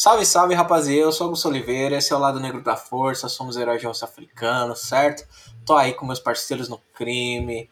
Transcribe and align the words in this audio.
Salve, 0.00 0.24
salve, 0.24 0.54
rapaziada. 0.54 1.00
Eu 1.00 1.10
sou 1.10 1.24
Augusto 1.24 1.48
Oliveira, 1.48 1.96
esse 1.96 2.12
é 2.12 2.14
o 2.16 2.20
Lado 2.20 2.38
Negro 2.38 2.62
da 2.62 2.76
Força, 2.76 3.28
somos 3.28 3.56
heróis 3.56 3.80
de 3.80 3.86
rosto 3.88 4.04
africano, 4.04 4.76
certo? 4.76 5.26
Tô 5.66 5.74
aí 5.76 5.92
com 5.92 6.06
meus 6.06 6.20
parceiros 6.20 6.68
no 6.68 6.78
crime, 6.94 7.68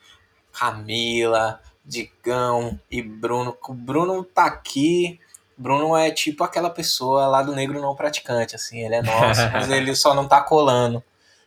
Camila, 0.52 1.60
Digão 1.84 2.80
e 2.90 3.00
Bruno. 3.00 3.56
O 3.68 3.72
Bruno 3.72 4.24
tá 4.24 4.44
aqui. 4.44 5.20
Bruno 5.56 5.96
é 5.96 6.10
tipo 6.10 6.42
aquela 6.42 6.68
pessoa 6.68 7.28
lá 7.28 7.44
do 7.44 7.54
negro 7.54 7.80
não 7.80 7.94
praticante, 7.94 8.56
assim, 8.56 8.80
ele 8.84 8.96
é 8.96 9.02
nosso, 9.02 9.42
mas 9.54 9.70
ele 9.70 9.94
só 9.94 10.12
não 10.12 10.26
tá 10.26 10.40
colando 10.40 11.04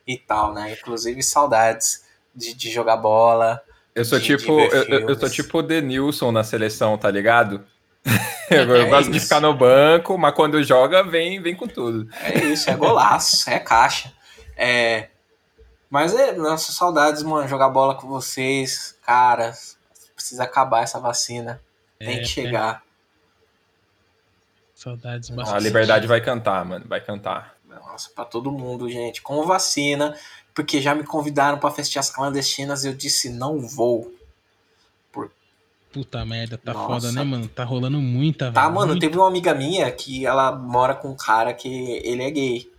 e 0.08 0.18
tal, 0.18 0.54
né? 0.54 0.72
Inclusive 0.80 1.22
saudades 1.22 2.06
de, 2.34 2.54
de 2.54 2.72
jogar 2.72 2.96
bola. 2.96 3.62
Eu 3.94 4.06
sou 4.06 4.18
de- 4.18 4.28
tipo, 4.28 4.46
de 4.46 4.76
eu, 4.78 4.84
eu- 4.84 5.10
eu 5.10 5.20
sou 5.20 5.30
tipo 5.30 5.58
o 5.58 5.62
Denilson 5.62 6.32
na 6.32 6.42
seleção, 6.46 6.98
tá 6.98 7.12
ligado? 7.12 7.66
eu 8.50 8.76
É 8.82 8.86
gosto 8.90 9.12
de 9.12 9.18
isso. 9.18 9.28
ficar 9.28 9.40
no 9.42 9.54
banco, 9.54 10.18
mas 10.18 10.34
quando 10.34 10.62
joga, 10.64 11.04
vem, 11.04 11.42
vem 11.42 11.56
com 11.56 11.68
tudo. 11.68 12.10
É 12.24 12.38
isso, 12.46 12.70
é 12.70 12.76
golaço, 12.76 13.50
é 13.50 13.60
caixa. 13.60 14.14
É, 14.56 15.10
mas 15.90 16.14
é, 16.14 16.34
nossa, 16.34 16.72
saudades, 16.72 17.24
mano, 17.24 17.48
jogar 17.48 17.70
bola 17.70 17.96
com 17.96 18.08
vocês, 18.08 18.96
cara. 19.06 19.54
Precisa 20.16 20.44
acabar 20.44 20.84
essa 20.84 21.00
vacina. 21.00 21.62
Tem 21.98 22.18
É, 22.18 22.20
que 22.20 22.26
chegar. 22.26 22.84
Saudades 24.76 25.30
A 25.32 25.36
bastante. 25.36 25.64
liberdade 25.64 26.08
vai 26.08 26.22
cantar, 26.22 26.64
mano, 26.66 26.86
vai 26.88 27.02
cantar. 27.02 27.56
Nossa, 27.68 28.10
pra 28.16 28.26
todo 28.26 28.52
mundo, 28.52 28.90
gente. 28.90 29.22
Com 29.22 29.44
vacina, 29.46 30.16
porque 30.54 30.82
já 30.82 30.96
me 30.96 31.04
convidaram 31.04 31.58
pra 31.58 31.72
festias 31.72 32.10
clandestinas 32.10 32.84
e 32.84 32.88
eu 32.88 32.94
disse 32.94 33.30
não 33.30 33.60
vou. 33.60 34.14
Puta 35.92 36.24
merda, 36.24 36.58
tá 36.58 36.72
Nossa. 36.74 36.88
foda, 36.88 37.12
né, 37.12 37.24
mano? 37.24 37.48
Tá 37.48 37.64
rolando 37.64 38.00
muita, 38.00 38.52
Tá, 38.52 38.62
velho. 38.64 38.76
mano, 38.76 38.88
Muito- 38.92 39.02
teve 39.02 39.18
uma 39.18 39.28
amiga 39.28 39.54
minha 39.56 39.90
que 39.92 40.26
ela 40.26 40.52
mora 40.52 40.94
com 40.94 41.10
um 41.10 41.16
cara 41.16 41.52
que 41.54 41.68
ele 42.04 42.22
é 42.24 42.30
gay. 42.30 42.72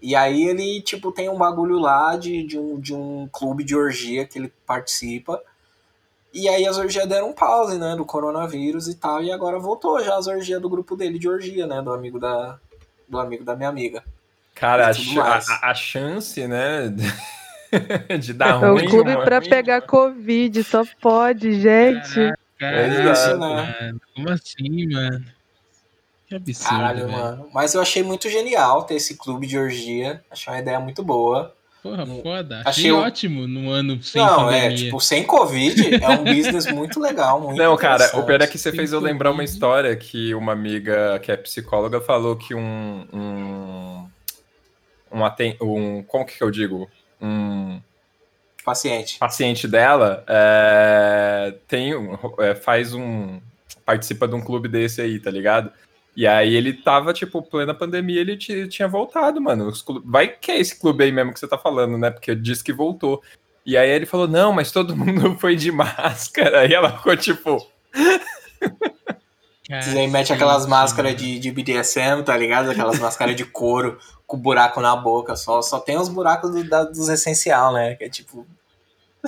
E 0.00 0.14
aí 0.16 0.44
ele, 0.46 0.80
tipo, 0.82 1.12
tem 1.12 1.28
um 1.28 1.36
bagulho 1.36 1.78
lá 1.78 2.16
de, 2.16 2.42
de, 2.46 2.58
um, 2.58 2.78
de 2.80 2.94
um 2.94 3.28
clube 3.32 3.64
de 3.64 3.76
orgia 3.76 4.26
que 4.26 4.38
ele 4.38 4.52
participa. 4.66 5.40
E 6.32 6.48
aí 6.48 6.66
as 6.66 6.76
orgias 6.78 7.06
deram 7.08 7.32
pause, 7.32 7.78
né, 7.78 7.94
do 7.96 8.04
coronavírus 8.04 8.88
e 8.88 8.94
tal. 8.94 9.22
E 9.22 9.30
agora 9.30 9.58
voltou 9.58 10.02
já 10.02 10.16
as 10.16 10.26
orgias 10.26 10.60
do 10.60 10.68
grupo 10.68 10.96
dele 10.96 11.18
de 11.18 11.28
orgia, 11.28 11.66
né, 11.66 11.80
do 11.82 11.92
amigo 11.92 12.18
da, 12.18 12.58
do 13.08 13.18
amigo 13.18 13.44
da 13.44 13.54
minha 13.54 13.68
amiga. 13.68 14.02
Cara, 14.54 14.86
a, 14.88 15.70
a- 15.70 15.74
chance, 15.74 16.46
né, 16.46 16.92
de 18.20 18.32
dar 18.32 18.48
É 18.62 18.68
ruim. 18.68 18.86
o 18.86 18.90
clube 18.90 19.10
uma- 19.14 19.24
pra 19.24 19.40
pegar 19.40 19.82
Covid, 19.82 20.62
só 20.64 20.82
pode, 21.00 21.60
gente. 21.60 22.32
Caralho, 22.58 23.10
Exato. 23.10 23.38
mano. 23.38 24.00
Como 24.14 24.30
assim, 24.30 24.86
mano? 24.92 25.24
Que 26.26 26.34
absurdo, 26.36 26.68
Caralho, 26.70 27.06
velho. 27.06 27.12
mano. 27.12 27.48
Mas 27.52 27.74
eu 27.74 27.82
achei 27.82 28.02
muito 28.02 28.28
genial 28.30 28.84
ter 28.84 28.94
esse 28.94 29.16
clube 29.16 29.46
de 29.46 29.58
orgia. 29.58 30.22
Achei 30.30 30.52
uma 30.52 30.58
ideia 30.60 30.80
muito 30.80 31.02
boa. 31.04 31.54
Porra, 31.82 32.04
Hum, 32.04 32.22
foda. 32.22 32.62
achei 32.64 32.70
Achei 32.70 32.92
o- 32.92 32.98
ótimo 32.98 33.46
no 33.46 33.68
ano 33.70 34.02
sem 34.02 34.22
Não, 34.22 34.50
é, 34.50 34.62
pandemia. 34.62 34.76
tipo, 34.84 34.98
sem 35.00 35.22
Covid, 35.22 36.02
é 36.02 36.08
um 36.08 36.24
business 36.24 36.64
muito 36.72 36.98
legal, 36.98 37.38
muito 37.42 37.58
Não, 37.58 37.76
cara, 37.76 38.10
o 38.18 38.24
pior 38.24 38.40
é 38.40 38.46
que 38.46 38.56
você 38.56 38.70
Tem 38.70 38.78
fez 38.80 38.92
eu 38.94 39.00
lembrar 39.00 39.28
uma 39.30 39.36
Covid. 39.42 39.52
história 39.52 39.94
que 39.94 40.34
uma 40.34 40.52
amiga 40.52 41.18
que 41.18 41.30
é 41.30 41.36
psicóloga 41.36 42.00
falou 42.00 42.36
que 42.36 42.54
um. 42.54 43.06
Um. 43.12 44.08
Um, 45.12 45.24
aten- 45.26 45.56
um 45.60 46.02
como 46.04 46.24
que 46.24 46.42
eu 46.42 46.50
digo? 46.50 46.88
Um 47.20 47.78
Paciente. 48.64 49.18
paciente 49.18 49.68
dela 49.68 50.24
é, 50.26 51.54
tem 51.68 51.92
é, 52.38 52.54
faz 52.54 52.94
um 52.94 53.40
participa 53.84 54.26
de 54.26 54.34
um 54.34 54.40
clube 54.40 54.66
desse 54.68 55.02
aí, 55.02 55.20
tá 55.20 55.30
ligado? 55.30 55.70
E 56.16 56.26
aí 56.26 56.54
ele 56.54 56.72
tava, 56.72 57.12
tipo, 57.12 57.42
plena 57.42 57.74
pandemia, 57.74 58.20
ele 58.20 58.36
ti- 58.36 58.68
tinha 58.68 58.88
voltado, 58.88 59.40
mano. 59.40 59.70
Vai 60.04 60.28
que 60.28 60.52
é 60.52 60.58
esse 60.60 60.78
clube 60.80 61.04
aí 61.04 61.12
mesmo 61.12 61.32
que 61.34 61.40
você 61.40 61.48
tá 61.48 61.58
falando, 61.58 61.98
né? 61.98 62.10
Porque 62.10 62.34
disse 62.34 62.62
que 62.64 62.72
voltou. 62.72 63.20
E 63.66 63.76
aí 63.76 63.90
ele 63.90 64.06
falou, 64.06 64.28
não, 64.28 64.52
mas 64.52 64.70
todo 64.70 64.94
mundo 64.96 65.36
foi 65.38 65.56
de 65.56 65.70
máscara. 65.72 66.66
E 66.66 66.72
ela 66.72 66.96
ficou 66.96 67.16
tipo, 67.16 67.66
E 69.68 69.72
aí 69.98 70.06
mete 70.08 70.32
aquelas 70.32 70.66
máscaras 70.66 71.16
de, 71.16 71.38
de 71.38 71.50
BDSM, 71.50 72.22
tá 72.24 72.36
ligado? 72.36 72.70
Aquelas 72.70 72.98
máscaras 72.98 73.34
de 73.34 73.44
couro 73.44 73.98
com 74.34 74.40
buraco 74.42 74.80
na 74.80 74.94
boca. 74.96 75.36
Só, 75.36 75.62
só 75.62 75.78
tem 75.80 75.96
os 75.98 76.08
buracos 76.08 76.50
do- 76.50 76.64
da- 76.68 76.84
dos 76.84 77.08
essencial, 77.08 77.72
né? 77.72 77.94
Que 77.94 78.04
é 78.04 78.08
tipo. 78.08 78.46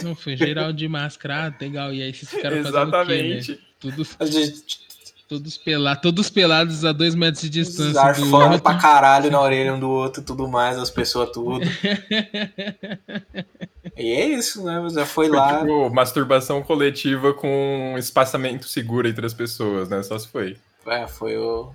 Não, 0.02 0.14
foi 0.14 0.36
geral 0.36 0.72
de 0.72 0.86
máscara. 0.88 1.54
Legal. 1.60 1.92
E 1.92 2.02
aí 2.02 2.12
vocês 2.12 2.30
ficaram 2.30 2.56
fazendo 2.62 2.88
o 2.88 3.06
quê, 3.06 3.22
né? 3.22 3.36
exatamente. 3.38 3.60
Todos, 3.80 4.16
gente 4.22 4.86
todos, 5.28 5.58
pelados, 5.58 6.02
todos 6.02 6.30
pelados 6.30 6.84
a 6.84 6.92
dois 6.92 7.14
metros 7.14 7.42
de 7.42 7.50
distância 7.50 7.92
do 7.92 7.98
Arfando 7.98 8.36
outro. 8.36 8.60
pra 8.62 8.74
caralho 8.78 9.30
na 9.30 9.40
orelha 9.40 9.74
um 9.74 9.80
do 9.80 9.90
outro 9.90 10.22
e 10.22 10.24
tudo 10.24 10.46
mais, 10.48 10.78
as 10.78 10.90
pessoas 10.90 11.30
tudo. 11.30 11.60
E 13.96 14.10
é 14.12 14.26
isso, 14.26 14.62
né? 14.62 14.86
Já 14.90 15.06
foi 15.06 15.28
Foi, 15.28 15.36
lá. 15.38 15.60
tipo, 15.60 15.88
masturbação 15.90 16.62
coletiva 16.62 17.32
com 17.32 17.94
espaçamento 17.98 18.68
seguro 18.68 19.08
entre 19.08 19.24
as 19.24 19.32
pessoas, 19.32 19.88
né? 19.88 20.02
Só 20.02 20.18
se 20.18 20.28
foi. 20.28 20.56
É, 20.86 21.06
foi 21.06 21.36
o. 21.38 21.72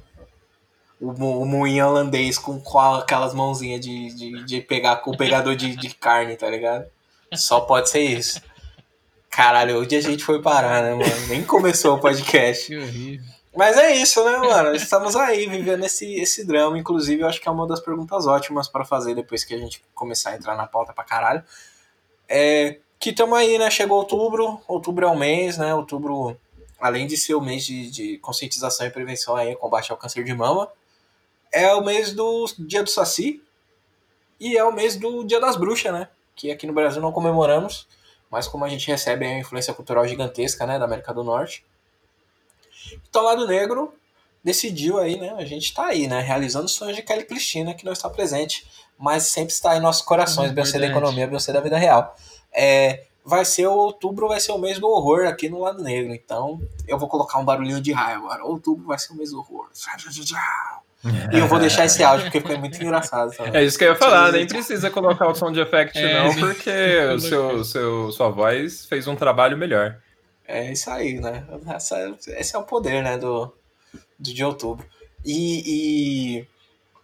O, 1.01 1.41
o 1.41 1.45
moinho 1.45 1.88
holandês 1.88 2.38
com, 2.38 2.62
aquelas 2.95 3.34
mãozinhas 3.34 3.81
de, 3.81 4.13
de, 4.13 4.44
de 4.45 4.62
pegar 4.62 4.97
com 4.97 5.12
o 5.12 5.17
pegador 5.17 5.56
de, 5.56 5.75
de 5.75 5.95
carne, 5.95 6.38
tá 6.38 6.47
ligado? 6.47 6.85
Só 7.34 7.62
pode 7.62 7.89
ser 7.89 8.01
isso. 8.01 8.39
Caralho, 9.29 9.81
onde 9.81 9.95
a 9.95 10.01
gente 10.01 10.23
foi 10.23 10.41
parar, 10.41 10.84
né, 10.84 10.94
mano? 10.94 11.28
Nem 11.28 11.44
começou 11.44 11.95
o 11.95 12.00
podcast. 12.00 12.67
Que 12.67 12.78
horrível. 12.78 13.25
Mas 13.56 13.78
é 13.78 13.95
isso, 13.95 14.23
né, 14.23 14.38
mano? 14.38 14.75
Estamos 14.75 15.16
aí 15.16 15.47
vivendo 15.47 15.85
esse, 15.85 16.13
esse 16.16 16.45
drama. 16.45 16.78
Inclusive, 16.78 17.22
eu 17.22 17.28
acho 17.28 17.41
que 17.41 17.47
é 17.47 17.51
uma 17.51 17.68
das 17.68 17.79
perguntas 17.79 18.25
ótimas 18.25 18.68
pra 18.68 18.85
fazer 18.85 19.13
depois 19.16 19.44
que 19.44 19.53
a 19.53 19.57
gente 19.57 19.83
começar 19.94 20.31
a 20.31 20.35
entrar 20.35 20.56
na 20.56 20.68
pauta 20.68 20.94
pra 20.94 21.03
caralho. 21.03 21.44
É, 22.29 22.78
que 23.00 23.09
estamos 23.09 23.38
aí, 23.38 23.57
né? 23.57 23.69
Chegou 23.69 23.97
outubro. 23.97 24.62
Outubro 24.68 25.06
é 25.06 25.09
o 25.09 25.18
mês, 25.18 25.57
né? 25.57 25.75
Outubro, 25.75 26.38
além 26.79 27.07
de 27.07 27.18
ser 27.18 27.35
o 27.35 27.41
mês 27.41 27.66
de, 27.66 27.89
de 27.89 28.18
conscientização 28.19 28.88
e 28.88 28.89
prevenção 28.89 29.35
aí, 29.35 29.56
combate 29.56 29.91
ao 29.91 29.97
câncer 29.97 30.23
de 30.23 30.33
mama, 30.33 30.69
é 31.51 31.73
o 31.73 31.84
mês 31.84 32.13
do 32.13 32.45
Dia 32.59 32.84
do 32.84 32.89
Saci 32.89 33.41
e 34.39 34.57
é 34.57 34.63
o 34.63 34.72
mês 34.72 34.95
do 34.95 35.23
Dia 35.23 35.39
das 35.39 35.56
Bruxas, 35.56 35.91
né? 35.91 36.07
Que 36.35 36.51
aqui 36.51 36.66
no 36.66 36.73
Brasil 36.73 37.01
não 37.01 37.12
comemoramos, 37.12 37.88
mas 38.29 38.47
como 38.47 38.66
a 38.66 38.69
gente 38.69 38.88
recebe 38.88 39.25
aí 39.25 39.34
uma 39.34 39.39
influência 39.39 39.73
cultural 39.73 40.07
gigantesca, 40.07 40.66
né? 40.66 40.79
Da 40.79 40.85
América 40.85 41.13
do 41.13 41.23
Norte. 41.23 41.63
Então, 43.09 43.23
Lado 43.23 43.45
Negro 43.45 43.94
decidiu 44.44 44.97
aí, 44.97 45.19
né? 45.19 45.34
A 45.38 45.45
gente 45.45 45.73
tá 45.73 45.88
aí, 45.88 46.07
né? 46.07 46.22
Realizando 46.22 46.66
os 46.66 46.73
sonhos 46.73 46.95
de 46.95 47.03
Kelly 47.03 47.25
Cristina, 47.25 47.73
que 47.73 47.85
não 47.85 47.94
está 47.94 48.09
presente, 48.09 48.66
mas 48.97 49.23
sempre 49.23 49.53
está 49.53 49.75
em 49.75 49.79
nossos 49.79 50.01
corações, 50.01 50.50
Uhum, 50.50 50.56
Beyoncé 50.56 50.79
da 50.79 50.88
economia, 50.88 51.28
Beyoncé 51.28 51.53
da 51.53 51.59
vida 51.62 51.78
real. 51.78 52.16
É, 52.51 53.06
vai 53.23 53.45
ser 53.45 53.68
o 53.68 53.73
outubro, 53.73 54.28
vai 54.28 54.39
ser 54.39 54.51
o 54.51 54.57
mês 54.57 54.79
do 54.79 54.88
horror 54.88 55.28
aqui 55.28 55.50
no 55.50 55.59
Lado 55.59 55.83
Negro. 55.83 56.13
Então, 56.13 56.59
eu 56.88 56.97
vou 56.97 57.07
colocar 57.07 57.38
um 57.38 57.45
barulhinho 57.45 57.81
de 57.81 57.91
raio 57.91 58.18
agora. 58.18 58.44
Outubro 58.44 58.88
vai 58.88 58.97
ser 58.97 59.13
o 59.13 59.16
mês 59.16 59.31
do 59.31 59.39
horror. 59.39 59.69
E 61.34 61.39
eu 61.39 61.47
vou 61.47 61.57
deixar 61.59 61.85
esse 61.85 62.03
áudio 62.03 62.25
porque 62.25 62.41
foi 62.41 62.57
muito 62.57 62.81
engraçado. 62.81 63.35
também. 63.35 63.56
É 63.56 63.63
isso 63.63 63.78
que 63.78 63.84
eu 63.84 63.89
ia 63.89 63.95
falar, 63.95 64.31
nem 64.31 64.45
precisa 64.45 64.89
colocar 64.91 65.28
o 65.28 65.35
som 65.35 65.51
de 65.51 65.59
effect, 65.59 65.97
É, 65.97 66.23
não, 66.23 66.35
porque 66.35 66.69
o 67.16 67.19
seu, 67.19 67.63
seu, 67.66 68.12
sua 68.12 68.29
voz 68.29 68.85
fez 68.85 69.07
um 69.07 69.16
trabalho 69.16 69.57
melhor. 69.57 69.97
É 70.47 70.72
isso 70.72 70.89
aí, 70.91 71.19
né? 71.19 71.44
Essa- 71.73 72.16
esse 72.28 72.56
é 72.56 72.59
o 72.59 72.63
poder, 72.63 73.01
né, 73.01 73.17
do, 73.17 73.51
do 74.19 74.34
de 74.34 74.44
outubro. 74.44 74.85
E, 75.25 75.63
e 76.41 76.47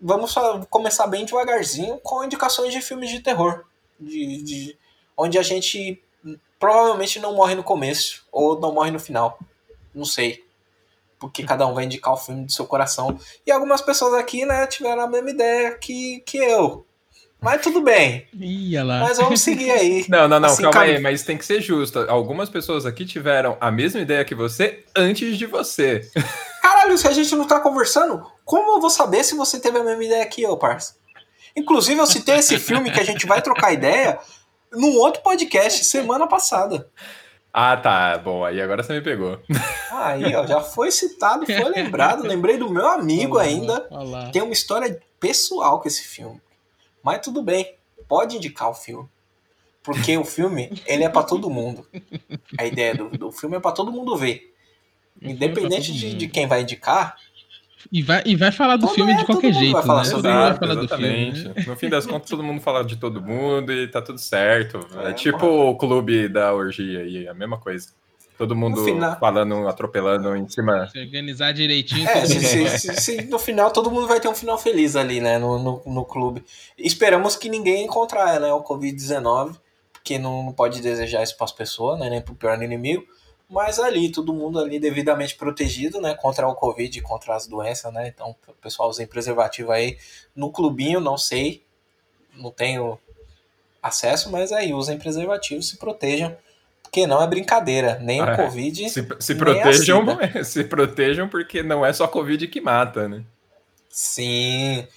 vamos 0.02 0.32
só 0.32 0.60
começar 0.70 1.08
bem 1.08 1.26
devagarzinho 1.26 1.98
com 2.04 2.24
indicações 2.24 2.74
de 2.74 2.82
filmes 2.82 3.10
de 3.10 3.20
terror. 3.22 3.64
De, 4.00 4.44
de- 4.44 4.78
onde 5.16 5.40
a 5.40 5.42
gente 5.44 6.00
provavelmente 6.60 7.20
não 7.20 7.34
morre 7.36 7.56
no 7.56 7.64
começo 7.64 8.24
ou 8.32 8.60
não 8.60 8.74
morre 8.74 8.92
no 8.92 9.00
final. 9.00 9.40
Não 9.94 10.06
sei. 10.06 10.44
Porque 11.20 11.44
cada 11.44 11.66
um 11.66 11.74
vai 11.74 11.86
indicar 11.86 12.14
o 12.14 12.18
filme 12.18 12.46
do 12.46 12.52
seu 12.52 12.66
coração. 12.66 13.20
E 13.46 13.52
algumas 13.52 13.82
pessoas 13.82 14.14
aqui, 14.14 14.46
né, 14.46 14.68
tiveram 14.68 15.02
a 15.02 15.08
mesma 15.08 15.30
ideia 15.32 15.72
que, 15.72 16.22
que 16.26 16.38
eu. 16.38 16.86
Mas 17.40 17.62
tudo 17.62 17.82
bem. 17.82 18.28
Ia 18.34 18.84
lá. 18.84 19.00
Mas 19.00 19.18
vamos 19.18 19.42
seguir 19.42 19.72
aí. 19.72 20.06
Não, 20.10 20.28
não, 20.28 20.40
não, 20.40 20.50
Assim, 20.50 20.64
calma 20.64 20.82
aí, 20.82 21.00
mas 21.00 21.24
tem 21.24 21.38
que 21.38 21.46
ser 21.46 21.62
justo. 21.62 22.00
Algumas 22.10 22.50
pessoas 22.50 22.86
aqui 22.86 23.06
tiveram 23.06 23.56
a 23.62 23.70
mesma 23.70 24.02
ideia 24.02 24.26
que 24.26 24.34
você 24.34 24.84
antes 24.96 25.38
de 25.38 25.46
você. 25.46 26.10
Caralho, 26.62 26.98
se 26.98 27.08
a 27.08 27.12
gente 27.12 27.34
não 27.36 27.46
tá 27.46 27.60
conversando, 27.60 28.26
como 28.44 28.76
eu 28.76 28.82
vou 28.82 28.90
saber 28.90 29.24
se 29.24 29.36
você 29.36 29.60
teve 29.60 29.78
a 29.78 29.84
mesma 29.84 30.04
ideia 30.04 30.26
que 30.26 30.42
eu, 30.42 30.58
parça? 30.58 30.96
Inclusive, 31.56 32.00
eu 32.00 32.06
citei 32.06 32.36
esse 32.36 32.60
filme 32.60 32.92
que 32.92 33.00
a 33.00 33.04
gente 33.04 33.26
vai 33.26 33.42
trocar 33.42 33.72
ideia 33.72 34.20
num 34.72 34.96
outro 34.98 35.22
podcast 35.22 35.86
semana 35.86 36.28
passada. 36.28 36.90
Ah, 37.60 37.76
tá, 37.76 38.20
bom, 38.20 38.46
aí 38.46 38.62
agora 38.62 38.84
você 38.84 38.94
me 38.94 39.02
pegou. 39.02 39.42
Aí, 39.92 40.36
ó, 40.36 40.46
já 40.46 40.62
foi 40.62 40.92
citado, 40.92 41.44
foi 41.44 41.70
lembrado. 41.70 42.22
Lembrei 42.28 42.56
do 42.56 42.70
meu 42.70 42.86
amigo 42.86 43.38
Olha 43.38 43.46
lá, 43.46 43.52
ainda. 43.52 43.88
olha 43.90 44.10
lá. 44.10 44.30
Tem 44.30 44.44
uma 44.44 44.54
história 44.54 45.02
pessoal 45.20 45.82
com 45.82 45.88
esse 45.88 46.04
filme. 46.04 46.40
Mas 47.02 47.20
tudo 47.20 47.42
bem, 47.42 47.74
pode 48.08 48.38
indicar 48.38 48.70
o 48.70 48.76
filme. 48.76 49.10
Porque 49.82 50.16
o 50.20 50.24
filme, 50.24 50.70
ele 50.86 51.04
é 51.04 51.10
pra 51.10 51.24
todo 51.24 51.50
mundo. 51.50 51.84
A 52.60 52.64
ideia 52.64 52.94
do, 52.94 53.10
do 53.10 53.32
filme 53.32 53.58
é 53.58 53.60
pra 53.60 53.72
todo 53.72 53.92
mundo 53.92 54.16
ver. 54.16 54.54
É 55.20 55.32
Independente 55.32 55.92
de, 55.92 56.14
de 56.14 56.28
quem 56.28 56.46
vai 56.46 56.62
indicar, 56.62 57.18
E 57.92 58.02
vai, 58.02 58.22
e 58.26 58.36
vai 58.36 58.52
falar 58.52 58.76
do 58.76 58.86
Todo- 58.88 58.96
filme 58.96 59.12
é, 59.14 59.16
de 59.16 59.22
todo 59.26 59.36
qualquer 59.36 59.54
mundo 59.54 59.60
jeito, 59.60 59.74
vai 59.74 59.84
falar 59.86 60.00
né? 60.04 60.10
sobre 60.10 60.32
vai 60.32 60.54
falar 60.58 60.76
do 60.76 60.88
filme. 60.88 61.28
exatamente. 61.30 61.48
né? 61.60 61.66
No 61.68 61.76
fim 61.76 61.90
das 61.90 62.06
contas, 62.06 62.30
todo 62.30 62.44
mundo 62.44 62.60
fala 62.62 62.84
de 62.84 62.96
todo 62.98 63.22
mundo 63.22 63.72
e 63.72 63.88
tá 63.88 64.02
tudo 64.02 64.20
certo. 64.20 64.80
É, 65.04 65.10
É, 65.10 65.14
tipo 65.14 65.46
o 65.46 65.76
clube 65.78 66.28
da 66.28 66.54
orgia 66.54 67.00
aí, 67.00 67.28
a 67.28 67.34
mesma 67.34 67.58
coisa. 67.58 67.88
Todo 68.38 68.56
mundo 68.56 68.84
final- 68.84 69.18
falando, 69.20 69.68
atropelando 69.68 70.36
em 70.36 70.48
cima. 70.48 70.88
Se 70.90 71.00
organizar 71.00 71.54
direitinho. 71.54 72.08
É, 72.08 72.14
todo 72.22 72.28
se, 72.28 72.36
mundo 72.36 72.46
se- 72.46 72.64
vai. 72.68 72.78
se- 72.78 72.96
se 73.02 73.22
no 73.26 73.40
final 73.40 73.72
todo 73.72 73.90
mundo 73.90 74.06
vai 74.08 74.20
ter 74.20 74.28
um 74.28 74.36
final 74.36 74.60
feliz 74.60 74.96
ali, 74.96 75.20
né, 75.20 75.40
no, 75.40 75.58
no, 75.58 75.82
no 75.88 76.06
clube. 76.06 76.44
Esperamos 76.78 77.36
que 77.36 77.50
ninguém 77.50 77.86
encontrar, 77.86 78.40
né, 78.40 78.54
o 78.54 78.62
Covid-19, 78.64 79.56
porque 79.92 80.20
não, 80.20 80.44
não 80.44 80.54
pode 80.54 80.82
desejar 80.82 81.24
isso 81.24 81.36
para 81.36 81.46
as 81.46 81.52
pessoas, 81.52 82.00
né, 82.00 82.10
nem 82.12 82.22
pro 82.22 82.36
pior 82.36 82.62
inimigo, 82.62 83.04
mas 83.50 83.80
ali, 83.80 84.12
todo 84.12 84.34
mundo 84.34 84.60
ali 84.60 84.80
devidamente 84.80 85.36
protegido, 85.36 86.02
né, 86.02 86.14
contra 86.16 86.48
o 86.48 86.56
Covid 86.56 86.98
e 86.98 87.02
contra 87.02 87.36
as 87.36 87.48
doenças, 87.48 87.92
né, 87.94 88.08
então 88.08 88.36
o 88.48 88.54
pessoal 88.54 88.90
usem 88.90 89.08
preservativo 89.08 89.72
aí 89.72 89.98
no 90.36 90.52
clubinho, 90.52 91.00
não 91.00 91.18
sei, 91.18 91.64
não 92.36 92.52
tenho 92.52 93.00
acesso, 93.82 94.30
mas 94.32 94.52
aí 94.52 94.74
usem 94.74 94.98
preservativo, 94.98 95.62
se 95.62 95.78
protejam, 95.78 96.36
porque 96.84 97.08
não 97.08 97.22
é 97.22 97.28
brincadeira, 97.28 98.00
nem 98.02 98.22
o 98.22 98.26
É, 98.26 98.36
Covid... 98.36 98.90
Se, 98.90 99.08
se 99.20 99.36
protejam, 99.36 100.06
se 100.44 100.64
protejam 100.64 101.30
porque 101.30 101.64
não 101.64 101.86
é 101.86 101.94
só 101.94 102.08
Covid 102.08 102.48
que 102.48 102.62
mata, 102.62 103.08
né? 103.08 103.24
Sim. 103.90 104.88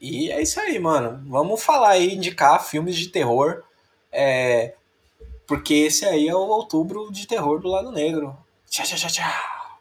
E 0.00 0.30
é 0.30 0.42
isso 0.42 0.60
aí, 0.60 0.78
mano. 0.78 1.22
Vamos 1.26 1.62
falar 1.62 1.90
aí, 1.90 2.14
indicar 2.14 2.64
filmes 2.64 2.96
de 2.96 3.08
terror. 3.08 3.62
É... 4.12 4.74
Porque 5.48 5.72
esse 5.72 6.04
aí 6.04 6.28
é 6.28 6.34
o 6.34 6.46
outubro 6.46 7.10
de 7.10 7.26
terror 7.26 7.58
do 7.58 7.68
lado 7.68 7.90
negro. 7.90 8.36
Tchau, 8.68 8.84
tchau, 8.84 8.98
tchau, 8.98 9.10
tchau. 9.10 9.78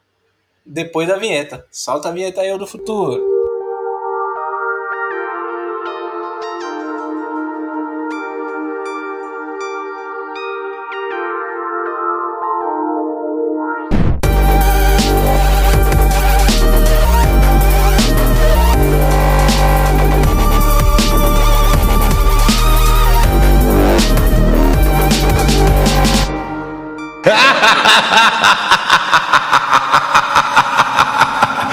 Depois 0.66 1.10
da 1.10 1.18
vinheta. 1.18 1.68
Solta 1.70 2.08
a 2.08 2.12
vinheta 2.14 2.40
aí, 2.40 2.58
do 2.58 2.66
futuro. 2.66 3.37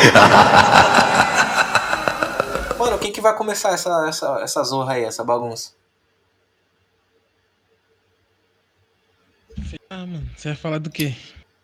Mano, 2.79 2.99
quem 2.99 3.13
que 3.13 3.21
vai 3.21 3.37
começar 3.37 3.71
essa, 3.71 4.09
essa, 4.09 4.41
essa 4.41 4.65
zorra 4.65 4.95
aí, 4.95 5.05
essa 5.05 5.25
bagunça? 5.25 5.73
Ah, 9.89 10.05
mano, 10.07 10.29
você 10.37 10.49
vai 10.49 10.57
falar 10.57 10.79
do 10.79 10.91
quê? 10.91 11.15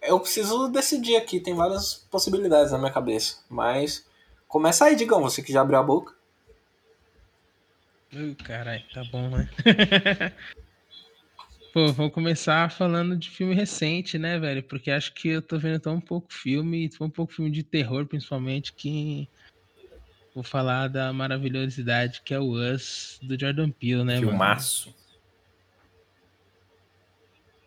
Eu 0.01 0.21
preciso 0.21 0.69
decidir 0.69 1.17
aqui, 1.17 1.41
tem 1.41 1.55
várias 1.55 1.95
possibilidades 2.11 2.73
na 2.73 2.79
minha 2.79 2.93
cabeça. 2.93 3.39
Mas 3.49 4.07
começa 4.49 4.87
aí, 4.87 4.97
Digão, 4.97 5.21
você 5.21 5.43
que 5.43 5.53
já 5.53 5.61
abriu 5.61 5.79
a 5.79 5.83
boca. 5.83 6.15
Uh, 8.13 8.35
caralho, 8.43 8.83
tá 8.95 9.05
bom, 9.11 9.29
né? 9.29 9.49
Pô, 11.73 11.93
vou 11.93 12.11
começar 12.11 12.69
falando 12.71 13.17
de 13.17 13.31
filme 13.31 13.55
recente, 13.55 14.19
né, 14.19 14.39
velho? 14.39 14.63
Porque 14.63 14.91
acho 14.91 15.15
que 15.15 15.29
eu 15.29 15.43
tô 15.43 15.57
vendo 15.57 15.79
tão 15.79 16.01
pouco 16.01 16.33
filme, 16.33 16.89
tão 16.89 17.09
pouco 17.09 17.33
filme 17.33 17.51
de 17.51 17.63
terror, 17.63 18.07
principalmente, 18.07 18.73
que 18.73 19.29
vou 20.35 20.43
falar 20.43 20.89
da 20.89 21.13
maravilhosidade 21.13 22.23
que 22.25 22.35
é 22.35 22.41
o 22.41 22.55
Us 22.55 23.21
do 23.23 23.39
Jordan 23.39 23.71
Peele, 23.71 24.03
né, 24.03 24.15
mano? 24.15 24.31
Filmaço. 24.31 24.95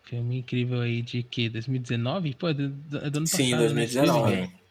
Filme 0.02 0.38
incrível 0.38 0.82
aí 0.82 1.00
de 1.00 1.22
que? 1.22 1.48
2019? 1.48 2.34
Pô, 2.34 2.48
é 2.48 2.54
do, 2.54 2.98
é 2.98 3.08
do 3.08 3.18
ano 3.18 3.26
Sim, 3.26 3.52
passado, 3.52 3.74
né, 3.74 3.84
esse 3.84 3.94
2019. 3.94 4.28
filme? 4.28 4.40
Ninguém. 4.42 4.64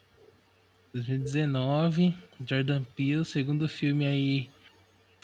2019, 0.94 2.14
Jordan 2.46 2.84
Peele, 2.94 3.24
segundo 3.24 3.68
filme 3.68 4.06
aí 4.06 4.53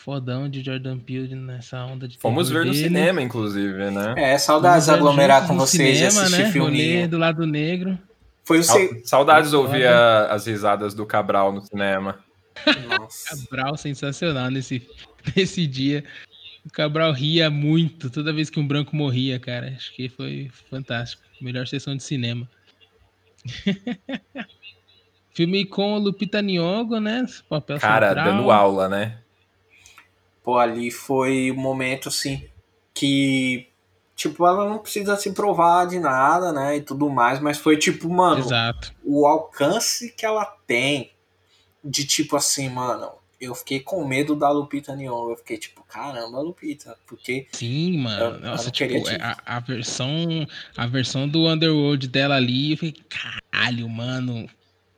fodão 0.05 0.49
de 0.49 0.63
Jordan 0.63 0.99
Peele 0.99 1.35
nessa 1.35 1.85
onda 1.85 2.09
de 2.09 2.19
Fomos 2.19 2.49
ver 2.51 2.65
no 2.65 2.73
dele. 2.73 2.85
cinema, 2.85 3.23
inclusive, 3.23 3.91
né? 3.91 4.15
É, 4.17 4.39
saudades 4.39 4.85
de 4.87 4.91
Vamos 4.93 5.05
ver 5.05 5.11
aglomerar 5.11 5.47
com 5.47 5.57
vocês 5.57 5.97
e 6.01 6.11
cinema, 6.11 6.23
assistir 6.23 6.43
né? 6.45 6.53
filminho. 6.53 7.09
Do 7.09 7.19
lado 7.19 7.47
negro. 7.47 7.99
Foi 8.45 8.59
o. 8.61 8.63
Saudades 9.05 9.53
ouvir 9.53 9.87
a- 9.87 10.27
as 10.33 10.47
risadas 10.47 10.95
do 10.95 11.05
Cabral 11.07 11.53
no 11.53 11.61
cinema. 11.61 12.19
Nossa. 12.99 13.37
Cabral 13.37 13.77
sensacional 13.77 14.51
nesse, 14.51 14.87
nesse 15.37 15.67
dia. 15.67 16.03
O 16.67 16.71
Cabral 16.71 17.13
ria 17.13 17.49
muito 17.49 18.11
toda 18.11 18.33
vez 18.33 18.51
que 18.51 18.59
um 18.61 18.67
branco 18.67 18.95
morria, 18.97 19.39
cara. 19.39 19.69
Acho 19.77 19.95
que 19.95 20.09
foi 20.09 20.51
fantástico. 20.69 21.23
Melhor 21.41 21.67
sessão 21.67 21.97
de 21.97 22.03
cinema. 22.03 22.49
Filme 25.33 25.65
com 25.65 25.95
o 25.95 25.99
Lupita 25.99 26.43
Nyong'o, 26.43 27.01
né? 27.01 27.25
Papel 27.49 27.79
Cara, 27.79 28.09
central. 28.09 28.25
dando 28.37 28.51
aula, 28.51 28.89
né? 28.89 29.19
Pô, 30.43 30.57
ali 30.59 30.91
foi 30.91 31.51
um 31.53 31.57
momento 31.61 32.09
assim 32.09 32.45
que. 32.95 33.67
Tipo, 34.17 34.47
ela 34.47 34.69
não 34.69 34.79
precisa 34.79 35.17
se 35.17 35.33
provar 35.33 35.87
de 35.87 35.99
nada, 35.99 36.53
né? 36.53 36.77
E 36.77 36.83
tudo 36.83 37.09
mais, 37.09 37.41
mas 37.41 37.57
foi 37.57 37.79
tipo, 37.79 38.07
mano, 38.11 38.41
Exato. 38.41 38.93
o 39.03 39.27
alcance 39.27 40.13
que 40.13 40.27
ela 40.27 40.45
tem 40.67 41.11
de 41.83 42.05
tipo 42.07 42.37
assim, 42.37 42.69
mano, 42.69 43.11
eu 43.41 43.55
fiquei 43.55 43.81
com 43.81 44.05
medo 44.07 44.37
da 44.37 44.51
Lupita 44.51 44.95
Nyong'o. 44.95 45.31
Eu 45.31 45.37
fiquei 45.39 45.57
tipo, 45.57 45.83
caramba, 45.85 46.39
Lupita, 46.41 46.95
porque 47.07 47.47
Sim, 47.53 47.95
Eu- 47.95 48.01
mano. 48.03 48.37
eu 48.37 48.41
Nossa, 48.51 48.65
não 48.65 48.71
tipo, 48.73 49.03
te- 49.03 49.15
é, 49.15 49.19
a, 49.23 49.39
a 49.47 49.61
versão 49.61 50.47
a 50.77 50.87
versão 50.87 51.27
do 51.27 51.49
Underworld 51.49 52.07
dela 52.07 52.35
ali, 52.37 52.73
eu 52.73 52.77
falei, 52.77 52.95
caralho, 53.09 53.89
mano. 53.89 54.47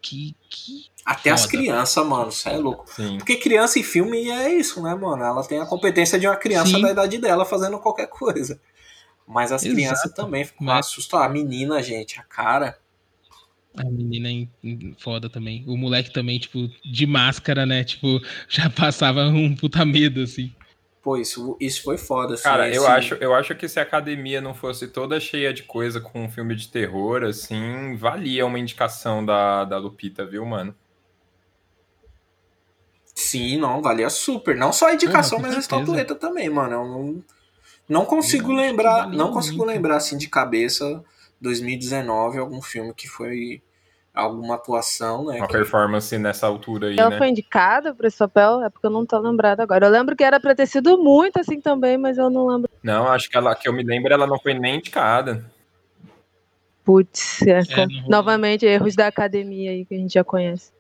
Que 0.01 0.35
que 0.51 0.87
até 1.05 1.31
as 1.31 1.43
Foda. 1.45 1.53
crianças, 1.57 2.07
mano, 2.07 2.29
isso 2.29 2.49
é 2.49 2.57
louco. 2.57 2.85
Sim. 2.91 3.19
Porque 3.19 3.37
criança 3.37 3.79
em 3.79 3.83
filme 3.83 4.29
é 4.31 4.53
isso, 4.55 4.83
né, 4.83 4.95
mano? 4.95 5.23
Ela 5.23 5.45
tem 5.45 5.61
a 5.61 5.67
competência 5.67 6.19
de 6.19 6.27
uma 6.27 6.37
criança 6.37 6.77
Sim. 6.77 6.83
da 6.83 6.91
idade 6.93 7.19
dela 7.19 7.45
fazendo 7.45 7.79
qualquer 7.79 8.07
coisa. 8.09 8.61
Mas 9.27 9.51
as 9.53 9.63
Exato. 9.63 9.75
crianças 9.75 10.13
também 10.13 10.45
ficam 10.45 10.67
Mas- 10.67 10.87
assustadas. 10.87 11.27
A 11.27 11.31
menina, 11.31 11.83
gente, 11.83 12.19
a 12.19 12.23
cara. 12.23 12.79
A 13.77 13.85
menina 13.85 14.29
em- 14.31 14.95
foda 14.99 15.31
também. 15.31 15.65
O 15.67 15.77
moleque 15.77 16.11
também, 16.13 16.39
tipo, 16.39 16.69
de 16.85 17.07
máscara, 17.07 17.65
né? 17.65 17.83
Tipo, 17.85 18.21
já 18.49 18.69
passava 18.69 19.23
um 19.29 19.55
puta 19.57 19.85
medo, 19.85 20.21
assim. 20.23 20.55
Pô, 21.03 21.17
isso, 21.17 21.57
isso 21.59 21.83
foi 21.83 21.99
foda. 21.99 22.35
Assim, 22.35 22.45
Cara, 22.45 22.69
eu 22.69 22.87
acho, 22.87 23.15
eu 23.15 23.35
acho 23.35 23.55
que 23.57 23.67
se 23.69 23.81
a 23.81 23.83
academia 23.83 24.41
não 24.41 24.55
fosse 24.55 24.87
toda 24.87 25.19
cheia 25.19 25.53
de 25.53 25.63
coisa 25.65 26.01
com 26.01 26.25
um 26.25 26.31
filme 26.31 26.55
de 26.55 26.69
terror, 26.69 27.25
assim, 27.25 27.97
valia 27.97 28.47
uma 28.47 28.59
indicação 28.59 29.25
da, 29.25 29.65
da 29.65 29.79
Lupita, 29.79 30.25
viu, 30.25 30.45
mano? 30.47 30.73
Sim, 33.15 33.59
não, 33.59 33.83
valia 33.83 34.09
super. 34.11 34.57
Não 34.57 34.73
só 34.73 34.89
a 34.89 34.95
indicação, 34.95 35.39
com 35.39 35.43
mas 35.43 35.55
a 35.55 35.59
estatueta 35.59 36.15
também, 36.15 36.49
mano. 36.49 36.73
Eu 36.75 36.85
não, 36.85 37.25
não 37.89 38.05
consigo 38.05 38.51
Eu 38.53 38.57
lembrar. 38.57 39.09
Não 39.09 39.31
consigo 39.33 39.59
muito. 39.59 39.69
lembrar 39.69 39.97
assim 39.97 40.17
de 40.17 40.29
cabeça 40.29 41.05
2019, 41.41 42.39
algum 42.39 42.63
filme 42.63 42.95
que 42.95 43.09
foi 43.09 43.61
alguma 44.15 44.55
atuação, 44.57 45.27
né? 45.27 45.39
Uma 45.39 45.47
que- 45.47 45.53
performance 45.53 46.17
nessa 46.19 46.47
altura 46.47 46.89
aí, 46.89 46.99
Ela 46.99 47.11
né? 47.11 47.19
foi 47.19 47.29
indicada 47.29 47.95
pra 47.95 48.07
esse 48.09 48.19
papel? 48.19 48.63
É 48.63 48.71
porque 48.71 48.87
eu 48.87 48.91
não 48.91 49.05
tô 49.07 49.19
lembrada 49.19 49.63
agora. 49.63 49.87
Eu 49.87 49.91
lembro 49.91 50.15
que 50.17 50.25
era 50.25 50.39
pra 50.41 50.55
ter 50.55 50.67
sido 50.67 50.99
muito 50.99 51.39
assim 51.39 51.61
também, 51.61 51.97
mas 51.99 52.17
eu 52.19 52.29
não 52.31 52.47
lembro. 52.47 52.71
Não, 52.83 53.09
acho 53.09 53.29
que 53.31 53.37
ela 53.37 53.55
que 53.55 53.69
eu 53.69 53.73
me 53.73 53.83
lembro, 53.83 54.13
ela 54.13 54.27
não 54.27 54.39
foi 54.39 54.55
nem 54.55 54.77
indicada. 54.77 55.45
Putz, 56.85 57.43
é, 57.47 57.61
rolou. 57.61 57.89
novamente 58.09 58.67
erros 58.67 58.97
da 58.97 59.07
academia 59.07 59.71
aí 59.71 59.85
que 59.85 59.95
a 59.95 59.99
gente 59.99 60.15
já 60.15 60.25
conhece. 60.25 60.73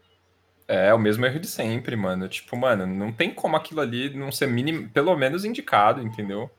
É, 0.69 0.93
o 0.95 0.99
mesmo 0.99 1.27
erro 1.27 1.39
de 1.41 1.47
sempre, 1.49 1.97
mano. 1.97 2.29
Tipo, 2.29 2.57
mano, 2.57 2.87
não 2.87 3.13
tem 3.13 3.33
como 3.35 3.57
aquilo 3.57 3.81
ali 3.81 4.15
não 4.17 4.31
ser 4.33 4.47
mínimo, 4.47 4.89
pelo 4.91 5.15
menos 5.17 5.45
indicado, 5.45 6.01
entendeu? 6.01 6.51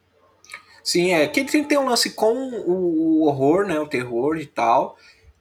Sim, 0.83 1.13
é. 1.13 1.27
Que 1.27 1.43
tem, 1.45 1.63
tem 1.63 1.77
um 1.77 1.87
lance 1.87 2.11
com 2.11 2.33
o, 2.33 3.25
horror, 3.27 3.65
né? 3.65 3.79
O 3.79 3.87
terror 3.87 4.37
e 4.37 4.45
tal. 4.45 4.97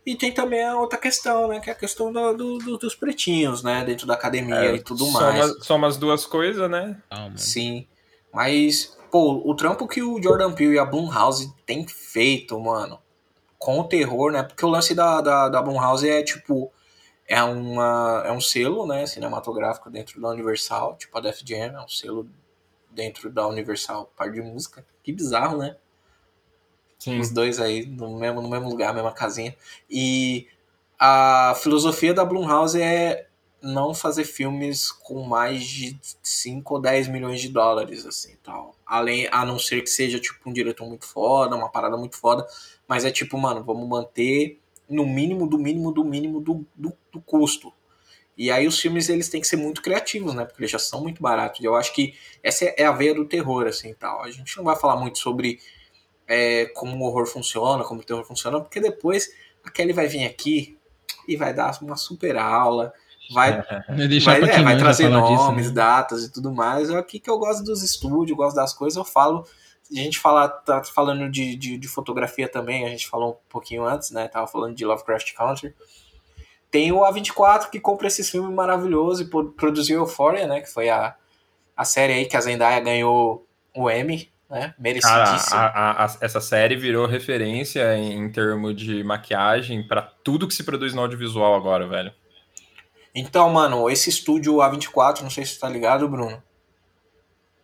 E 0.07 0.17
tem 0.17 0.33
também 0.33 0.63
a 0.65 0.77
outra 0.77 0.99
questão, 0.99 1.49
né? 1.49 1.61
Que 1.61 1.71
é 1.71 1.73
a 1.73 1.77
questão 1.77 2.13
do, 2.13 2.33
do- 2.37 2.59
do- 2.59 2.79
dos 2.79 2.95
pretinhos, 2.95 3.63
né? 3.63 3.85
Dentro 3.85 4.07
da 4.07 4.15
academia 4.15 4.55
É, 4.57 4.75
e 4.77 4.81
tudo 4.81 5.05
soma, 5.05 5.33
mais. 5.33 5.65
soma 5.65 5.87
as 5.89 5.97
duas 5.97 6.25
coisas, 6.27 6.71
né? 6.71 6.97
Calma. 7.11 7.37
Sim. 7.37 7.87
Mas, 8.33 8.97
pô, 9.11 9.43
o 9.45 9.55
trampo 9.55 9.87
que 9.87 10.03
o 10.03 10.21
Jordan 10.23 10.53
Peele 10.53 10.75
e 10.75 10.79
a 10.79 10.85
Blumhouse 10.85 11.53
tem 11.67 11.87
feito, 11.87 12.59
mano, 12.59 12.99
com 13.59 13.79
o 13.81 13.85
terror, 13.85 14.33
né? 14.33 14.43
Porque 14.43 14.65
o 14.65 14.69
lance 14.69 14.95
da, 14.95 15.21
da, 15.21 15.49
da 15.49 15.61
Blumhouse 15.63 16.09
é 16.09 16.23
tipo. 16.23 16.73
É, 17.33 17.43
uma, 17.43 18.25
é 18.27 18.31
um 18.31 18.43
selo, 18.43 18.87
né? 18.87 19.07
Cinematográfico 19.07 19.89
dentro 19.89 20.21
da 20.21 20.29
Universal, 20.29 20.97
tipo 20.99 21.17
a 21.17 21.21
Def 21.23 21.41
Jam, 21.43 21.79
é 21.79 21.83
um 21.83 21.89
selo 21.89 22.29
dentro 22.91 23.31
da 23.31 23.49
Universal, 23.49 24.13
par 24.15 24.31
de 24.31 24.43
música. 24.43 24.85
Que 25.03 25.15
bizarro, 25.15 25.57
né? 25.57 25.77
Sim. 26.99 27.19
Os 27.19 27.31
dois 27.31 27.59
aí 27.59 27.87
no 27.87 28.19
mesmo, 28.19 28.43
no 28.43 28.51
mesmo 28.51 28.69
lugar, 28.69 28.93
mesma 28.93 29.13
casinha. 29.13 29.57
E 29.89 30.47
a 30.99 31.55
filosofia 31.57 32.13
da 32.13 32.23
Blumhouse 32.23 32.79
é 32.79 33.27
não 33.63 33.95
fazer 33.95 34.27
filmes 34.27 34.93
com 34.93 35.23
mais 35.23 35.65
de 35.65 35.99
5 36.23 36.75
ou 36.75 36.81
10 36.83 37.09
milhões 37.09 37.41
de 37.41 37.49
dólares, 37.49 38.05
assim, 38.05 38.37
tal. 38.43 38.77
Além, 38.85 39.27
a 39.33 39.43
não 39.47 39.59
ser 39.59 39.81
que 39.81 39.89
seja, 39.89 40.21
tipo, 40.21 40.51
um 40.51 40.53
diretor 40.53 40.87
muito 40.87 41.07
foda, 41.07 41.57
uma 41.57 41.71
parada 41.71 41.97
muito 41.97 42.19
foda, 42.19 42.47
mas 42.87 43.07
é 43.07 43.11
tipo, 43.11 43.39
mano, 43.39 43.65
vamos 43.65 43.89
manter 43.89 44.61
no 44.93 45.07
mínimo, 45.07 45.47
do 45.47 45.59
mínimo, 45.59 45.93
do 45.93 46.05
mínimo 46.05 46.41
do, 46.41 46.67
do, 46.75 46.93
do 47.13 47.21
custo. 47.21 47.73
E 48.37 48.51
aí 48.51 48.67
os 48.67 48.79
filmes, 48.79 49.09
eles 49.09 49.29
têm 49.29 49.41
que 49.41 49.47
ser 49.47 49.57
muito 49.57 49.83
criativos, 49.83 50.35
né, 50.35 50.45
porque 50.45 50.63
eles 50.63 50.71
já 50.71 50.79
são 50.79 51.03
muito 51.03 51.23
baratos. 51.23 51.61
E 51.61 51.65
eu 51.65 51.75
acho 51.75 51.93
que 51.95 52.15
essa 52.43 52.65
é 52.65 52.85
a 52.85 52.93
veia 52.93 53.15
do 53.15 53.27
terror, 53.27 53.67
assim, 53.67 53.93
tal. 53.95 54.23
A 54.23 54.31
gente 54.31 54.57
não 54.57 54.65
vai 54.65 54.77
falar 54.77 54.97
muito 54.97 55.19
sobre 55.19 55.59
é, 56.27 56.67
como 56.75 56.97
o 56.97 57.07
horror 57.07 57.27
funciona, 57.27 57.85
como 57.85 58.01
o 58.01 58.05
terror 58.05 58.25
funciona, 58.25 58.61
porque 58.61 58.81
depois 58.81 59.31
a 59.65 59.71
Kelly 59.71 59.93
vai 59.93 60.07
vir 60.07 60.25
aqui 60.25 60.79
e 61.29 61.37
vai 61.37 61.53
dar 61.53 61.77
uma 61.83 61.97
super 61.97 62.37
aula, 62.37 62.93
vai, 63.33 63.63
vai, 64.25 64.43
é, 64.43 64.63
vai 64.63 64.77
trazer 64.79 65.09
nomes, 65.09 65.65
disso, 65.65 65.69
né? 65.69 65.75
datas 65.75 66.25
e 66.25 66.33
tudo 66.33 66.53
mais. 66.53 66.91
É 66.91 66.97
aqui 66.97 67.21
que 67.21 67.31
eu 67.31 67.39
gosto 67.39 67.63
dos 67.63 67.83
estúdios, 67.83 68.37
gosto 68.37 68.57
das 68.57 68.73
coisas, 68.73 68.97
eu 68.97 69.05
falo. 69.05 69.47
A 69.93 70.03
gente 70.03 70.19
fala, 70.19 70.49
tá 70.49 70.83
falando 70.85 71.31
de, 71.31 71.55
de, 71.57 71.77
de, 71.77 71.89
fotografia 71.89 72.49
também, 72.49 72.85
a 72.85 72.89
gente 72.89 73.09
falou 73.09 73.33
um 73.33 73.51
pouquinho 73.51 73.85
antes, 73.85 74.11
né? 74.11 74.29
Tava 74.29 74.47
falando 74.47 74.75
de 74.75 74.85
Lovecraft 74.85 75.33
Country. 75.35 75.75
Tem 76.71 76.91
o 76.93 77.01
A24 77.01 77.71
que 77.71 77.79
compra 77.79 78.07
esses 78.07 78.31
filmes 78.31 78.55
maravilhosos 78.55 79.27
e 79.27 79.31
produziu 79.31 80.01
Euphoria, 80.01 80.47
né? 80.47 80.61
Que 80.61 80.69
foi 80.71 80.89
a, 80.89 81.15
a 81.77 81.85
série 81.85 82.15
aí 82.15 82.27
que 82.27 82.37
a 82.37 82.41
Zendaya 82.41 82.81
ganhou 82.81 83.47
o 83.75 83.91
Emmy 83.91 84.33
né? 84.53 84.75
Merecidíssimo. 84.79 85.51
Cara, 85.51 85.73
a, 85.75 86.05
a, 86.05 86.17
essa 86.21 86.39
série 86.39 86.77
virou 86.77 87.07
referência 87.07 87.97
em, 87.97 88.19
em 88.19 88.31
termos 88.31 88.77
de 88.77 89.03
maquiagem 89.03 89.83
para 89.83 90.03
tudo 90.03 90.47
que 90.47 90.53
se 90.53 90.63
produz 90.63 90.93
no 90.93 91.01
audiovisual 91.01 91.55
agora, 91.55 91.89
velho. 91.89 92.13
Então, 93.15 93.49
mano, 93.49 93.89
esse 93.89 94.11
estúdio 94.11 94.57
A24, 94.57 95.23
não 95.23 95.31
sei 95.31 95.47
se 95.47 95.55
você 95.55 95.61
tá 95.61 95.71
ligado, 95.71 96.07
Bruno, 96.07 96.43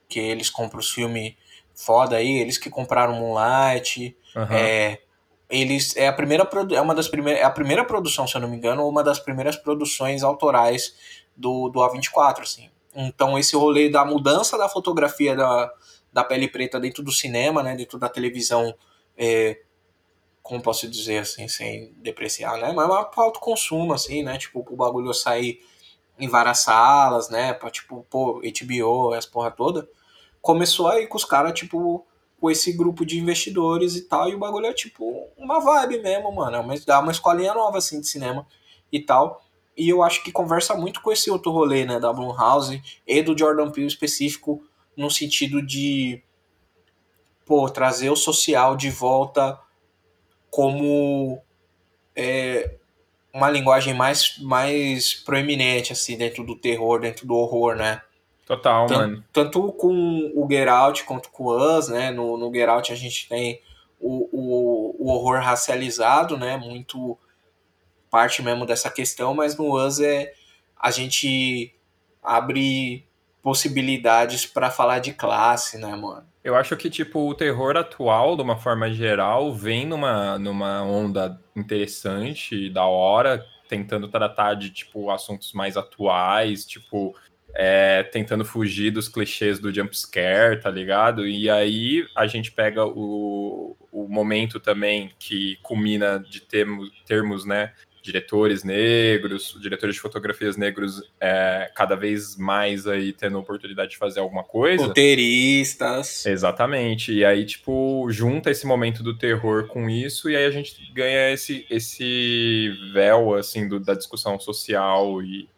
que 0.09 0.19
eles 0.19 0.49
compram 0.49 0.81
os 0.81 0.91
filmes 0.91 1.35
foda 1.79 2.17
aí, 2.17 2.39
eles 2.39 2.59
que 2.59 2.69
compraram 2.69 3.15
Moonlight, 3.15 4.17
uhum. 4.35 4.43
é, 4.51 4.99
eles 5.49 5.97
é 5.97 6.09
a 6.09 6.13
primeira 6.13 6.47
é 6.73 6.81
uma 6.81 6.93
das 6.93 7.07
primeiras 7.07 7.41
é 7.41 7.45
a 7.45 7.51
primeira 7.51 7.85
produção, 7.85 8.27
se 8.27 8.37
eu 8.37 8.41
não 8.41 8.49
me 8.49 8.57
engano, 8.57 8.87
uma 8.87 9.05
das 9.05 9.21
primeiras 9.21 9.55
produções 9.55 10.25
autorais 10.25 10.97
do, 11.37 11.69
do 11.69 11.79
A24, 11.79 12.41
assim. 12.41 12.69
Então 12.93 13.39
esse 13.39 13.55
rolê 13.55 13.89
da 13.89 14.05
mudança 14.05 14.59
da 14.59 14.69
fotografia 14.69 15.37
da, 15.37 15.73
da 16.13 16.25
pele 16.25 16.49
preta 16.49 16.81
dentro 16.81 17.01
do 17.01 17.13
cinema, 17.13 17.63
né, 17.63 17.77
dentro 17.77 17.97
da 17.97 18.09
televisão, 18.09 18.75
é, 19.17 19.61
como 20.43 20.61
posso 20.61 20.89
dizer 20.89 21.19
assim, 21.19 21.47
sem 21.47 21.93
depreciar, 21.99 22.59
né, 22.59 22.73
mas 22.73 22.87
é 22.87 23.05
para 23.05 23.23
alto 23.23 23.39
consumo, 23.39 23.93
assim, 23.93 24.25
né, 24.25 24.37
tipo, 24.37 24.67
o 24.69 24.77
bagulho 24.77 25.15
sair 25.15 25.61
em 26.19 26.27
várias 26.27 26.59
salas, 26.59 27.31
né, 27.31 27.53
pra, 27.53 27.71
tipo, 27.71 28.05
pô, 28.11 28.41
HBO, 28.43 29.15
essa 29.15 29.29
porra 29.29 29.53
toda, 29.53 29.89
começou 30.41 30.89
aí 30.89 31.07
com 31.07 31.17
os 31.17 31.25
caras, 31.25 31.59
tipo, 31.59 32.07
com 32.41 32.51
esse 32.51 32.73
grupo 32.73 33.05
de 33.05 33.19
investidores 33.19 33.97
e 33.97 34.03
tal, 34.03 34.29
e 34.29 34.35
o 34.35 34.39
bagulho 34.39 34.67
é, 34.67 34.73
tipo, 34.73 35.29
uma 35.37 35.61
vibe 35.61 36.03
mesmo, 36.03 36.33
mano, 36.33 36.57
é 36.57 36.61
uma, 36.61 36.75
dá 36.87 37.01
uma 37.01 37.13
escolinha 37.13 37.55
nova, 37.55 37.79
assim, 37.79 38.01
de 38.01 38.07
cinema 38.07 38.47
e 38.93 39.01
tal, 39.01 39.43
e 39.77 39.89
eu 39.89 40.03
acho 40.03 40.23
que 40.23 40.33
conversa 40.33 40.75
muito 40.75 41.01
com 41.01 41.13
esse 41.13 41.31
outro 41.31 41.53
rolê, 41.53 41.85
né, 41.85 42.01
da 42.01 42.13
Blumhouse 42.13 42.83
e 43.07 43.23
do 43.23 43.37
Jordan 43.37 43.71
Peele 43.71 43.87
específico, 43.87 44.63
no 44.97 45.11
sentido 45.11 45.65
de 45.65 46.23
pô, 47.47 47.69
trazer 47.71 48.11
o 48.11 48.17
social 48.17 48.77
de 48.77 48.91
volta 48.91 49.59
como 50.51 51.41
é, 52.15 52.75
uma 53.33 53.49
linguagem 53.49 53.95
mais, 53.95 54.37
mais 54.39 55.15
proeminente, 55.15 55.93
assim, 55.93 56.17
dentro 56.17 56.45
do 56.45 56.57
terror, 56.57 57.01
dentro 57.01 57.27
do 57.27 57.35
horror, 57.35 57.77
né? 57.77 58.03
Total, 58.49 58.87
tanto, 58.87 58.99
mano. 58.99 59.25
Tanto 59.31 59.73
com 59.75 60.33
o 60.35 60.49
Get 60.51 60.67
Out 60.67 61.05
quanto 61.05 61.29
com 61.31 61.45
o 61.45 61.77
Us, 61.79 61.89
né? 61.89 62.11
No, 62.11 62.39
no 62.39 62.53
Get 62.53 62.67
Out 62.67 62.91
a 62.91 62.97
gente 62.97 63.29
tem 63.29 63.61
o, 64.01 64.27
o, 64.33 64.97
o 64.99 65.13
horror 65.13 65.41
racializado, 65.43 66.39
né? 66.39 66.57
Muito 66.57 67.19
parte 68.11 68.43
mesmo 68.43 68.65
dessa 68.65 68.91
questão, 68.91 69.35
mas 69.35 69.55
no 69.55 69.77
Us 69.77 70.01
é 70.01 70.33
a 70.81 70.91
gente 70.91 71.75
abre 72.23 73.07
possibilidades 73.43 74.47
para 74.47 74.71
falar 74.71 75.01
de 75.01 75.13
classe, 75.13 75.77
né, 75.77 75.95
mano? 75.95 76.27
Eu 76.43 76.55
acho 76.57 76.75
que, 76.79 76.89
tipo, 76.89 77.29
o 77.29 77.35
terror 77.35 77.77
atual, 77.77 78.35
de 78.35 78.43
uma 78.43 78.57
forma 78.57 78.91
geral, 78.91 79.53
vem 79.53 79.85
numa, 79.85 80.39
numa 80.39 80.83
onda 80.83 81.39
interessante, 81.55 82.71
da 82.71 82.87
hora, 82.87 83.45
tentando 83.69 84.09
tratar 84.09 84.55
de, 84.55 84.71
tipo, 84.71 85.11
assuntos 85.11 85.53
mais 85.53 85.77
atuais, 85.77 86.65
tipo, 86.65 87.15
é, 87.61 88.05
tentando 88.05 88.45
fugir 88.45 88.93
dos 88.93 89.09
clichês 89.09 89.59
do 89.59 89.75
jump 89.75 89.93
scare, 89.99 90.61
tá 90.61 90.71
ligado? 90.71 91.27
E 91.27 91.51
aí 91.51 92.07
a 92.15 92.25
gente 92.29 92.53
pega 92.53 92.87
o, 92.87 93.77
o 93.91 94.07
momento 94.09 94.61
também 94.61 95.11
que 95.19 95.59
culmina 95.61 96.21
de 96.21 96.41
termos, 96.41 96.89
termos 97.05 97.45
né, 97.45 97.73
diretores 98.01 98.63
negros, 98.63 99.59
diretores 99.61 99.97
de 99.97 100.01
fotografias 100.01 100.57
negros 100.57 101.03
é, 101.21 101.69
cada 101.75 101.97
vez 101.97 102.37
mais 102.37 102.87
aí 102.87 103.13
tendo 103.13 103.41
oportunidade 103.41 103.91
de 103.91 103.99
fazer 103.99 104.21
alguma 104.21 104.45
coisa. 104.45 104.87
Roteiristas. 104.87 106.27
Exatamente. 106.27 107.13
E 107.13 107.25
aí, 107.25 107.45
tipo, 107.45 108.07
junta 108.09 108.53
esse 108.53 108.69
momento 108.69 109.03
do 109.03 109.19
terror 109.19 109.67
com 109.67 109.91
isso, 109.91 110.31
e 110.31 110.37
aí 110.37 110.45
a 110.45 110.51
gente 110.53 110.93
ganha 110.93 111.33
esse, 111.33 111.67
esse 111.69 112.73
véu, 112.93 113.35
assim, 113.35 113.67
do, 113.67 113.81
da 113.81 113.95
discussão 113.95 114.39
social 114.39 115.21
e, 115.25 115.49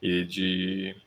e 0.00 0.22
de... 0.22 1.01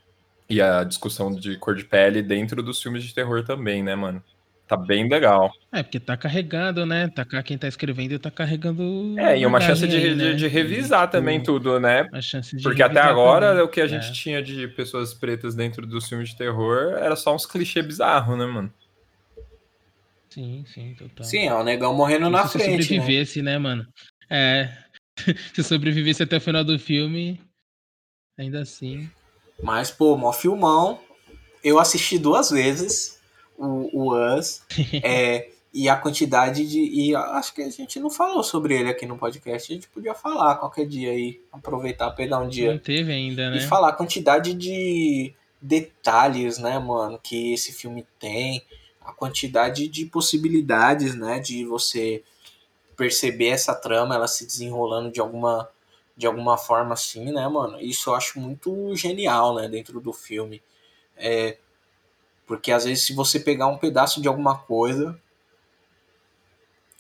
E 0.50 0.62
a 0.62 0.84
discussão 0.84 1.34
de 1.34 1.58
cor 1.58 1.76
de 1.76 1.84
pele 1.84 2.22
dentro 2.22 2.62
dos 2.62 2.82
filmes 2.82 3.04
de 3.04 3.14
terror 3.14 3.44
também, 3.44 3.82
né, 3.82 3.96
mano? 3.96 4.24
Tá 4.68 4.76
bem 4.76 5.08
legal. 5.08 5.52
É, 5.72 5.84
porque 5.84 6.00
tá 6.00 6.18
carregando, 6.18 6.88
né? 6.88 7.08
Tá, 7.08 7.24
quem 7.44 7.56
tá 7.56 7.68
escrevendo 7.68 8.18
tá 8.18 8.32
carregando. 8.32 9.14
É, 9.20 9.38
e 9.38 9.46
uma 9.46 9.62
chance 9.62 9.88
de, 9.88 9.96
aí, 9.96 10.16
né? 10.16 10.32
de, 10.32 10.36
de, 10.38 10.48
revisar 10.48 11.04
e, 11.04 11.06
tipo, 11.06 11.12
também 11.12 11.42
tudo, 11.42 11.80
né? 11.80 12.08
Porque 12.64 12.82
até 12.82 13.00
agora 13.00 13.50
também. 13.50 13.64
o 13.64 13.68
que 13.68 13.80
a 13.80 13.88
gente 13.88 14.10
é. 14.10 14.12
tinha 14.12 14.42
de 14.42 14.68
pessoas 14.70 15.14
pretas 15.14 15.54
dentro 15.54 15.86
dos 15.86 16.10
filmes 16.10 16.30
de 16.30 16.38
terror 16.38 16.94
era 16.98 17.16
só 17.16 17.36
uns 17.36 17.46
clichês 17.46 17.86
bizarros, 17.86 18.38
né, 18.38 18.46
mano? 18.48 18.74
Sim, 20.32 20.66
sim, 20.68 20.96
total. 20.98 21.24
Sim, 21.24 21.48
é 21.48 21.54
o 21.54 21.64
negão 21.64 21.94
morrendo 21.94 22.30
na 22.30 22.48
se 22.48 22.58
frente. 22.58 22.84
Se 22.84 22.96
sobrevivesse, 22.96 23.42
né? 23.44 23.52
né, 23.52 23.58
mano? 23.60 23.88
É. 24.30 24.70
se 25.54 25.64
sobrevivesse 25.64 26.24
até 26.24 26.38
o 26.38 26.42
final 26.42 26.64
do 26.64 26.80
filme, 26.80 27.40
ainda 28.38 28.62
assim. 28.62 29.10
Mas, 29.62 29.92
pô, 29.92 30.18
mó 30.18 30.32
filmão. 30.32 31.00
Eu 31.64 31.80
assisti 31.80 32.18
duas 32.18 32.50
vezes 32.50 33.20
o, 33.58 33.90
o 33.94 34.38
Us. 34.38 34.62
é, 35.04 35.50
e 35.74 35.90
a 35.90 35.98
quantidade 35.98 36.66
de. 36.66 36.80
E 36.80 37.16
acho 37.16 37.54
que 37.54 37.62
a 37.62 37.70
gente 37.70 38.00
não 38.00 38.10
falou 38.10 38.44
sobre 38.44 38.80
ele 38.80 38.90
aqui 38.90 39.06
no 39.06 39.18
podcast. 39.18 39.72
A 39.72 39.76
gente 39.76 39.90
podia 39.90 40.14
falar 40.14 40.56
qualquer 40.56 40.88
dia 40.88 41.12
aí. 41.12 41.42
Aproveitar, 41.52 42.12
pegar 42.12 42.40
um 42.40 42.48
dia. 42.48 42.72
Não 42.72 42.80
teve 42.80 43.12
ainda, 43.12 43.50
né? 43.50 43.58
E 43.58 43.62
falar 43.62 43.90
a 43.90 43.94
quantidade 43.94 44.54
de 44.54 45.34
detalhes, 45.62 46.58
né, 46.58 46.80
mano, 46.80 47.20
que 47.22 47.54
esse 47.54 47.74
filme 47.74 48.06
tem. 48.20 48.62
A 49.02 49.12
quantidade 49.12 49.88
de 49.88 50.06
possibilidades, 50.06 51.14
né, 51.14 51.40
de 51.40 51.66
você 51.66 52.24
perceber 52.96 53.50
essa 53.50 53.76
trama, 53.76 54.16
ela 54.16 54.28
se 54.28 54.46
desenrolando 54.46 55.12
de 55.12 55.20
alguma, 55.20 55.70
de 56.16 56.26
alguma 56.26 56.58
forma 56.58 56.94
assim, 56.94 57.32
né, 57.32 57.48
mano? 57.48 57.80
Isso 57.80 58.10
eu 58.10 58.16
acho 58.16 58.40
muito 58.40 58.96
genial, 58.96 59.56
né, 59.56 59.68
dentro 59.68 60.00
do 60.00 60.14
filme. 60.14 60.62
É, 61.18 61.58
porque 62.46 62.72
às 62.72 62.86
vezes 62.86 63.06
se 63.06 63.14
você 63.14 63.40
pegar 63.40 63.68
um 63.68 63.78
pedaço 63.78 64.22
de 64.22 64.28
alguma 64.28 64.58
coisa, 64.58 65.20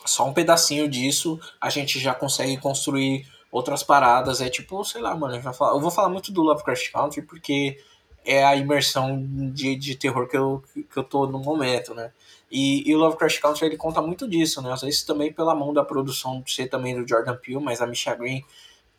só 0.06 0.28
um 0.28 0.34
pedacinho 0.34 0.88
disso, 0.88 1.40
a 1.60 1.70
gente 1.70 2.00
já 2.00 2.14
consegue 2.14 2.58
construir 2.58 3.28
outras 3.52 3.84
paradas. 3.84 4.42
É 4.42 4.50
tipo, 4.50 4.84
sei 4.84 5.02
lá, 5.02 5.16
mano, 5.16 5.36
eu, 5.36 5.42
eu 5.42 5.80
vou 5.80 5.92
falar 5.92 6.10
muito 6.10 6.32
do 6.32 6.42
Lovecraft 6.44 6.92
Country 6.92 7.22
porque 7.22 7.78
é 8.26 8.44
a 8.44 8.56
imersão 8.56 9.24
de, 9.54 9.76
de 9.76 9.96
terror 9.96 10.28
que 10.28 10.36
eu, 10.36 10.64
que 10.74 10.98
eu 10.98 11.04
tô 11.04 11.28
no 11.28 11.40
momento, 11.40 11.94
né? 11.94 12.12
E, 12.52 12.90
e 12.90 12.96
o 12.96 13.00
Lovecraft 13.00 13.40
Country 13.40 13.66
ele 13.68 13.78
conta 13.78 14.02
muito 14.02 14.28
disso, 14.28 14.62
né? 14.62 14.72
Às 14.72 14.82
vezes 14.82 15.04
também 15.04 15.32
pela 15.32 15.56
mão 15.56 15.74
da 15.74 15.84
produção, 15.84 16.44
ser 16.48 16.68
também 16.68 17.00
do 17.00 17.08
Jordan 17.08 17.36
Peele, 17.36 17.60
mas 17.60 17.82
a 17.82 17.88
Misha 17.88 18.16
Green, 18.16 18.44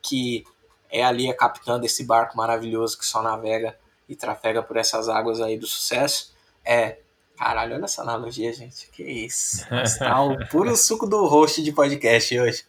que 0.07 0.45
é 0.91 1.05
ali 1.05 1.29
a 1.29 1.35
capitã 1.35 1.79
desse 1.79 2.05
barco 2.05 2.37
maravilhoso 2.37 2.99
que 2.99 3.05
só 3.05 3.23
navega 3.23 3.77
e 4.09 4.15
trafega 4.15 4.63
por 4.63 4.77
essas 4.77 5.09
águas 5.09 5.41
aí 5.41 5.59
do 5.59 5.67
sucesso. 5.67 6.33
É. 6.65 6.99
Caralho, 7.37 7.75
olha 7.75 7.85
essa 7.85 8.03
analogia, 8.03 8.53
gente. 8.53 8.89
Que 8.91 9.03
isso. 9.03 9.67
Nossa, 9.71 9.99
tá 9.99 10.23
o 10.23 10.39
puro 10.49 10.75
suco 10.77 11.07
do 11.07 11.27
host 11.27 11.63
de 11.63 11.73
podcast 11.73 12.39
hoje. 12.39 12.65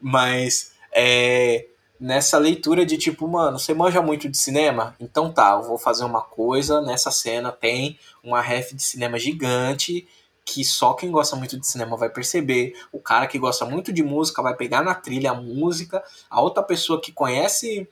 Mas, 0.00 0.72
é, 0.92 1.66
nessa 2.00 2.38
leitura 2.38 2.86
de 2.86 2.96
tipo, 2.96 3.28
mano, 3.28 3.58
você 3.58 3.74
manja 3.74 4.00
muito 4.00 4.28
de 4.28 4.38
cinema? 4.38 4.96
Então 4.98 5.30
tá, 5.30 5.52
eu 5.52 5.62
vou 5.62 5.76
fazer 5.76 6.04
uma 6.04 6.22
coisa. 6.22 6.80
Nessa 6.80 7.10
cena 7.10 7.52
tem 7.52 7.98
uma 8.22 8.40
ref 8.40 8.72
de 8.72 8.82
cinema 8.82 9.18
gigante 9.18 10.08
que 10.48 10.64
só 10.64 10.94
quem 10.94 11.10
gosta 11.10 11.36
muito 11.36 11.60
de 11.60 11.66
cinema 11.66 11.94
vai 11.94 12.08
perceber. 12.08 12.74
O 12.90 12.98
cara 12.98 13.26
que 13.26 13.38
gosta 13.38 13.66
muito 13.66 13.92
de 13.92 14.02
música 14.02 14.42
vai 14.42 14.56
pegar 14.56 14.82
na 14.82 14.94
trilha 14.94 15.32
a 15.32 15.34
música. 15.34 16.02
A 16.30 16.40
outra 16.40 16.62
pessoa 16.62 16.98
que 16.98 17.12
conhece 17.12 17.86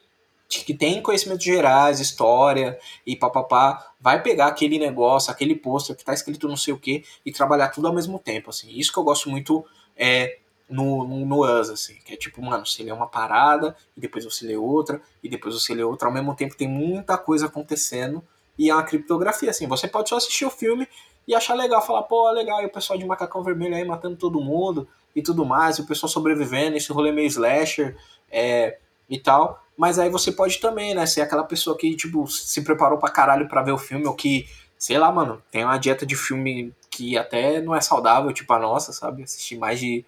que 0.49 0.73
tem 0.73 1.03
conhecimentos 1.03 1.45
gerais, 1.45 2.01
história 2.01 2.79
e 3.05 3.15
papapá, 3.15 3.93
vai 4.01 4.23
pegar 4.23 4.47
aquele 4.47 4.79
negócio, 4.79 5.31
aquele 5.31 5.55
pôster 5.55 5.95
que 5.95 6.05
tá 6.05 6.15
escrito 6.15 6.49
não 6.49 6.57
sei 6.57 6.73
o 6.73 6.79
que 6.79 7.05
e 7.27 7.33
trabalhar 7.33 7.69
tudo 7.69 7.89
ao 7.89 7.95
mesmo 7.95 8.19
tempo, 8.19 8.49
assim. 8.49 8.71
Isso 8.71 8.91
que 8.93 8.99
eu 8.99 9.05
gosto 9.05 9.29
muito 9.29 9.67
é, 9.95 10.39
no, 10.71 11.07
no, 11.07 11.27
no 11.27 11.61
Us, 11.61 11.69
assim, 11.69 11.97
que 12.07 12.15
é 12.15 12.17
tipo, 12.17 12.41
mano, 12.41 12.65
você 12.65 12.83
lê 12.83 12.93
uma 12.93 13.09
parada 13.09 13.77
e 13.95 14.01
depois 14.01 14.25
você 14.25 14.47
lê 14.47 14.57
outra 14.57 15.03
e 15.23 15.29
depois 15.29 15.55
você 15.55 15.75
lê 15.75 15.83
outra, 15.83 16.09
ao 16.09 16.15
mesmo 16.15 16.35
tempo 16.35 16.57
tem 16.57 16.69
muita 16.69 17.19
coisa 17.19 17.47
acontecendo 17.47 18.25
e 18.57 18.71
é 18.71 18.75
uma 18.75 18.85
criptografia, 18.85 19.51
assim. 19.51 19.67
Você 19.67 19.89
pode 19.89 20.09
só 20.09 20.17
assistir 20.17 20.47
o 20.47 20.51
filme 20.51 20.89
e 21.27 21.35
achar 21.35 21.55
legal, 21.55 21.85
falar, 21.85 22.03
pô, 22.05 22.31
legal, 22.31 22.63
e 22.63 22.67
o 22.67 22.71
pessoal 22.71 22.99
de 22.99 23.05
macacão 23.05 23.43
vermelho 23.43 23.75
aí 23.75 23.85
matando 23.85 24.17
todo 24.17 24.41
mundo 24.41 24.87
e 25.15 25.23
tudo 25.23 25.45
mais, 25.45 25.79
e 25.79 25.81
o 25.81 25.87
pessoal 25.87 26.09
sobrevivendo, 26.09 26.77
esse 26.77 26.93
rolê 26.93 27.11
meio 27.11 27.27
slasher 27.27 27.97
é, 28.31 28.79
e 29.09 29.19
tal. 29.19 29.63
Mas 29.77 29.99
aí 29.99 30.09
você 30.09 30.31
pode 30.31 30.59
também, 30.59 30.95
né, 30.95 31.05
ser 31.07 31.23
aquela 31.23 31.45
pessoa 31.45 31.77
que, 31.77 31.95
tipo, 31.97 32.27
se 32.29 32.63
preparou 32.63 32.99
pra 32.99 33.11
caralho 33.11 33.49
pra 33.49 33.63
ver 33.63 33.73
o 33.73 33.79
filme, 33.79 34.07
ou 34.07 34.15
que, 34.15 34.49
sei 34.79 34.99
lá, 34.99 35.11
mano, 35.11 35.43
tem 35.51 35.65
uma 35.65 35.79
dieta 35.79 36.07
de 36.07 36.15
filme 36.17 36.73
que 36.91 37.19
até 37.19 37.61
não 37.61 37.75
é 37.75 37.81
saudável, 37.81 38.33
tipo 38.33 38.53
a 38.53 38.59
nossa, 38.59 38.93
sabe? 38.93 39.23
Assistir 39.23 39.57
mais 39.57 39.81
de 39.81 40.05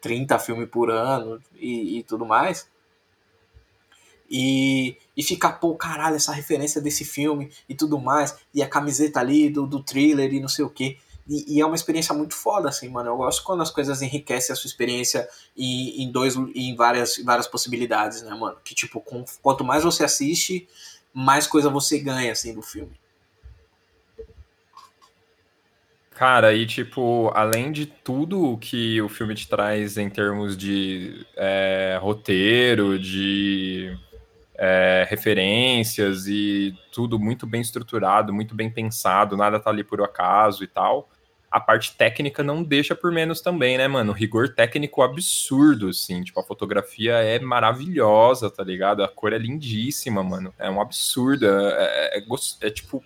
30 0.00 0.38
filmes 0.38 0.68
por 0.68 0.90
ano 0.90 1.40
e, 1.56 1.98
e 1.98 2.02
tudo 2.02 2.26
mais. 2.26 2.68
E, 4.30 4.96
e 5.16 5.22
ficar, 5.22 5.54
pô, 5.54 5.74
caralho, 5.74 6.16
essa 6.16 6.32
referência 6.32 6.80
desse 6.80 7.04
filme 7.04 7.50
e 7.68 7.74
tudo 7.74 7.98
mais, 7.98 8.36
e 8.52 8.62
a 8.62 8.68
camiseta 8.68 9.20
ali 9.20 9.48
do, 9.48 9.66
do 9.66 9.82
thriller 9.82 10.32
e 10.32 10.40
não 10.40 10.48
sei 10.48 10.64
o 10.64 10.70
que. 10.70 10.98
E, 11.26 11.56
e, 11.56 11.60
é 11.60 11.66
uma 11.66 11.74
experiência 11.74 12.14
muito 12.14 12.34
foda, 12.34 12.68
assim, 12.68 12.88
mano. 12.88 13.10
Eu 13.10 13.16
gosto 13.16 13.42
quando 13.42 13.62
as 13.62 13.70
coisas 13.70 14.02
enriquecem 14.02 14.52
a 14.52 14.56
sua 14.56 14.68
experiência 14.68 15.26
em, 15.56 16.02
em 16.02 16.12
dois 16.12 16.36
em 16.54 16.76
várias, 16.76 17.16
várias 17.24 17.46
possibilidades, 17.46 18.22
né, 18.22 18.34
mano? 18.34 18.58
Que, 18.62 18.74
tipo, 18.74 19.00
com, 19.00 19.24
quanto 19.40 19.64
mais 19.64 19.84
você 19.84 20.04
assiste, 20.04 20.68
mais 21.14 21.46
coisa 21.46 21.70
você 21.70 21.98
ganha, 21.98 22.32
assim, 22.32 22.52
do 22.52 22.60
filme. 22.60 22.92
Cara, 26.14 26.54
e 26.54 26.64
tipo, 26.64 27.32
além 27.34 27.72
de 27.72 27.86
tudo 27.86 28.56
que 28.58 29.02
o 29.02 29.08
filme 29.08 29.34
te 29.34 29.48
traz 29.48 29.96
em 29.96 30.08
termos 30.08 30.56
de 30.56 31.26
é, 31.34 31.98
roteiro, 32.00 32.98
de 33.00 33.98
é, 34.64 35.06
referências 35.10 36.26
e 36.26 36.74
tudo 36.90 37.18
muito 37.18 37.46
bem 37.46 37.60
estruturado, 37.60 38.32
muito 38.32 38.54
bem 38.54 38.70
pensado, 38.70 39.36
nada 39.36 39.60
tá 39.60 39.68
ali 39.68 39.84
por 39.84 40.00
acaso 40.00 40.64
e 40.64 40.66
tal. 40.66 41.10
A 41.50 41.60
parte 41.60 41.94
técnica 41.96 42.42
não 42.42 42.64
deixa 42.64 42.96
por 42.96 43.12
menos 43.12 43.42
também, 43.42 43.76
né, 43.76 43.86
mano? 43.86 44.10
rigor 44.10 44.48
técnico 44.54 45.02
absurdo, 45.02 45.90
assim. 45.90 46.24
Tipo, 46.24 46.40
a 46.40 46.44
fotografia 46.44 47.12
é 47.12 47.38
maravilhosa, 47.38 48.50
tá 48.50 48.64
ligado? 48.64 49.04
A 49.04 49.08
cor 49.08 49.32
é 49.32 49.38
lindíssima, 49.38 50.22
mano. 50.22 50.52
É 50.58 50.68
um 50.68 50.80
absurdo. 50.80 51.46
É, 51.46 52.16
é, 52.16 52.18
é, 52.18 52.66
é 52.66 52.70
tipo, 52.70 53.04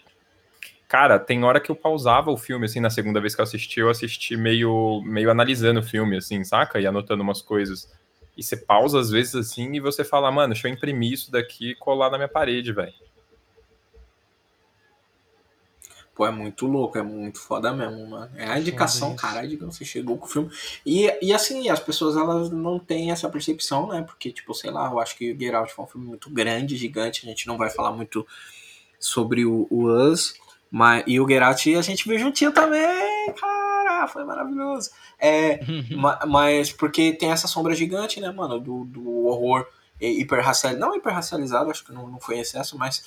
Cara, 0.87 1.19
tem 1.19 1.45
hora 1.45 1.61
que 1.61 1.71
eu 1.71 1.77
pausava 1.77 2.31
o 2.31 2.37
filme, 2.39 2.65
assim, 2.65 2.81
na 2.81 2.89
segunda 2.89 3.21
vez 3.21 3.35
que 3.35 3.43
eu 3.43 3.45
assisti, 3.45 3.81
eu 3.81 3.91
assisti 3.91 4.39
meio, 4.39 5.03
meio 5.05 5.31
analisando 5.31 5.81
o 5.81 5.83
filme, 5.83 6.17
assim, 6.17 6.43
saca? 6.43 6.81
E 6.81 6.87
anotando 6.87 7.23
umas 7.23 7.43
coisas. 7.43 7.93
E 8.39 8.43
você 8.43 8.57
pausa 8.57 9.01
às 9.01 9.11
vezes 9.11 9.35
assim 9.35 9.75
e 9.75 9.81
você 9.81 10.05
fala, 10.05 10.31
mano, 10.31 10.55
deixa 10.55 10.69
eu 10.69 10.73
imprimir 10.73 11.13
isso 11.13 11.33
daqui 11.33 11.73
e 11.73 11.75
colar 11.75 12.09
na 12.09 12.17
minha 12.17 12.29
parede, 12.29 12.73
velho. 12.73 12.95
Pô, 16.15 16.25
é 16.25 16.31
muito 16.31 16.67
louco, 16.67 16.97
é 16.97 17.03
muito 17.03 17.41
foda 17.41 17.73
mesmo, 17.73 18.09
mano. 18.09 18.31
É 18.37 18.49
a 18.49 18.59
indicação, 18.59 19.15
caralho, 19.17 19.49
de 19.49 19.57
que 19.57 19.65
você 19.65 19.85
chegou 19.85 20.17
com 20.17 20.27
o 20.27 20.29
filme. 20.29 20.51
E, 20.87 21.13
e 21.21 21.33
assim, 21.33 21.69
as 21.69 21.81
pessoas 21.81 22.17
elas 22.17 22.49
não 22.51 22.79
têm 22.79 23.11
essa 23.11 23.29
percepção, 23.29 23.89
né? 23.89 24.03
Porque, 24.03 24.33
tipo, 24.33 24.55
sei 24.55 24.71
lá, 24.71 24.89
eu 24.91 24.99
acho 25.01 25.17
que 25.17 25.33
o 25.33 25.39
Get 25.39 25.55
Out 25.55 25.73
foi 25.73 25.85
um 25.85 25.89
filme 25.89 26.07
muito 26.07 26.31
grande, 26.31 26.77
gigante. 26.77 27.25
A 27.25 27.29
gente 27.29 27.47
não 27.47 27.57
vai 27.57 27.71
falar 27.71 27.93
muito 27.93 28.27
sobre 28.99 29.45
o, 29.45 29.67
o 29.71 29.87
Us. 29.87 30.35
Mas, 30.71 31.05
e 31.07 31.19
o 31.19 31.29
Geralt 31.29 31.67
a 31.69 31.83
gente 31.83 32.09
viu 32.09 32.19
juntinho 32.19 32.53
também, 32.53 33.33
cara, 33.35 33.78
foi 34.07 34.25
maravilhoso. 34.25 34.91
É, 35.19 35.61
mas 36.29 36.73
porque 36.73 37.13
tem 37.13 37.31
essa 37.31 37.49
sombra 37.49 37.75
gigante, 37.75 38.21
né, 38.21 38.31
mano, 38.31 38.61
do, 38.61 38.85
do 38.85 39.27
horror 39.27 39.67
hiperracializado, 40.01 40.79
não 40.79 40.97
hiperracializado, 40.97 41.71
acho 41.71 41.85
que 41.85 41.93
não, 41.93 42.07
não 42.07 42.21
foi 42.21 42.37
em 42.37 42.41
excesso, 42.41 42.79
mas 42.79 43.05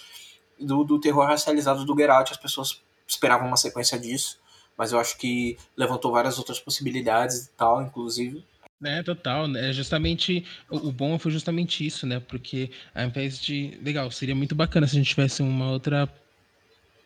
do, 0.59 0.83
do 0.83 0.99
terror 0.99 1.25
racializado 1.25 1.85
do 1.85 1.95
Geralt, 1.97 2.31
as 2.31 2.37
pessoas 2.37 2.81
esperavam 3.07 3.47
uma 3.47 3.57
sequência 3.57 3.97
disso, 3.97 4.39
mas 4.77 4.91
eu 4.91 4.99
acho 4.99 5.17
que 5.17 5.57
levantou 5.75 6.11
várias 6.11 6.37
outras 6.37 6.59
possibilidades 6.59 7.45
e 7.45 7.51
tal, 7.51 7.81
inclusive. 7.81 8.43
É, 8.83 9.03
total. 9.03 9.45
É 9.55 9.71
justamente. 9.71 10.43
O, 10.69 10.87
o 10.87 10.91
bom 10.91 11.19
foi 11.19 11.31
justamente 11.31 11.85
isso, 11.85 12.07
né? 12.07 12.19
Porque 12.19 12.71
ao 12.95 13.05
invés 13.05 13.39
de. 13.39 13.77
Legal, 13.81 14.09
seria 14.09 14.33
muito 14.33 14.55
bacana 14.55 14.87
se 14.87 14.95
a 14.95 14.97
gente 14.97 15.09
tivesse 15.09 15.43
uma 15.43 15.69
outra 15.69 16.11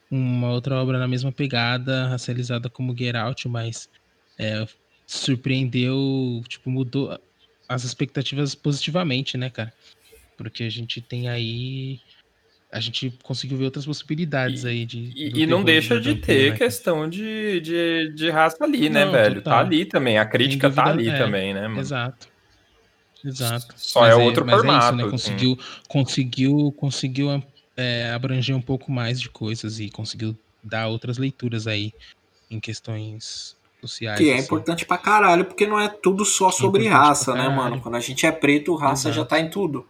uma 0.10 0.50
outra 0.52 0.76
obra 0.76 1.00
na 1.00 1.08
mesma 1.08 1.32
pegada, 1.32 2.08
racializada 2.08 2.70
como 2.70 2.96
Get 2.98 3.16
Out, 3.16 3.48
mas 3.48 3.90
é, 4.38 4.66
surpreendeu, 5.06 6.44
tipo, 6.48 6.70
mudou 6.70 7.20
as 7.68 7.84
expectativas 7.84 8.54
positivamente, 8.56 9.38
né, 9.38 9.50
cara? 9.50 9.74
Porque 10.38 10.64
a 10.64 10.70
gente 10.70 11.02
tem 11.02 11.30
aí. 11.30 12.00
A 12.72 12.80
gente 12.80 13.14
conseguiu 13.24 13.58
ver 13.58 13.66
outras 13.66 13.86
possibilidades 13.86 14.64
e, 14.64 14.68
aí 14.68 14.86
de. 14.86 15.12
E, 15.16 15.44
e 15.44 15.48
não 15.48 15.64
deixa 15.64 16.00
de 16.00 16.16
ter 16.16 16.52
né, 16.52 16.58
questão 16.58 17.10
de, 17.10 17.62
de, 17.62 18.14
de 18.14 18.30
raça 18.30 18.64
ali, 18.64 18.90
né, 18.90 19.06
não, 19.06 19.12
velho? 19.12 19.36
Tá 19.36 19.42
total. 19.42 19.54
Tá 19.54 19.66
ali 19.66 19.86
também, 19.86 20.18
a 20.18 20.26
crítica 20.26 20.70
tá 20.70 20.88
ali 20.88 21.08
é, 21.08 21.18
também, 21.18 21.54
né, 21.54 21.68
mano? 21.68 21.80
Exato. 21.80 22.28
Exato. 23.24 23.74
Só 23.76 24.02
mas 24.02 24.12
é 24.12 24.16
outro 24.16 24.46
formato. 24.46 24.84
É 24.84 24.88
isso, 24.88 24.96
né? 24.96 25.10
Conseguiu, 25.10 25.52
assim. 25.54 25.82
conseguiu, 25.88 26.72
conseguiu 26.74 27.44
é, 27.78 28.12
abranger 28.12 28.56
um 28.56 28.62
pouco 28.62 28.92
mais 28.92 29.20
de 29.20 29.30
coisas 29.30 29.80
e 29.80 29.90
conseguiu 29.90 30.36
dar 30.64 30.88
outras 30.88 31.18
leituras 31.18 31.68
aí 31.68 31.94
em 32.50 32.60
questões 32.60 33.56
sociais. 33.82 34.18
Que 34.18 34.30
é 34.30 34.36
assim. 34.36 34.44
importante 34.44 34.86
pra 34.86 34.98
caralho, 34.98 35.46
porque 35.46 35.68
não 35.68 35.80
é 35.80 35.88
tudo 35.88 36.26
só 36.26 36.52
sobre 36.52 36.86
é 36.86 36.90
raça, 36.90 37.34
né, 37.34 37.48
mano? 37.50 37.82
Quando 37.82 37.96
a 37.96 38.00
gente 38.00 38.26
é 38.26 38.32
preto, 38.32 38.76
raça 38.76 39.10
Exato. 39.10 39.16
já 39.16 39.26
tá 39.26 39.40
em 39.40 39.50
tudo. 39.50 39.86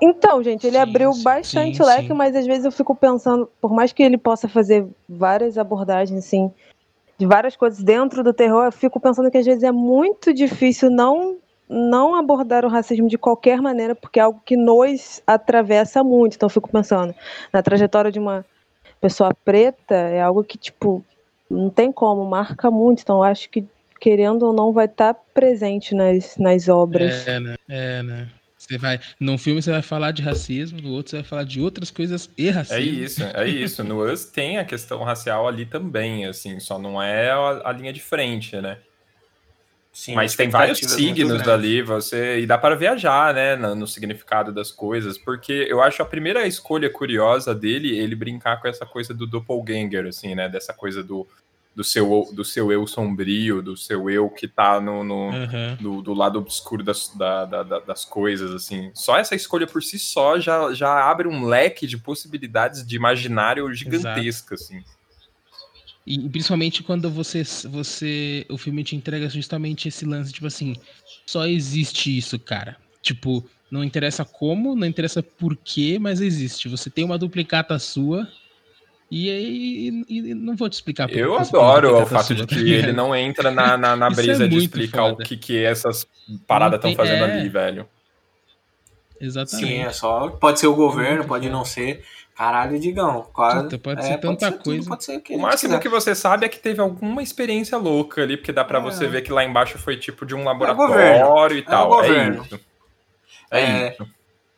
Então, 0.00 0.42
gente, 0.42 0.66
ele 0.66 0.76
sim, 0.76 0.82
abriu 0.82 1.12
bastante 1.22 1.76
sim, 1.76 1.82
leque, 1.82 2.08
sim. 2.08 2.14
mas 2.14 2.34
às 2.34 2.46
vezes 2.46 2.64
eu 2.64 2.72
fico 2.72 2.94
pensando, 2.94 3.50
por 3.60 3.70
mais 3.72 3.92
que 3.92 4.02
ele 4.02 4.16
possa 4.16 4.48
fazer 4.48 4.86
várias 5.06 5.58
abordagens, 5.58 6.24
assim, 6.24 6.50
de 7.18 7.26
várias 7.26 7.54
coisas 7.54 7.82
dentro 7.82 8.24
do 8.24 8.32
terror, 8.32 8.64
eu 8.64 8.72
fico 8.72 8.98
pensando 8.98 9.30
que 9.30 9.36
às 9.36 9.44
vezes 9.44 9.62
é 9.62 9.72
muito 9.72 10.32
difícil 10.32 10.90
não 10.90 11.36
não 11.68 12.14
abordar 12.14 12.64
o 12.64 12.68
racismo 12.68 13.08
de 13.08 13.18
qualquer 13.18 13.60
maneira, 13.60 13.94
porque 13.94 14.18
é 14.18 14.22
algo 14.22 14.40
que 14.44 14.56
nos 14.56 15.22
atravessa 15.26 16.04
muito. 16.04 16.36
Então, 16.36 16.46
eu 16.46 16.50
fico 16.50 16.70
pensando, 16.70 17.14
na 17.52 17.62
trajetória 17.62 18.12
de 18.12 18.18
uma 18.18 18.44
pessoa 19.00 19.34
preta, 19.44 19.94
é 19.94 20.22
algo 20.22 20.44
que, 20.44 20.58
tipo, 20.58 21.04
não 21.50 21.70
tem 21.70 21.90
como, 21.90 22.24
marca 22.24 22.70
muito. 22.70 23.02
Então, 23.02 23.16
eu 23.16 23.22
acho 23.24 23.48
que, 23.50 23.64
querendo 24.00 24.44
ou 24.44 24.52
não, 24.52 24.72
vai 24.72 24.86
estar 24.86 25.14
presente 25.32 25.94
nas, 25.94 26.36
nas 26.36 26.68
obras. 26.68 27.26
É, 27.26 27.40
né? 27.40 27.56
É, 27.68 28.02
né? 28.02 28.28
Você 28.56 28.78
vai, 28.78 28.98
num 29.20 29.36
filme 29.36 29.60
você 29.60 29.70
vai 29.70 29.82
falar 29.82 30.10
de 30.10 30.22
racismo, 30.22 30.80
no 30.80 30.92
outro 30.92 31.10
você 31.10 31.16
vai 31.16 31.24
falar 31.24 31.44
de 31.44 31.60
outras 31.60 31.90
coisas 31.90 32.30
e 32.36 32.48
racismo. 32.48 32.78
É 32.78 32.82
isso, 32.82 33.22
é 33.22 33.48
isso. 33.48 33.84
No 33.84 34.02
Us 34.10 34.24
tem 34.24 34.56
a 34.56 34.64
questão 34.64 35.02
racial 35.02 35.46
ali 35.46 35.66
também, 35.66 36.24
assim, 36.24 36.58
só 36.58 36.78
não 36.78 37.00
é 37.02 37.30
a, 37.30 37.68
a 37.68 37.72
linha 37.72 37.92
de 37.92 38.00
frente, 38.00 38.56
né? 38.56 38.78
Sim, 39.94 40.16
Mas 40.16 40.34
tem 40.34 40.48
vários 40.48 40.80
signos 40.80 41.46
ali, 41.46 41.80
você 41.80 42.40
e 42.40 42.46
dá 42.46 42.58
para 42.58 42.74
viajar, 42.74 43.32
né, 43.32 43.54
no, 43.54 43.76
no, 43.76 43.86
significado 43.86 44.52
das 44.52 44.72
coisas, 44.72 45.16
porque 45.16 45.68
eu 45.70 45.80
acho 45.80 46.02
a 46.02 46.04
primeira 46.04 46.44
escolha 46.48 46.90
curiosa 46.90 47.54
dele 47.54 47.96
ele 47.96 48.16
brincar 48.16 48.60
com 48.60 48.66
essa 48.66 48.84
coisa 48.84 49.14
do 49.14 49.24
doppelganger, 49.24 50.04
assim, 50.06 50.34
né, 50.34 50.48
dessa 50.48 50.74
coisa 50.74 51.00
do, 51.00 51.28
do 51.76 51.84
seu 51.84 52.28
do 52.32 52.44
seu 52.44 52.72
eu 52.72 52.84
sombrio, 52.88 53.62
do 53.62 53.76
seu 53.76 54.10
eu 54.10 54.28
que 54.28 54.48
tá 54.48 54.80
no, 54.80 55.04
no 55.04 55.30
uhum. 55.30 55.76
do, 55.80 56.02
do, 56.02 56.12
lado 56.12 56.40
obscuro 56.40 56.82
das, 56.82 57.14
da, 57.16 57.44
da, 57.44 57.62
das 57.78 58.04
coisas, 58.04 58.50
assim. 58.50 58.90
Só 58.94 59.16
essa 59.16 59.36
escolha 59.36 59.66
por 59.66 59.80
si 59.80 59.96
só 59.96 60.40
já, 60.40 60.72
já 60.72 61.08
abre 61.08 61.28
um 61.28 61.46
leque 61.46 61.86
de 61.86 61.96
possibilidades 61.96 62.84
de 62.84 62.96
imaginário 62.96 63.72
gigantesco, 63.72 64.54
Exato. 64.54 64.54
assim. 64.54 64.84
E 66.06 66.28
principalmente 66.28 66.82
quando 66.82 67.10
você, 67.10 67.42
você. 67.68 68.44
O 68.50 68.58
filme 68.58 68.84
te 68.84 68.94
entrega 68.94 69.28
justamente 69.28 69.88
esse 69.88 70.04
lance, 70.04 70.32
tipo 70.32 70.46
assim, 70.46 70.76
só 71.24 71.46
existe 71.46 72.16
isso, 72.16 72.38
cara. 72.38 72.76
Tipo, 73.00 73.44
não 73.70 73.82
interessa 73.82 74.24
como, 74.24 74.76
não 74.76 74.86
interessa 74.86 75.22
por 75.22 75.56
quê, 75.56 75.98
mas 75.98 76.20
existe. 76.20 76.68
Você 76.68 76.90
tem 76.90 77.04
uma 77.04 77.18
duplicata 77.18 77.78
sua. 77.78 78.28
E 79.10 79.30
aí, 79.30 80.04
e 80.08 80.34
não 80.34 80.56
vou 80.56 80.68
te 80.68 80.74
explicar. 80.74 81.08
Por 81.08 81.16
eu 81.16 81.38
adoro 81.38 82.02
o 82.02 82.06
fato 82.06 82.34
de 82.34 82.46
que 82.46 82.72
ele 82.72 82.92
não 82.92 83.14
entra 83.14 83.50
na, 83.50 83.76
na, 83.76 83.96
na 83.96 84.06
é 84.08 84.10
brisa 84.10 84.44
é 84.44 84.48
de 84.48 84.56
explicar 84.56 85.10
foda. 85.10 85.22
o 85.22 85.26
que, 85.26 85.36
que 85.36 85.62
essas 85.62 86.06
paradas 86.46 86.78
estão 86.78 86.94
fazendo 86.94 87.24
é... 87.24 87.32
ali, 87.32 87.48
velho. 87.48 87.88
Exatamente. 89.20 89.68
Sim, 89.68 89.82
é 89.82 89.90
só. 89.90 90.28
Pode 90.28 90.60
ser 90.60 90.66
o 90.66 90.74
governo, 90.74 91.24
pode 91.24 91.48
não 91.48 91.64
ser. 91.64 92.04
Caralho, 92.36 92.78
Digão. 92.80 93.28
Quase, 93.32 93.62
Puta, 93.62 93.78
pode 93.78 94.00
é, 94.00 94.02
ser 94.02 94.18
tanta 94.18 94.26
pode 94.26 94.40
ser 94.40 94.50
coisa. 94.62 94.78
Tudo, 94.80 94.88
pode 94.88 95.04
ser 95.04 95.20
que 95.20 95.36
o 95.36 95.38
máximo 95.38 95.70
quiser. 95.70 95.82
que 95.82 95.88
você 95.88 96.14
sabe 96.14 96.46
é 96.46 96.48
que 96.48 96.58
teve 96.58 96.80
alguma 96.80 97.22
experiência 97.22 97.78
louca 97.78 98.22
ali, 98.22 98.36
porque 98.36 98.52
dá 98.52 98.64
para 98.64 98.78
é. 98.78 98.82
você 98.82 99.06
ver 99.06 99.22
que 99.22 99.32
lá 99.32 99.44
embaixo 99.44 99.78
foi 99.78 99.96
tipo 99.96 100.26
de 100.26 100.34
um 100.34 100.44
laboratório 100.44 101.56
é 101.56 101.58
e 101.58 101.62
tal. 101.62 102.02
É, 102.02 102.08
é 102.08 102.28
isso. 102.28 102.60
É, 103.50 103.60
é 103.60 103.88
isso. 103.88 104.08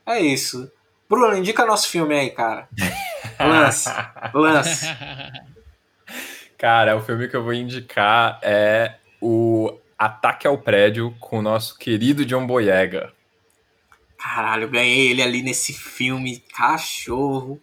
É 0.07 0.21
isso. 0.21 0.73
Bruno, 1.09 1.37
indica 1.37 1.67
nosso 1.67 1.89
filme 1.89 2.15
aí, 2.19 2.31
cara. 2.31 2.69
Lance, 3.39 3.91
lance. 4.33 4.87
Cara, 6.57 6.97
o 6.97 7.01
filme 7.03 7.29
que 7.29 7.37
eu 7.37 7.45
vou 7.45 7.53
indicar 7.53 8.39
é 8.43 8.95
o 9.21 9.79
Ataque 9.99 10.47
ao 10.47 10.57
Prédio 10.57 11.15
com 11.21 11.39
o 11.41 11.43
nosso 11.43 11.79
querido 11.79 12.25
John 12.25 12.47
Boyega. 12.47 13.13
Caralho, 14.19 14.65
eu 14.65 14.71
ganhei 14.71 15.11
ele 15.11 15.23
ali 15.23 15.43
nesse 15.43 15.73
filme, 15.73 16.43
cachorro. 16.55 17.61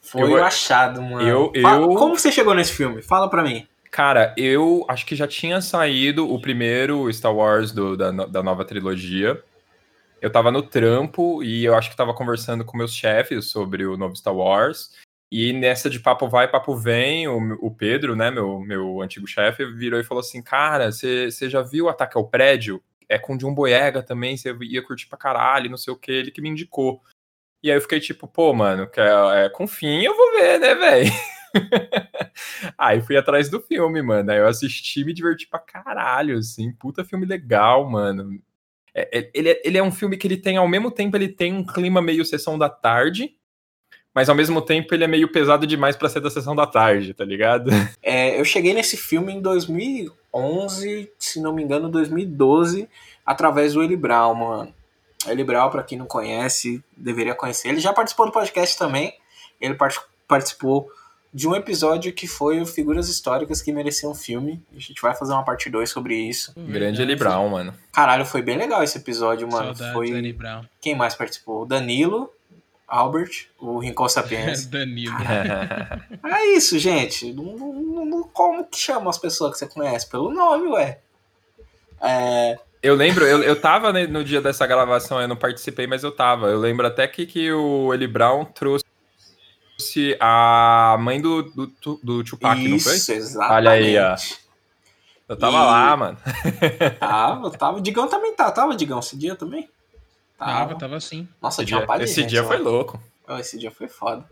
Foi 0.00 0.32
eu, 0.32 0.44
achado, 0.44 1.02
mano. 1.02 1.28
Eu, 1.28 1.52
eu... 1.54 1.62
Como 1.94 2.18
você 2.18 2.32
chegou 2.32 2.54
nesse 2.54 2.72
filme? 2.72 3.02
Fala 3.02 3.28
pra 3.28 3.42
mim. 3.42 3.66
Cara, 3.90 4.32
eu 4.36 4.84
acho 4.88 5.04
que 5.04 5.16
já 5.16 5.26
tinha 5.26 5.60
saído 5.60 6.32
o 6.32 6.40
primeiro 6.40 7.12
Star 7.12 7.34
Wars 7.34 7.72
do, 7.72 7.96
da, 7.96 8.10
da 8.10 8.42
nova 8.42 8.64
trilogia. 8.64 9.42
Eu 10.22 10.30
tava 10.30 10.50
no 10.52 10.62
trampo 10.62 11.42
e 11.42 11.64
eu 11.64 11.74
acho 11.74 11.90
que 11.90 11.96
tava 11.96 12.14
conversando 12.14 12.64
com 12.64 12.76
meus 12.76 12.94
chefes 12.94 13.46
sobre 13.46 13.84
o 13.84 13.96
novo 13.96 14.14
Star 14.14 14.34
Wars. 14.34 14.90
E 15.30 15.52
nessa 15.52 15.88
de 15.88 15.98
papo 16.00 16.28
vai, 16.28 16.48
papo 16.48 16.76
vem, 16.76 17.26
o, 17.28 17.56
o 17.60 17.70
Pedro, 17.70 18.16
né, 18.16 18.30
meu, 18.30 18.60
meu 18.60 19.00
antigo 19.00 19.26
chefe, 19.26 19.64
virou 19.64 19.98
e 19.98 20.04
falou 20.04 20.20
assim: 20.20 20.42
Cara, 20.42 20.90
você 20.90 21.30
já 21.48 21.62
viu 21.62 21.88
Ataque 21.88 22.18
ao 22.18 22.26
Prédio? 22.26 22.82
É 23.10 23.18
com 23.18 23.36
John 23.36 23.52
Boyega 23.52 24.02
também, 24.02 24.36
você 24.36 24.56
ia 24.60 24.82
curtir 24.82 25.08
pra 25.08 25.18
caralho, 25.18 25.68
não 25.68 25.76
sei 25.76 25.92
o 25.92 25.96
que, 25.96 26.12
ele 26.12 26.30
que 26.30 26.40
me 26.40 26.48
indicou. 26.48 27.02
E 27.62 27.70
aí 27.70 27.76
eu 27.76 27.80
fiquei 27.80 28.00
tipo, 28.00 28.28
pô, 28.28 28.54
mano, 28.54 28.88
que 28.88 29.00
é, 29.00 29.44
é, 29.44 29.48
com 29.50 29.66
fim 29.66 30.02
eu 30.02 30.16
vou 30.16 30.32
ver, 30.32 30.60
né, 30.60 30.74
velho? 30.74 31.10
aí 32.78 33.00
fui 33.02 33.16
atrás 33.16 33.50
do 33.50 33.60
filme, 33.60 34.00
mano. 34.00 34.30
Aí 34.30 34.38
eu 34.38 34.46
assisti 34.46 35.04
me 35.04 35.12
diverti 35.12 35.46
pra 35.46 35.58
caralho, 35.58 36.38
assim. 36.38 36.72
Puta 36.72 37.04
filme 37.04 37.26
legal, 37.26 37.88
mano. 37.90 38.40
É, 38.94 39.18
é 39.18 39.30
ele, 39.34 39.50
é, 39.50 39.62
ele 39.64 39.78
é 39.78 39.82
um 39.82 39.92
filme 39.92 40.16
que 40.16 40.26
ele 40.26 40.36
tem, 40.36 40.56
ao 40.56 40.68
mesmo 40.68 40.90
tempo, 40.90 41.16
ele 41.16 41.28
tem 41.28 41.52
um 41.52 41.66
clima 41.66 42.00
meio 42.00 42.24
sessão 42.24 42.56
da 42.56 42.68
tarde, 42.68 43.36
mas 44.14 44.28
ao 44.28 44.34
mesmo 44.34 44.60
tempo 44.60 44.94
ele 44.94 45.04
é 45.04 45.06
meio 45.06 45.30
pesado 45.30 45.66
demais 45.66 45.96
para 45.96 46.08
ser 46.08 46.20
da 46.20 46.30
sessão 46.30 46.54
da 46.54 46.66
tarde, 46.66 47.14
tá 47.14 47.24
ligado? 47.24 47.70
É, 48.02 48.40
eu 48.40 48.44
cheguei 48.44 48.72
nesse 48.72 48.96
filme 48.96 49.32
em 49.32 49.40
2011, 49.40 51.12
se 51.18 51.40
não 51.40 51.52
me 51.52 51.62
engano, 51.62 51.88
2012, 51.88 52.88
através 53.24 53.74
do 53.74 53.82
Eli 53.82 53.96
Brown, 53.96 54.34
mano. 54.34 54.74
Eli 55.28 55.44
Brown, 55.44 55.70
pra 55.70 55.82
quem 55.82 55.98
não 55.98 56.06
conhece, 56.06 56.82
deveria 56.96 57.34
conhecer. 57.34 57.68
Ele 57.68 57.78
já 57.80 57.92
participou 57.92 58.26
do 58.26 58.32
podcast 58.32 58.76
também. 58.78 59.14
Ele 59.60 59.76
participou 60.26 60.90
de 61.32 61.46
um 61.46 61.54
episódio 61.54 62.12
que 62.12 62.26
foi 62.26 62.64
Figuras 62.66 63.08
Históricas 63.08 63.62
que 63.62 63.72
mereciam 63.72 64.12
um 64.12 64.14
filme. 64.14 64.62
A 64.74 64.80
gente 64.80 65.00
vai 65.00 65.14
fazer 65.14 65.32
uma 65.32 65.44
parte 65.44 65.70
2 65.70 65.88
sobre 65.88 66.16
isso. 66.16 66.52
Grande 66.56 67.02
Eli 67.02 67.14
Brown, 67.14 67.48
mano. 67.48 67.74
Caralho, 67.92 68.24
foi 68.24 68.42
bem 68.42 68.56
legal 68.56 68.82
esse 68.82 68.98
episódio, 68.98 69.46
mano. 69.46 69.74
Saudades 69.74 69.92
foi 69.92 70.10
Eli 70.10 70.32
Brown. 70.32 70.64
Quem 70.80 70.96
mais 70.96 71.14
participou? 71.14 71.62
O 71.62 71.66
Danilo, 71.66 72.32
Albert, 72.90 73.46
o 73.58 73.78
Rincon 73.78 74.08
Sapiens. 74.08 74.66
Danilo. 74.68 75.14
é 76.24 76.46
isso, 76.56 76.76
gente. 76.76 77.32
Como 78.32 78.64
que 78.64 78.76
chama 78.76 79.08
as 79.08 79.18
pessoas 79.18 79.52
que 79.52 79.58
você 79.58 79.66
conhece? 79.68 80.10
Pelo 80.10 80.32
nome, 80.34 80.66
ué. 80.70 80.98
É... 82.02 82.58
Eu 82.82 82.94
lembro, 82.94 83.24
eu, 83.26 83.42
eu 83.42 83.60
tava 83.60 83.92
no 83.92 84.24
dia 84.24 84.40
dessa 84.40 84.66
gravação, 84.66 85.20
eu 85.20 85.28
não 85.28 85.36
participei, 85.36 85.86
mas 85.86 86.02
eu 86.02 86.10
tava. 86.10 86.48
Eu 86.48 86.58
lembro 86.58 86.86
até 86.86 87.06
que, 87.06 87.26
que 87.26 87.52
o 87.52 87.94
Eli 87.94 88.08
Brown 88.08 88.44
trouxe 88.44 88.84
a 90.18 90.96
mãe 90.98 91.20
do, 91.20 91.42
do, 91.42 92.00
do 92.02 92.24
Tupac, 92.24 92.58
Isso, 92.58 92.70
não 92.70 92.78
foi? 92.98 93.16
exatamente. 93.16 93.54
Olha 93.54 93.70
aí, 93.70 93.98
ó. 93.98 94.16
Eu 95.28 95.36
tava 95.36 95.56
e... 95.56 95.60
lá, 95.60 95.96
mano. 95.96 96.18
Tava, 96.98 97.50
tava. 97.50 97.78
O 97.78 97.80
Digão 97.80 98.08
também 98.08 98.34
tá. 98.34 98.50
Tava, 98.50 98.74
Digão, 98.74 98.98
esse 98.98 99.16
dia 99.16 99.36
também? 99.36 99.68
Tava, 100.40 100.52
tava, 100.52 100.74
tava 100.76 101.00
sim. 101.00 101.28
Nossa, 101.40 101.60
esse 101.62 101.68
tinha 101.68 101.86
dia, 101.86 102.02
Esse 102.02 102.24
dia 102.24 102.42
foi 102.42 102.56
louco. 102.56 102.98
Esse 103.38 103.58
dia 103.58 103.70
foi 103.70 103.88
foda. 103.88 104.24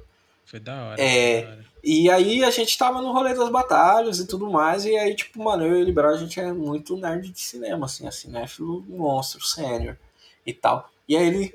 Foi 0.46 0.58
da 0.58 0.74
hora. 0.74 1.00
É, 1.00 1.42
da 1.42 1.50
hora. 1.50 1.64
E 1.84 2.10
aí 2.10 2.42
a 2.42 2.50
gente 2.50 2.76
tava 2.76 3.02
no 3.02 3.12
rolê 3.12 3.34
das 3.34 3.50
batalhas 3.50 4.18
e 4.18 4.26
tudo 4.26 4.50
mais, 4.50 4.84
e 4.84 4.96
aí, 4.96 5.14
tipo, 5.14 5.42
mano, 5.42 5.64
eu 5.64 5.78
e 5.78 5.82
o 5.82 5.84
Liberal, 5.84 6.12
a 6.12 6.16
gente 6.16 6.40
é 6.40 6.52
muito 6.52 6.96
nerd 6.96 7.28
de 7.30 7.40
cinema, 7.40 7.86
assim, 7.86 8.06
assim, 8.06 8.30
né? 8.30 8.46
monstro, 8.88 9.44
sênior 9.44 9.96
e 10.44 10.52
tal. 10.52 10.90
E 11.06 11.16
aí 11.16 11.26
ele, 11.26 11.54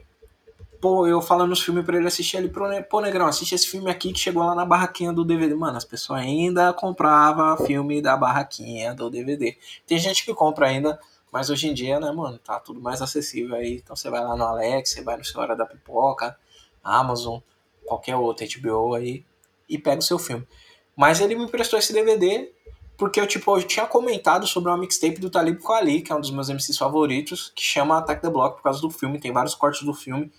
pô, 0.80 1.08
eu 1.08 1.22
falando 1.22 1.52
os 1.52 1.62
filmes 1.62 1.84
pra 1.84 1.98
ele 1.98 2.08
assistir, 2.08 2.38
ele, 2.38 2.54
pô, 2.90 3.02
Negrão, 3.02 3.26
assiste 3.26 3.56
esse 3.56 3.68
filme 3.68 3.90
aqui 3.90 4.14
que 4.14 4.20
chegou 4.20 4.44
lá 4.44 4.54
na 4.54 4.66
barraquinha 4.66 5.12
do 5.12 5.26
DVD. 5.26 5.56
Mano, 5.56 5.78
as 5.78 5.86
pessoas 5.86 6.22
ainda 6.22 6.72
compravam 6.72 7.58
filme 7.66 8.02
da 8.02 8.16
barraquinha 8.16 8.94
do 8.94 9.10
DVD. 9.10 9.58
Tem 9.88 9.98
gente 9.98 10.24
que 10.24 10.34
compra 10.34 10.68
ainda, 10.68 11.00
mas 11.34 11.50
hoje 11.50 11.68
em 11.68 11.74
dia, 11.74 12.00
né, 12.00 12.12
mano, 12.12 12.38
tá 12.38 12.60
tudo 12.60 12.80
mais 12.80 13.02
acessível 13.02 13.56
aí. 13.56 13.78
Então 13.78 13.96
você 13.96 14.08
vai 14.08 14.24
lá 14.24 14.36
no 14.36 14.44
Alex, 14.44 14.92
você 14.92 15.02
vai 15.02 15.18
no 15.18 15.26
Seu 15.26 15.42
Hora 15.42 15.56
da 15.56 15.66
Pipoca, 15.66 16.38
Amazon, 16.84 17.40
qualquer 17.84 18.16
outro, 18.16 18.46
HBO 18.46 18.94
aí, 18.94 19.26
e 19.68 19.80
pega 19.80 19.98
o 19.98 20.04
seu 20.04 20.20
filme. 20.20 20.48
Mas 20.96 21.20
ele 21.20 21.34
me 21.34 21.46
emprestou 21.46 21.80
esse 21.80 21.92
DVD 21.92 22.52
porque 22.96 23.20
eu, 23.20 23.26
tipo, 23.26 23.58
eu 23.58 23.64
tinha 23.64 23.88
comentado 23.88 24.46
sobre 24.46 24.70
uma 24.70 24.78
mixtape 24.78 25.20
do 25.20 25.28
Talib 25.28 25.60
Kweli, 25.60 26.04
que 26.04 26.12
é 26.12 26.16
um 26.16 26.22
dos 26.22 26.30
meus 26.30 26.50
MCs 26.50 26.78
favoritos, 26.78 27.52
que 27.56 27.64
chama 27.64 27.98
Attack 27.98 28.22
the 28.22 28.30
Block 28.30 28.58
por 28.58 28.62
causa 28.62 28.80
do 28.80 28.92
filme, 28.92 29.20
tem 29.20 29.34
vários 29.34 29.56
cortes 29.56 29.82
do 29.82 29.94
filme 29.96 30.32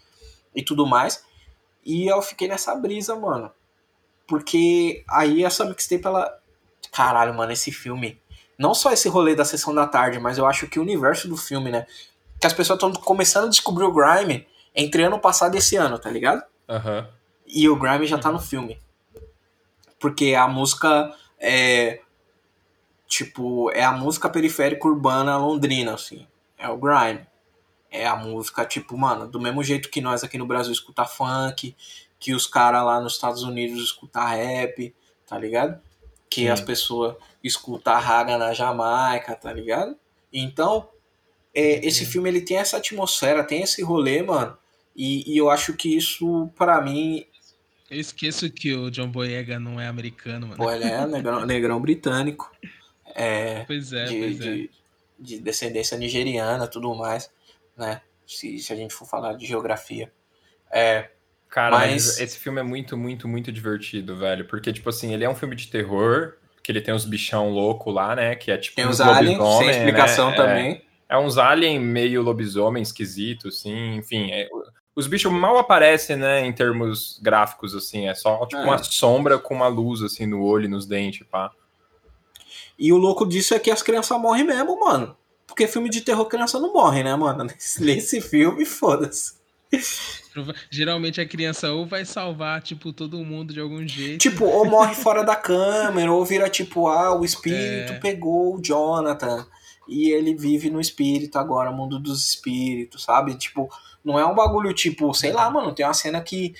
e 0.54 0.62
tudo 0.62 0.86
mais. 0.86 1.24
E 1.84 2.06
eu 2.06 2.22
fiquei 2.22 2.46
nessa 2.46 2.72
brisa, 2.76 3.16
mano. 3.16 3.50
Porque 4.28 5.04
aí 5.08 5.42
essa 5.42 5.64
mixtape, 5.64 6.06
ela. 6.06 6.38
Caralho, 6.92 7.34
mano, 7.34 7.50
esse 7.50 7.72
filme. 7.72 8.22
Não 8.58 8.74
só 8.74 8.92
esse 8.92 9.08
rolê 9.08 9.34
da 9.34 9.44
sessão 9.44 9.74
da 9.74 9.86
tarde, 9.86 10.18
mas 10.18 10.38
eu 10.38 10.46
acho 10.46 10.68
que 10.68 10.78
o 10.78 10.82
universo 10.82 11.28
do 11.28 11.36
filme, 11.36 11.70
né? 11.70 11.86
Que 12.40 12.46
as 12.46 12.52
pessoas 12.52 12.76
estão 12.76 12.92
começando 12.92 13.46
a 13.46 13.50
descobrir 13.50 13.84
o 13.84 13.92
Grime 13.92 14.46
entre 14.74 15.02
ano 15.02 15.18
passado 15.18 15.54
e 15.54 15.58
esse 15.58 15.76
ano, 15.76 15.98
tá 15.98 16.10
ligado? 16.10 16.42
Uhum. 16.68 17.06
E 17.46 17.68
o 17.68 17.76
Grime 17.76 18.06
já 18.06 18.18
tá 18.18 18.30
no 18.30 18.38
filme. 18.38 18.78
Porque 19.98 20.34
a 20.34 20.46
música 20.46 21.14
é. 21.38 22.00
Tipo, 23.06 23.70
é 23.70 23.84
a 23.84 23.92
música 23.92 24.28
periférica 24.28 24.88
urbana 24.88 25.36
londrina, 25.36 25.94
assim. 25.94 26.26
É 26.58 26.68
o 26.68 26.76
Grime. 26.76 27.26
É 27.90 28.06
a 28.06 28.16
música, 28.16 28.64
tipo, 28.64 28.96
mano, 28.96 29.28
do 29.28 29.40
mesmo 29.40 29.62
jeito 29.62 29.88
que 29.88 30.00
nós 30.00 30.24
aqui 30.24 30.36
no 30.36 30.46
Brasil 30.46 30.72
escuta 30.72 31.04
funk, 31.04 31.76
que 32.18 32.34
os 32.34 32.46
caras 32.46 32.84
lá 32.84 33.00
nos 33.00 33.14
Estados 33.14 33.42
Unidos 33.44 33.80
escutam 33.80 34.26
rap, 34.26 34.92
tá 35.26 35.38
ligado? 35.38 35.80
Que 36.28 36.42
Sim. 36.42 36.48
as 36.48 36.60
pessoas 36.60 37.14
escutam 37.44 38.00
raga 38.00 38.36
na 38.36 38.52
Jamaica, 38.52 39.36
tá 39.36 39.52
ligado? 39.52 39.96
Então, 40.32 40.88
é, 41.54 41.86
esse 41.86 42.04
filme 42.04 42.28
ele 42.28 42.40
tem 42.40 42.56
essa 42.56 42.78
atmosfera, 42.78 43.44
tem 43.44 43.62
esse 43.62 43.82
rolê, 43.82 44.22
mano. 44.22 44.58
E, 44.96 45.32
e 45.32 45.36
eu 45.36 45.50
acho 45.50 45.74
que 45.74 45.96
isso, 45.96 46.50
para 46.56 46.80
mim, 46.80 47.24
eu 47.90 48.00
esqueço 48.00 48.50
que 48.50 48.74
o 48.74 48.90
John 48.90 49.08
Boyega 49.08 49.60
não 49.60 49.80
é 49.80 49.86
americano, 49.86 50.48
mano. 50.48 50.56
Pô, 50.56 50.70
ele 50.70 50.84
é 50.84 51.06
negrão, 51.06 51.44
negrão 51.46 51.80
britânico. 51.80 52.50
É, 53.14 53.64
pois 53.64 53.92
é, 53.92 54.04
de, 54.06 54.18
pois 54.18 54.38
de, 54.38 54.64
é. 54.64 54.68
de 55.22 55.38
descendência 55.40 55.96
nigeriana 55.96 56.66
tudo 56.66 56.92
mais, 56.94 57.30
né? 57.76 58.00
Se, 58.26 58.58
se 58.58 58.72
a 58.72 58.76
gente 58.76 58.94
for 58.94 59.06
falar 59.06 59.34
de 59.34 59.46
geografia. 59.46 60.10
É, 60.72 61.10
Cara, 61.48 61.78
mas... 61.78 62.06
mas 62.06 62.20
esse 62.20 62.38
filme 62.38 62.58
é 62.58 62.64
muito, 62.64 62.96
muito, 62.96 63.28
muito 63.28 63.52
divertido, 63.52 64.16
velho. 64.16 64.44
Porque, 64.46 64.72
tipo 64.72 64.88
assim, 64.88 65.12
ele 65.12 65.22
é 65.22 65.28
um 65.28 65.34
filme 65.36 65.54
de 65.54 65.68
terror, 65.68 66.34
que 66.64 66.72
ele 66.72 66.80
tem 66.80 66.92
uns 66.94 67.04
bichão 67.04 67.50
louco 67.50 67.90
lá, 67.90 68.16
né? 68.16 68.34
Que 68.34 68.50
é 68.50 68.56
tipo 68.56 68.74
tem 68.74 68.86
uns 68.88 69.00
aliens, 69.00 69.38
sem 69.58 69.66
né? 69.66 69.72
explicação 69.76 70.30
É- 70.30 70.34
também. 70.36 70.82
É 71.08 71.18
uns 71.18 71.36
alien 71.38 71.78
meio 71.78 72.22
lobisomem 72.22 72.82
esquisito, 72.82 73.48
assim, 73.48 73.96
enfim. 73.96 74.30
é- 74.32 74.48
os 74.96 75.06
bichos 75.06 75.30
mal 75.30 75.58
aparecem, 75.58 76.16
né, 76.16 76.46
em 76.46 76.52
termos 76.52 77.18
gráficos, 77.22 77.74
assim. 77.74 78.08
É 78.08 78.14
só 78.14 78.46
tipo 78.46 78.62
É. 78.62 78.64
uma 78.64 78.78
sombra 78.82 79.38
com 79.38 79.52
uma 79.54 79.66
luz, 79.68 80.02
assim, 80.02 80.24
no 80.24 80.42
olho 80.42 80.68
nos 80.68 80.86
dentes, 80.86 81.26
pá. 81.30 81.50
E 82.78 82.92
o 82.92 82.96
louco 82.96 83.26
disso 83.26 83.54
é 83.54 83.58
que 83.58 83.70
as 83.70 83.82
crianças 83.82 84.18
morrem 84.18 84.44
mesmo, 84.44 84.78
mano. 84.80 85.16
Porque 85.46 85.68
filme 85.68 85.88
de 85.90 86.00
terror, 86.00 86.24
criança 86.26 86.58
não 86.58 86.72
morre, 86.72 87.02
né, 87.04 87.14
mano? 87.14 87.44
Nesse, 87.44 87.82
nesse 87.84 88.20
filme, 88.20 88.64
foda-se. 88.64 89.34
Geralmente 90.70 91.20
a 91.20 91.26
criança 91.26 91.72
ou 91.72 91.86
vai 91.86 92.04
salvar, 92.04 92.60
tipo, 92.62 92.92
todo 92.92 93.24
mundo 93.24 93.52
de 93.52 93.60
algum 93.60 93.86
jeito. 93.86 94.18
Tipo, 94.20 94.44
ou 94.44 94.64
morre 94.64 94.94
fora 94.94 95.22
da 95.24 95.36
câmera, 95.36 96.12
ou 96.12 96.24
vira 96.24 96.48
tipo, 96.48 96.88
ah, 96.88 97.18
o 97.18 97.24
espírito 97.24 97.92
É. 97.92 97.98
pegou 97.98 98.56
o 98.56 98.60
Jonathan. 98.62 99.46
E 99.86 100.10
ele 100.10 100.34
vive 100.34 100.70
no 100.70 100.80
espírito 100.80 101.38
agora, 101.38 101.70
mundo 101.70 101.98
dos 101.98 102.26
espíritos, 102.26 103.04
sabe? 103.04 103.34
Tipo, 103.36 103.68
não 104.04 104.18
é 104.18 104.24
um 104.26 104.34
bagulho 104.34 104.72
tipo, 104.72 105.12
sei 105.14 105.30
lá, 105.32 105.50
mano, 105.50 105.74
tem 105.74 105.84
uma 105.84 105.92
cena 105.94 106.20
que 106.22 106.54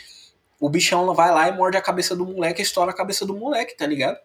o 0.61 0.69
bichão 0.69 1.13
vai 1.15 1.31
lá 1.33 1.49
e 1.49 1.53
morde 1.53 1.77
a 1.77 1.83
cabeça 1.83 2.15
do 2.15 2.27
moleque, 2.27 2.63
estoura 2.63 2.91
a 2.91 2.95
cabeça 2.95 3.25
do 3.25 3.35
moleque, 3.37 3.77
tá 3.77 3.87
ligado? 3.87 4.19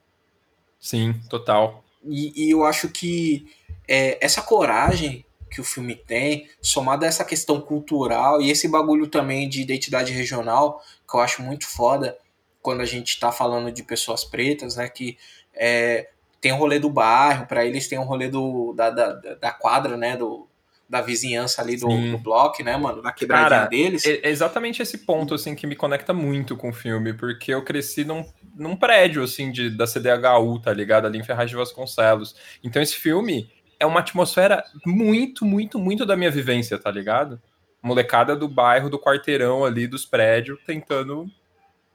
Sim, 0.80 1.14
total. 1.30 1.84
E, 2.06 2.46
e 2.46 2.52
eu 2.52 2.66
acho 2.66 2.90
que 2.90 3.48
é, 3.88 4.18
essa 4.24 4.42
coragem 4.42 5.26
que 5.50 5.60
o 5.60 5.64
filme 5.64 5.96
tem, 5.96 6.48
somada 6.62 7.06
a 7.06 7.10
essa 7.10 7.26
questão 7.26 7.60
cultural 7.60 8.42
e 8.42 8.52
esse 8.52 8.68
bagulho 8.68 9.08
também 9.08 9.50
de 9.50 9.62
identidade 9.62 10.14
regional, 10.14 10.82
que 11.10 11.16
eu 11.16 11.20
acho 11.20 11.42
muito 11.42 11.68
foda 11.68 12.18
quando 12.62 12.82
a 12.82 12.86
gente 12.86 13.20
tá 13.20 13.32
falando 13.32 13.72
de 13.72 13.84
pessoas 13.84 14.24
pretas, 14.24 14.76
né? 14.76 14.88
Que 14.88 15.18
é, 15.54 16.10
tem 16.40 16.52
o 16.52 16.58
rolê 16.58 16.80
do 16.80 16.90
bairro, 16.90 17.46
para 17.46 17.66
eles 17.66 17.88
tem 17.88 17.98
o 17.98 18.04
rolê 18.04 18.28
do, 18.28 18.74
da, 18.74 18.90
da, 18.90 19.14
da 19.14 19.52
quadra, 19.52 19.98
né? 19.98 20.16
Do, 20.16 20.48
da 20.90 21.02
vizinhança 21.02 21.62
ali 21.62 21.78
do, 21.78 21.88
do 21.88 22.18
bloco, 22.18 22.64
né, 22.64 22.76
mano? 22.76 23.02
Da 23.04 23.12
quebradinha 23.12 23.50
Cara, 23.50 23.68
deles. 23.68 24.04
É, 24.06 24.22
é 24.24 24.30
exatamente 24.30 24.82
esse 24.82 24.98
ponto, 24.98 25.36
assim, 25.36 25.54
que 25.54 25.68
me 25.68 25.76
conecta 25.76 26.14
muito 26.14 26.58
com 26.58 26.70
o 26.70 26.74
filme, 26.74 27.14
porque 27.14 27.54
eu 27.54 27.64
cresci 27.64 28.04
num, 28.04 28.26
num 28.56 28.76
prédio, 28.76 29.22
assim, 29.22 29.52
de, 29.52 29.70
da 29.70 29.86
CDHU, 29.86 30.60
tá 30.60 30.74
ligado? 30.74 31.06
Ali 31.06 31.20
em 31.20 31.24
Ferraz 31.24 31.48
de 31.48 31.56
Vasconcelos. 31.56 32.36
Então 32.64 32.82
esse 32.82 32.96
filme 32.96 33.48
é 33.80 33.86
uma 33.86 34.02
atmosfera 34.02 34.64
muito, 34.86 35.46
muito, 35.46 35.80
muito 35.80 36.06
da 36.06 36.18
minha 36.18 36.30
vivência, 36.30 36.78
tá 36.78 36.92
ligado? 36.92 37.42
Molecada 37.82 38.36
do 38.36 38.48
bairro, 38.48 38.90
do 38.90 39.00
quarteirão 39.00 39.64
ali, 39.64 39.88
dos 39.88 40.06
prédios, 40.06 40.60
tentando 40.66 41.32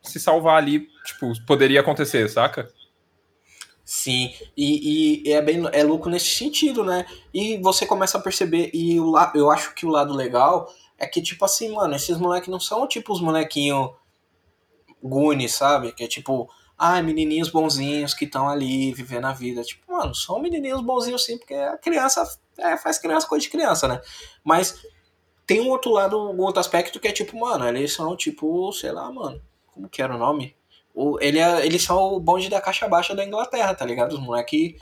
se 0.03 0.19
salvar 0.19 0.57
ali, 0.57 0.89
tipo, 1.05 1.33
poderia 1.47 1.81
acontecer, 1.81 2.29
saca? 2.29 2.69
Sim, 3.85 4.33
e, 4.57 5.29
e, 5.29 5.33
é 5.33 5.43
bem 5.43 5.63
é 5.73 5.85
louco 5.85 6.09
nesse 6.09 6.27
sentido, 6.27 6.83
né? 6.83 7.05
E 7.35 7.59
você 7.59 7.85
começa 7.85 8.17
a 8.17 8.21
perceber, 8.21 8.71
e 8.73 8.99
o, 8.99 9.15
eu 9.35 9.51
acho 9.51 9.75
que 9.75 9.85
o 9.85 9.91
lado 9.91 10.15
legal 10.15 10.73
é 10.99 11.07
que, 11.07 11.21
tipo 11.21 11.45
assim, 11.45 11.75
mano, 11.75 11.95
esses 11.95 12.17
moleques 12.17 12.49
não 12.49 12.61
são 12.61 12.87
tipo 12.89 13.13
os 13.13 13.21
molequinhos 13.21 13.91
Goonies, 15.03 15.53
sabe? 15.55 15.93
Que 15.93 16.05
é 16.05 16.09
tipo, 16.09 16.49
ah, 16.87 17.03
menininhos 17.03 17.49
bonzinhos 17.49 18.13
que 18.13 18.27
estão 18.27 18.47
ali 18.47 18.93
vivendo 18.93 19.25
a 19.25 19.33
vida. 19.33 19.63
Tipo, 19.63 19.91
mano, 19.91 20.15
são 20.15 20.39
menininhos 20.39 20.83
bonzinhos 20.83 21.25
sim, 21.25 21.39
porque 21.39 21.55
a 21.55 21.79
criança 21.79 22.23
é, 22.59 22.77
faz 22.77 22.99
criança 22.99 23.27
coisa 23.27 23.43
de 23.43 23.51
criança, 23.51 23.89
né? 23.89 24.03
Mas 24.45 24.85
tem 25.47 25.63
um 25.63 25.71
outro 25.71 25.91
lado, 25.93 26.19
um 26.19 26.41
outro 26.43 26.61
aspecto 26.61 27.01
que 27.01 27.09
é 27.09 27.13
tipo, 27.13 27.39
mano, 27.39 27.67
eles 27.67 27.95
são 27.95 28.15
tipo, 28.15 28.71
sei 28.73 28.93
lá, 28.93 29.11
mano, 29.11 29.41
como 29.73 29.89
que 29.89 30.03
era 30.03 30.15
o 30.15 30.19
nome? 30.19 30.55
O, 30.95 31.19
ele 31.23 31.39
é, 31.39 31.65
eles 31.65 31.83
são 31.83 31.97
o 32.15 32.21
bonde 32.21 32.51
da 32.51 32.61
caixa 32.61 32.87
baixa 32.87 33.15
da 33.15 33.25
Inglaterra, 33.25 33.75
tá 33.75 33.87
ligado? 33.87 34.13
Os 34.13 34.21
moleque. 34.21 34.77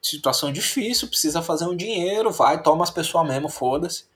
Situação 0.00 0.50
difícil, 0.50 1.08
precisa 1.08 1.42
fazer 1.42 1.66
um 1.66 1.76
dinheiro, 1.76 2.30
vai, 2.30 2.62
toma 2.62 2.82
as 2.82 2.90
pessoas 2.90 3.28
mesmo, 3.28 3.50
foda-se. 3.50 4.06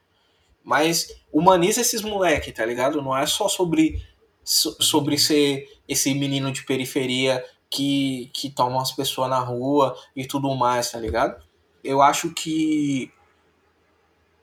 Mas 0.63 1.15
humaniza 1.31 1.83
esses 1.83 2.01
moleque, 2.01 2.51
tá 2.53 2.65
ligado? 2.65 3.03
Não 3.03 3.15
é 3.15 3.27
só 3.27 3.49
sobre, 3.49 4.03
sobre 4.45 5.19
ser 5.19 5.69
esse 5.89 6.15
menino 6.15 6.53
de 6.53 6.65
periferia 6.65 7.45
que, 7.71 8.31
que 8.33 8.51
toma 8.51 8.81
as 8.81 8.93
pessoas 8.93 9.31
na 9.31 9.41
rua 9.41 9.97
e 10.15 10.27
tudo 10.27 10.55
mais, 10.55 10.91
tá 10.91 10.99
ligado? 10.99 11.43
Eu 11.83 12.01
acho 12.01 12.33
que 12.33 13.11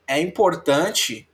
é 0.06 0.20
importante 0.20 1.28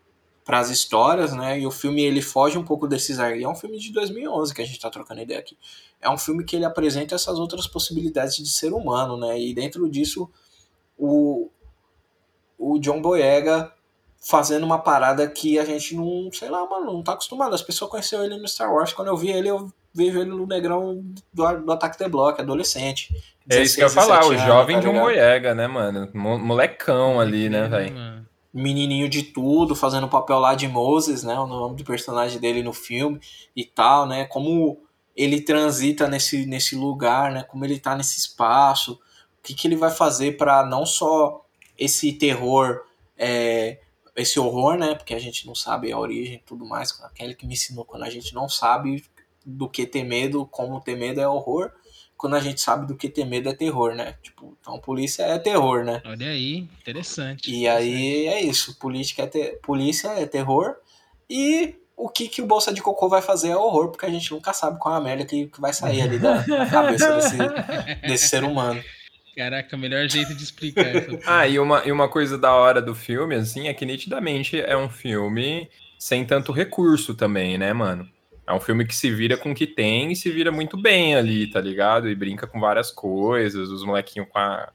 para 0.44 0.60
as 0.60 0.70
histórias, 0.70 1.32
né? 1.32 1.60
E 1.60 1.66
o 1.66 1.70
filme 1.70 2.02
ele 2.02 2.22
foge 2.22 2.56
um 2.56 2.64
pouco 2.64 2.86
desses 2.86 3.18
aí. 3.18 3.42
É 3.42 3.48
um 3.48 3.54
filme 3.54 3.78
de 3.78 3.92
2011 3.92 4.54
que 4.54 4.62
a 4.62 4.64
gente 4.64 4.76
está 4.76 4.88
trocando 4.88 5.20
ideia 5.20 5.40
aqui. 5.40 5.58
É 6.00 6.08
um 6.08 6.16
filme 6.16 6.44
que 6.44 6.56
ele 6.56 6.64
apresenta 6.64 7.14
essas 7.14 7.38
outras 7.38 7.66
possibilidades 7.66 8.36
de 8.36 8.48
ser 8.48 8.72
humano, 8.72 9.16
né? 9.16 9.38
E 9.38 9.52
dentro 9.52 9.88
disso 9.90 10.30
o 10.96 11.50
o 12.58 12.78
John 12.80 13.00
Boyega 13.00 13.72
fazendo 14.20 14.64
uma 14.64 14.78
parada 14.78 15.26
que 15.28 15.58
a 15.58 15.64
gente 15.64 15.94
não, 15.94 16.30
sei 16.32 16.48
lá, 16.48 16.66
mano, 16.66 16.92
não 16.92 17.02
tá 17.02 17.12
acostumado. 17.12 17.54
As 17.54 17.62
pessoas 17.62 17.90
conheceram 17.90 18.24
ele 18.24 18.36
no 18.36 18.48
Star 18.48 18.72
Wars. 18.72 18.92
Quando 18.92 19.08
eu 19.08 19.16
vi 19.16 19.30
ele, 19.30 19.48
eu 19.48 19.72
vejo 19.94 20.20
ele 20.20 20.30
no 20.30 20.46
negrão 20.46 21.02
do, 21.32 21.52
do 21.64 21.72
Ataque 21.72 21.98
The 21.98 22.08
Block, 22.08 22.40
adolescente. 22.40 23.10
16, 23.46 23.60
é 23.60 23.62
isso 23.62 23.76
que 23.76 23.82
eu 23.82 23.86
ia 23.86 23.90
falar, 23.90 24.26
o 24.26 24.36
jovem 24.36 24.76
tá 24.76 24.82
John 24.82 25.00
Boyega, 25.00 25.54
né, 25.54 25.66
mano? 25.66 26.10
Molecão 26.12 27.18
ali, 27.18 27.48
né, 27.48 27.66
velho? 27.66 28.18
menininho 28.52 29.08
de 29.08 29.22
tudo, 29.22 29.74
fazendo 29.74 30.04
o 30.04 30.10
papel 30.10 30.38
lá 30.38 30.54
de 30.54 30.66
Moses, 30.66 31.22
né, 31.22 31.38
o 31.38 31.46
nome 31.46 31.76
do 31.76 31.84
personagem 31.84 32.40
dele 32.40 32.62
no 32.62 32.72
filme 32.72 33.20
e 33.54 33.64
tal, 33.64 34.06
né, 34.06 34.24
como 34.24 34.80
ele 35.16 35.40
transita 35.40 36.08
nesse, 36.08 36.46
nesse 36.46 36.74
lugar, 36.74 37.32
né, 37.32 37.42
como 37.42 37.64
ele 37.64 37.78
tá 37.78 37.96
nesse 37.96 38.18
espaço, 38.18 38.92
o 38.92 39.42
que, 39.42 39.54
que 39.54 39.68
ele 39.68 39.76
vai 39.76 39.90
fazer 39.90 40.36
para 40.36 40.64
não 40.64 40.86
só 40.86 41.44
esse 41.78 42.12
terror, 42.12 42.82
é, 43.16 43.78
esse 44.18 44.38
horror, 44.38 44.76
né, 44.76 44.94
porque 44.94 45.14
a 45.14 45.18
gente 45.18 45.46
não 45.46 45.54
sabe 45.54 45.92
a 45.92 45.98
origem 45.98 46.34
e 46.34 46.42
tudo 46.44 46.66
mais, 46.66 47.00
aquele 47.02 47.34
que 47.34 47.46
me 47.46 47.54
ensinou 47.54 47.84
quando 47.84 48.02
a 48.02 48.10
gente 48.10 48.34
não 48.34 48.48
sabe 48.48 49.04
do 49.46 49.68
que 49.68 49.86
ter 49.86 50.02
medo, 50.02 50.44
como 50.46 50.80
ter 50.80 50.96
medo 50.96 51.20
é 51.20 51.28
horror, 51.28 51.70
quando 52.16 52.34
a 52.34 52.40
gente 52.40 52.60
sabe 52.60 52.86
do 52.86 52.96
que 52.96 53.08
ter 53.08 53.24
medo 53.24 53.48
é 53.48 53.54
terror, 53.54 53.94
né? 53.94 54.16
Tipo, 54.20 54.56
então 54.60 54.78
polícia 54.80 55.22
é 55.22 55.38
terror, 55.38 55.84
né? 55.84 56.02
Olha 56.04 56.30
aí, 56.30 56.68
interessante. 56.80 57.48
E 57.48 57.68
aí 57.68 58.26
é 58.26 58.42
isso, 58.42 58.76
política 58.76 59.22
é 59.22 59.26
ter... 59.28 59.60
polícia 59.60 60.08
é 60.08 60.26
terror 60.26 60.74
e 61.30 61.76
o 61.96 62.08
que, 62.08 62.28
que 62.28 62.42
o 62.42 62.46
Bolsa 62.46 62.72
de 62.72 62.82
Cocô 62.82 63.08
vai 63.08 63.22
fazer 63.22 63.50
é 63.50 63.56
horror, 63.56 63.90
porque 63.90 64.06
a 64.06 64.10
gente 64.10 64.30
nunca 64.32 64.52
sabe 64.52 64.78
qual 64.78 64.94
é 64.94 64.98
a 64.98 65.00
merda 65.00 65.24
que, 65.24 65.46
que 65.46 65.60
vai 65.60 65.72
sair 65.72 66.02
ali 66.02 66.18
da, 66.18 66.42
da 66.42 66.66
cabeça 66.66 67.14
desse, 67.14 67.36
desse 68.06 68.28
ser 68.28 68.44
humano. 68.44 68.82
Caraca, 69.38 69.76
melhor 69.76 70.08
jeito 70.08 70.34
de 70.34 70.42
explicar 70.42 70.84
ah, 71.24 71.46
e 71.46 71.60
uma, 71.60 71.84
e 71.86 71.92
uma 71.92 72.08
coisa 72.08 72.36
da 72.36 72.52
hora 72.52 72.82
do 72.82 72.92
filme, 72.92 73.36
assim, 73.36 73.68
é 73.68 73.72
que 73.72 73.86
nitidamente 73.86 74.60
é 74.60 74.76
um 74.76 74.88
filme 74.88 75.70
sem 75.96 76.24
tanto 76.24 76.50
recurso 76.50 77.14
também, 77.14 77.56
né, 77.56 77.72
mano? 77.72 78.04
É 78.44 78.52
um 78.52 78.58
filme 78.58 78.84
que 78.84 78.96
se 78.96 79.12
vira 79.12 79.36
com 79.36 79.52
o 79.52 79.54
que 79.54 79.64
tem 79.64 80.10
e 80.10 80.16
se 80.16 80.28
vira 80.28 80.50
muito 80.50 80.76
bem 80.76 81.14
ali, 81.14 81.48
tá 81.48 81.60
ligado? 81.60 82.08
E 82.08 82.16
brinca 82.16 82.48
com 82.48 82.58
várias 82.58 82.90
coisas, 82.90 83.68
os 83.68 83.84
molequinhos 83.84 84.28
com 84.28 84.40
a. 84.40 84.72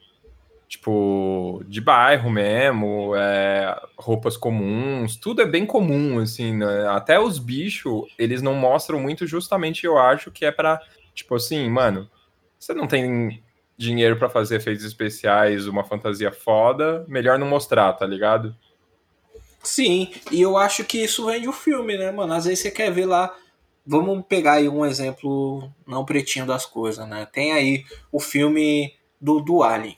Tipo, 0.69 1.61
de 1.67 1.81
bairro 1.81 2.31
mesmo, 2.31 3.13
é, 3.17 3.77
roupas 3.97 4.37
comuns, 4.37 5.17
tudo 5.17 5.41
é 5.41 5.45
bem 5.45 5.65
comum, 5.65 6.19
assim, 6.19 6.55
né? 6.55 6.87
Até 6.87 7.19
os 7.19 7.37
bichos, 7.37 8.05
eles 8.17 8.41
não 8.41 8.55
mostram 8.55 8.97
muito, 8.99 9.27
justamente 9.27 9.85
eu 9.85 9.97
acho 9.97 10.31
que 10.31 10.45
é 10.45 10.51
pra, 10.51 10.79
tipo 11.13 11.35
assim, 11.35 11.69
mano, 11.69 12.09
você 12.57 12.73
não 12.73 12.87
tem 12.87 13.43
dinheiro 13.77 14.17
para 14.17 14.29
fazer 14.29 14.57
efeitos 14.57 14.85
especiais, 14.85 15.67
uma 15.67 15.83
fantasia 15.83 16.31
foda, 16.31 17.05
melhor 17.07 17.39
não 17.39 17.47
mostrar, 17.47 17.93
tá 17.93 18.05
ligado? 18.05 18.55
Sim, 19.61 20.11
e 20.31 20.41
eu 20.41 20.57
acho 20.57 20.83
que 20.83 21.03
isso 21.03 21.25
vem 21.25 21.41
do 21.41 21.53
filme, 21.53 21.97
né, 21.97 22.11
mano? 22.11 22.33
Às 22.33 22.45
vezes 22.45 22.59
você 22.59 22.71
quer 22.71 22.91
ver 22.91 23.05
lá 23.05 23.33
Vamos 23.85 24.25
pegar 24.25 24.53
aí 24.53 24.69
um 24.69 24.85
exemplo 24.85 25.69
não 25.85 26.05
pretinho 26.05 26.45
das 26.45 26.65
coisas, 26.65 27.05
né? 27.07 27.25
Tem 27.25 27.51
aí 27.51 27.85
o 28.11 28.19
filme 28.19 28.95
do, 29.19 29.41
do 29.41 29.61
Alien. 29.61 29.97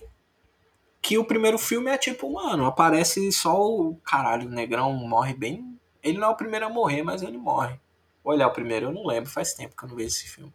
Que 1.02 1.20
o 1.20 1.24
primeiro 1.24 1.60
filme 1.60 1.92
é 1.92 1.98
tipo, 1.98 2.32
mano, 2.34 2.66
aparece 2.66 3.32
só 3.32 3.64
o 3.64 3.96
caralho, 3.98 4.48
o 4.48 4.52
negrão 4.52 4.92
morre 4.94 5.36
bem. 5.36 5.80
Ele 6.02 6.18
não 6.18 6.30
é 6.30 6.32
o 6.32 6.36
primeiro 6.36 6.66
a 6.66 6.70
morrer, 6.70 7.04
mas 7.04 7.22
ele 7.22 7.38
morre. 7.38 7.80
Olha, 8.24 8.48
o 8.48 8.52
primeiro 8.52 8.88
eu 8.88 8.92
não 8.92 9.06
lembro, 9.06 9.30
faz 9.30 9.54
tempo 9.54 9.76
que 9.78 9.86
eu 9.86 9.90
não 9.90 9.96
vejo 9.96 10.08
esse 10.08 10.28
filme. 10.28 10.52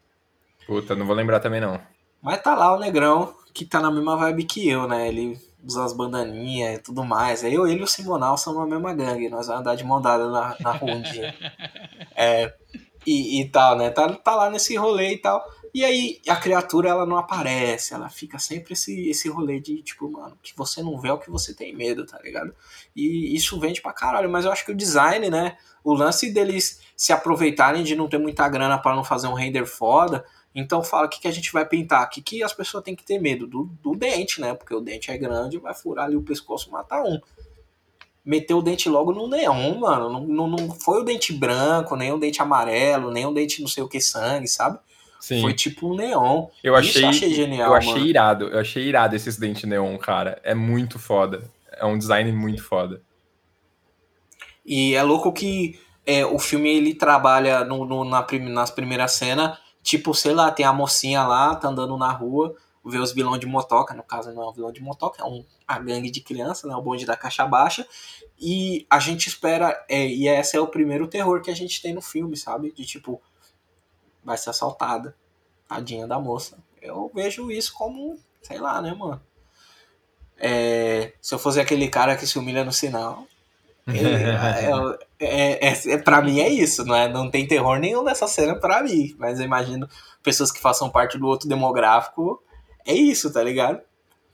Puta, 0.66 0.96
não 0.96 1.06
vou 1.06 1.14
lembrar 1.14 1.38
também 1.38 1.60
não. 1.60 1.80
Mas 2.22 2.42
tá 2.42 2.54
lá 2.54 2.74
o 2.74 2.78
negrão, 2.78 3.34
que 3.52 3.64
tá 3.64 3.80
na 3.80 3.90
mesma 3.90 4.16
vibe 4.16 4.44
que 4.44 4.68
eu, 4.68 4.86
né? 4.86 5.08
Ele 5.08 5.38
usa 5.64 5.84
as 5.84 5.92
bandaninhas 5.92 6.78
e 6.78 6.82
tudo 6.82 7.04
mais. 7.04 7.42
Eu, 7.44 7.66
ele 7.66 7.80
e 7.80 7.84
o 7.84 7.86
Simonal 7.86 8.36
são 8.36 8.54
na 8.54 8.66
mesma 8.66 8.92
gangue, 8.94 9.28
nós 9.28 9.46
vamos 9.46 9.60
andar 9.60 9.74
de 9.74 9.84
mão 9.84 10.00
dada 10.00 10.28
na, 10.28 10.56
na 10.60 10.72
rua 10.72 10.92
um 10.92 11.02
dia. 11.02 11.34
É, 12.14 12.52
e, 13.06 13.40
e 13.40 13.48
tal, 13.48 13.76
né? 13.76 13.90
Tá, 13.90 14.08
tá 14.12 14.34
lá 14.34 14.50
nesse 14.50 14.76
rolê 14.76 15.14
e 15.14 15.18
tal. 15.18 15.42
E 15.72 15.84
aí 15.84 16.20
a 16.28 16.36
criatura 16.36 16.88
ela 16.88 17.06
não 17.06 17.16
aparece, 17.16 17.94
ela 17.94 18.08
fica 18.08 18.38
sempre 18.38 18.72
esse, 18.72 19.08
esse 19.08 19.28
rolê 19.28 19.60
de 19.60 19.80
tipo, 19.82 20.10
mano, 20.10 20.36
que 20.42 20.56
você 20.56 20.82
não 20.82 20.98
vê 20.98 21.08
é 21.08 21.12
o 21.12 21.18
que 21.18 21.30
você 21.30 21.54
tem 21.54 21.74
medo, 21.74 22.04
tá 22.04 22.18
ligado? 22.22 22.52
E 22.94 23.34
isso 23.34 23.58
vende 23.60 23.80
pra 23.80 23.92
caralho, 23.92 24.28
mas 24.28 24.44
eu 24.44 24.50
acho 24.50 24.64
que 24.64 24.72
o 24.72 24.76
design, 24.76 25.30
né? 25.30 25.56
O 25.84 25.94
lance 25.94 26.30
deles 26.32 26.80
se 26.96 27.12
aproveitarem 27.12 27.84
de 27.84 27.94
não 27.94 28.08
ter 28.08 28.18
muita 28.18 28.48
grana 28.48 28.78
para 28.78 28.96
não 28.96 29.04
fazer 29.04 29.28
um 29.28 29.34
render 29.34 29.64
foda. 29.64 30.24
Então 30.54 30.82
fala 30.82 31.06
o 31.06 31.08
que, 31.08 31.20
que 31.20 31.28
a 31.28 31.32
gente 31.32 31.52
vai 31.52 31.64
pintar, 31.64 32.06
o 32.06 32.10
que, 32.10 32.20
que 32.20 32.42
as 32.42 32.52
pessoas 32.52 32.82
têm 32.82 32.96
que 32.96 33.04
ter 33.04 33.20
medo 33.20 33.46
do, 33.46 33.64
do 33.82 33.94
dente, 33.94 34.40
né? 34.40 34.54
Porque 34.54 34.74
o 34.74 34.80
dente 34.80 35.10
é 35.10 35.16
grande, 35.16 35.58
vai 35.58 35.74
furar 35.74 36.06
ali 36.06 36.16
o 36.16 36.22
pescoço 36.22 36.68
e 36.68 36.72
matar 36.72 37.02
um 37.02 37.20
meteu 38.24 38.58
o 38.58 38.62
dente 38.62 38.88
logo 38.88 39.12
no 39.12 39.28
neon, 39.28 39.78
mano. 39.78 40.10
Não, 40.10 40.26
não, 40.26 40.46
não 40.48 40.70
foi 40.70 41.00
o 41.00 41.04
dente 41.04 41.32
branco, 41.32 41.96
nem 41.96 42.12
o 42.12 42.18
dente 42.18 42.40
amarelo, 42.42 43.10
nem 43.10 43.26
o 43.26 43.32
dente 43.32 43.60
não 43.60 43.68
sei 43.68 43.82
o 43.82 43.88
que 43.88 44.00
sangue, 44.00 44.46
sabe? 44.46 44.78
Sim. 45.20 45.42
Foi 45.42 45.52
tipo 45.52 45.92
um 45.92 45.96
neon. 45.96 46.46
Eu 46.62 46.74
achei, 46.74 47.04
eu 47.04 47.08
achei 47.08 47.34
genial. 47.34 47.70
Eu 47.70 47.74
achei 47.74 47.92
mano. 47.92 48.06
irado. 48.06 48.44
Eu 48.46 48.60
achei 48.60 48.84
irado 48.84 49.14
esses 49.14 49.36
dentes 49.36 49.64
neon, 49.64 49.96
cara. 49.98 50.40
É 50.42 50.54
muito 50.54 50.98
foda. 50.98 51.50
É 51.72 51.84
um 51.84 51.98
design 51.98 52.30
muito 52.32 52.62
foda. 52.62 53.02
E 54.64 54.94
é 54.94 55.02
louco 55.02 55.32
que 55.32 55.78
é, 56.06 56.24
o 56.24 56.38
filme 56.38 56.74
ele 56.74 56.94
trabalha 56.94 57.64
no, 57.64 57.84
no 57.84 58.04
na 58.04 58.26
nas 58.48 58.70
primeiras 58.70 59.12
cenas. 59.12 59.58
Tipo, 59.82 60.14
sei 60.14 60.32
lá, 60.32 60.50
tem 60.50 60.66
a 60.66 60.72
mocinha 60.72 61.24
lá, 61.24 61.54
tá 61.54 61.68
andando 61.68 61.96
na 61.96 62.12
rua 62.12 62.54
ver 62.84 62.98
os 62.98 63.12
vilões 63.12 63.40
de 63.40 63.46
motoca, 63.46 63.94
no 63.94 64.02
caso 64.02 64.32
não 64.32 64.42
é 64.42 64.48
um 64.48 64.52
vilão 64.52 64.72
de 64.72 64.80
motoca, 64.80 65.22
é 65.22 65.24
um, 65.26 65.44
a 65.68 65.78
gangue 65.78 66.10
de 66.10 66.20
criança, 66.20 66.66
né, 66.66 66.74
o 66.74 66.82
bonde 66.82 67.04
da 67.04 67.16
caixa 67.16 67.46
baixa, 67.46 67.86
e 68.38 68.86
a 68.88 68.98
gente 68.98 69.26
espera, 69.26 69.84
é, 69.88 70.06
e 70.06 70.26
esse 70.26 70.56
é 70.56 70.60
o 70.60 70.66
primeiro 70.66 71.06
terror 71.06 71.42
que 71.42 71.50
a 71.50 71.54
gente 71.54 71.82
tem 71.82 71.92
no 71.92 72.00
filme, 72.00 72.36
sabe, 72.36 72.72
de 72.72 72.84
tipo, 72.84 73.20
vai 74.24 74.38
ser 74.38 74.50
assaltada, 74.50 75.14
tadinha 75.68 76.06
da 76.06 76.18
moça. 76.18 76.58
Eu 76.80 77.10
vejo 77.14 77.50
isso 77.50 77.74
como, 77.74 78.18
sei 78.42 78.58
lá, 78.58 78.80
né, 78.80 78.94
mano. 78.94 79.20
É, 80.38 81.12
se 81.20 81.34
eu 81.34 81.38
fosse 81.38 81.60
aquele 81.60 81.86
cara 81.88 82.16
que 82.16 82.26
se 82.26 82.38
humilha 82.38 82.64
no 82.64 82.72
sinal, 82.72 83.26
é, 85.18 85.18
é, 85.18 85.68
é, 85.68 85.92
é, 85.92 85.98
pra 85.98 86.22
mim 86.22 86.40
é 86.40 86.48
isso, 86.48 86.84
não, 86.84 86.94
é, 86.94 87.08
não 87.08 87.30
tem 87.30 87.46
terror 87.46 87.78
nenhum 87.78 88.02
nessa 88.02 88.26
cena 88.26 88.54
pra 88.54 88.82
mim, 88.82 89.14
mas 89.18 89.38
eu 89.38 89.44
imagino 89.44 89.88
pessoas 90.22 90.52
que 90.52 90.60
façam 90.60 90.90
parte 90.90 91.18
do 91.18 91.26
outro 91.26 91.48
demográfico 91.48 92.42
é 92.86 92.94
isso, 92.94 93.32
tá 93.32 93.42
ligado? 93.42 93.80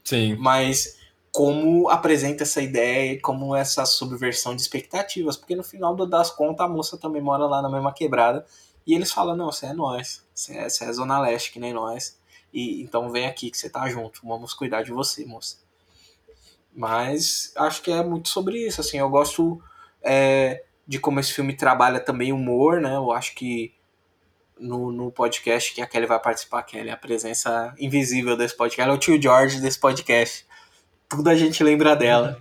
Sim. 0.05 0.37
Mas 0.37 0.97
como 1.33 1.91
apresenta 1.91 2.45
essa 2.45 2.63
ideia 2.63 3.13
e 3.13 3.21
como 3.21 3.55
essa 3.55 3.85
subversão 3.85 4.57
de 4.57 4.63
expectativas, 4.63 5.37
porque 5.37 5.55
no 5.55 5.63
final 5.63 5.95
das 5.95 6.31
contas 6.31 6.65
a 6.65 6.69
moça 6.69 6.97
também 6.97 7.21
mora 7.21 7.45
lá 7.45 7.61
na 7.61 7.69
mesma 7.69 7.93
quebrada 7.93 8.47
e 8.87 8.95
eles 8.95 9.13
falam, 9.13 9.37
não, 9.37 9.53
você 9.53 9.67
é 9.67 9.73
nós, 9.75 10.25
você 10.35 10.57
é, 10.57 10.69
você 10.69 10.85
é 10.85 10.93
Zona 10.93 11.21
Leste 11.21 11.53
que 11.53 11.59
nem 11.59 11.75
nós, 11.75 12.19
e 12.55 12.81
então 12.81 13.11
vem 13.11 13.27
aqui 13.27 13.51
que 13.51 13.59
você 13.59 13.69
tá 13.69 13.87
junto, 13.89 14.27
vamos 14.27 14.55
cuidar 14.55 14.83
de 14.83 14.93
você, 14.93 15.27
moça. 15.27 15.59
Mas 16.77 17.53
acho 17.57 17.81
que 17.81 17.91
é 17.91 18.05
muito 18.05 18.29
sobre 18.29 18.67
isso, 18.67 18.83
assim, 18.83 18.99
eu 18.99 19.09
gosto 19.09 19.63
é, 20.03 20.63
de 20.87 20.99
como 20.99 21.19
esse 21.19 21.33
filme 21.33 21.57
trabalha 21.57 21.99
também 21.99 22.35
humor, 22.35 22.83
né, 22.83 22.97
eu 22.97 23.11
acho 23.11 23.35
que 23.35 23.73
no, 24.61 24.93
no 24.93 25.11
podcast 25.11 25.75
que 25.75 25.81
a 25.81 25.87
Kelly 25.87 26.07
vai 26.07 26.21
participar, 26.21 26.63
Kelly, 26.65 26.91
a 26.91 26.97
presença 26.97 27.75
invisível 27.79 28.37
desse 28.37 28.55
podcast, 28.55 28.83
ela 28.83 28.93
é 28.93 28.95
o 28.95 28.99
tio 28.99 29.21
George 29.21 29.61
desse 29.61 29.79
podcast, 29.81 30.47
tudo 31.09 31.29
a 31.29 31.35
gente 31.35 31.63
lembra 31.63 31.97
dela. 31.97 32.41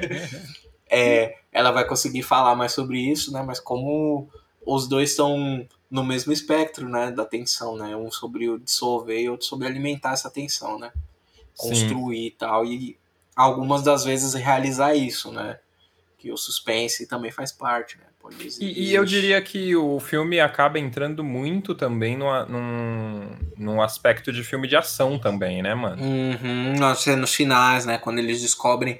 é, 0.90 1.36
ela 1.52 1.70
vai 1.70 1.86
conseguir 1.86 2.22
falar 2.22 2.54
mais 2.56 2.72
sobre 2.72 2.98
isso, 2.98 3.32
né? 3.32 3.42
Mas 3.42 3.60
como 3.60 4.28
os 4.64 4.88
dois 4.88 5.10
estão 5.10 5.66
no 5.90 6.04
mesmo 6.04 6.32
espectro, 6.32 6.88
né? 6.88 7.10
Da 7.10 7.24
tensão, 7.24 7.76
né? 7.76 7.94
Um 7.94 8.10
sobre 8.10 8.48
o 8.48 8.58
dissolver 8.58 9.20
e 9.20 9.28
outro 9.28 9.46
sobre 9.46 9.66
alimentar 9.66 10.12
essa 10.12 10.30
tensão, 10.30 10.78
né? 10.78 10.92
Construir 11.56 12.16
Sim. 12.16 12.26
e 12.26 12.30
tal. 12.30 12.64
E 12.64 12.98
algumas 13.34 13.82
das 13.82 14.04
vezes 14.04 14.34
realizar 14.34 14.94
isso, 14.94 15.32
né? 15.32 15.58
Que 16.18 16.30
o 16.30 16.36
suspense 16.36 17.06
também 17.06 17.30
faz 17.30 17.52
parte, 17.52 17.98
né? 17.98 18.04
E, 18.60 18.90
e, 18.90 18.94
eu 18.94 19.04
diria 19.04 19.40
que 19.40 19.74
o 19.74 19.98
filme 19.98 20.38
acaba 20.38 20.78
entrando 20.78 21.24
muito 21.24 21.74
também 21.74 22.16
no, 22.16 22.46
num, 22.46 23.30
num 23.56 23.82
aspecto 23.82 24.30
de 24.30 24.44
filme 24.44 24.68
de 24.68 24.76
ação 24.76 25.18
também, 25.18 25.62
né, 25.62 25.74
mano? 25.74 26.02
Uhum, 26.02 26.74
nos 27.16 27.34
finais, 27.34 27.86
né? 27.86 27.96
Quando 27.96 28.18
eles 28.18 28.42
descobrem 28.42 28.98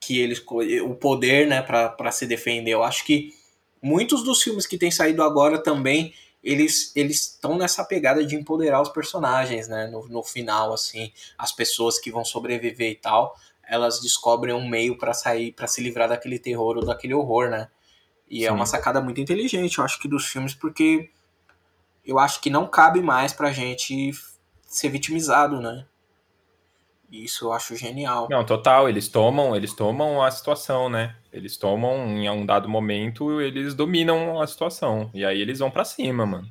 que 0.00 0.18
eles 0.18 0.42
o 0.84 0.94
poder, 0.94 1.46
né, 1.46 1.62
para 1.62 2.10
se 2.10 2.26
defender. 2.26 2.72
Eu 2.72 2.82
acho 2.82 3.04
que 3.04 3.32
muitos 3.80 4.24
dos 4.24 4.42
filmes 4.42 4.66
que 4.66 4.78
têm 4.78 4.90
saído 4.90 5.22
agora 5.22 5.62
também 5.62 6.14
eles 6.42 6.90
eles 6.96 7.20
estão 7.20 7.56
nessa 7.56 7.84
pegada 7.84 8.24
de 8.24 8.34
empoderar 8.34 8.80
os 8.80 8.88
personagens, 8.88 9.68
né? 9.68 9.86
No, 9.86 10.08
no 10.08 10.22
final, 10.22 10.72
assim, 10.72 11.12
as 11.38 11.52
pessoas 11.52 12.00
que 12.00 12.10
vão 12.10 12.24
sobreviver 12.24 12.90
e 12.90 12.96
tal, 12.96 13.36
elas 13.66 14.00
descobrem 14.00 14.54
um 14.54 14.68
meio 14.68 14.98
para 14.98 15.12
sair, 15.12 15.52
para 15.52 15.66
se 15.66 15.82
livrar 15.82 16.08
daquele 16.08 16.38
terror 16.38 16.76
ou 16.76 16.84
daquele 16.84 17.14
horror, 17.14 17.48
né? 17.48 17.68
E 18.28 18.40
Sim. 18.40 18.46
é 18.46 18.52
uma 18.52 18.66
sacada 18.66 19.00
muito 19.00 19.20
inteligente, 19.20 19.78
eu 19.78 19.84
acho 19.84 19.98
que 19.98 20.08
dos 20.08 20.26
filmes, 20.26 20.54
porque 20.54 21.10
eu 22.04 22.18
acho 22.18 22.40
que 22.40 22.50
não 22.50 22.66
cabe 22.66 23.00
mais 23.00 23.32
pra 23.32 23.52
gente 23.52 24.10
ser 24.66 24.88
vitimizado, 24.88 25.60
né? 25.60 25.86
Isso 27.10 27.44
eu 27.44 27.52
acho 27.52 27.76
genial. 27.76 28.26
Não, 28.30 28.44
total, 28.44 28.88
eles 28.88 29.06
tomam, 29.06 29.54
eles 29.54 29.74
tomam 29.74 30.22
a 30.22 30.30
situação, 30.30 30.88
né? 30.88 31.14
Eles 31.30 31.58
tomam 31.58 32.06
em 32.08 32.30
um 32.30 32.46
dado 32.46 32.68
momento, 32.68 33.40
eles 33.40 33.74
dominam 33.74 34.40
a 34.40 34.46
situação 34.46 35.10
e 35.12 35.24
aí 35.24 35.40
eles 35.40 35.58
vão 35.58 35.70
para 35.70 35.84
cima, 35.84 36.24
mano 36.24 36.50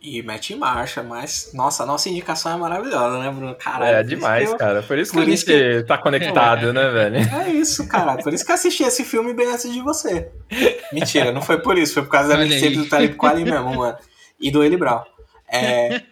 e 0.00 0.22
mete 0.22 0.52
em 0.52 0.56
marcha, 0.56 1.02
mas 1.02 1.50
nossa, 1.52 1.82
a 1.82 1.86
nossa 1.86 2.08
indicação 2.08 2.52
é 2.52 2.56
maravilhosa, 2.56 3.18
né, 3.18 3.30
Bruno? 3.30 3.54
Caralho, 3.56 3.96
é 3.96 4.02
demais, 4.04 4.48
eu, 4.48 4.56
cara. 4.56 4.82
Por 4.82 4.96
isso 4.96 5.12
que 5.12 5.18
a 5.18 5.24
gente 5.24 5.44
que... 5.44 5.82
tá 5.82 5.98
conectado, 5.98 6.72
né, 6.72 6.88
velho? 6.88 7.16
É 7.16 7.50
isso, 7.50 7.86
cara. 7.88 8.16
Por 8.22 8.32
isso 8.32 8.44
que 8.44 8.50
eu 8.50 8.54
assisti 8.54 8.84
esse 8.84 9.04
filme 9.04 9.34
bem 9.34 9.48
antes 9.48 9.72
de 9.72 9.80
você. 9.80 10.30
Mentira, 10.92 11.32
não 11.32 11.42
foi 11.42 11.60
por 11.60 11.76
isso, 11.76 11.94
foi 11.94 12.04
por 12.04 12.10
causa 12.10 12.28
da 12.28 12.38
mixtape 12.38 12.76
do 12.76 12.88
Talib 12.88 13.16
Kweli 13.16 13.44
mesmo, 13.44 13.74
mano. 13.74 13.98
E 14.40 14.50
do 14.52 14.62
Eli 14.62 14.76
Brown. 14.76 15.02
É... 15.50 16.02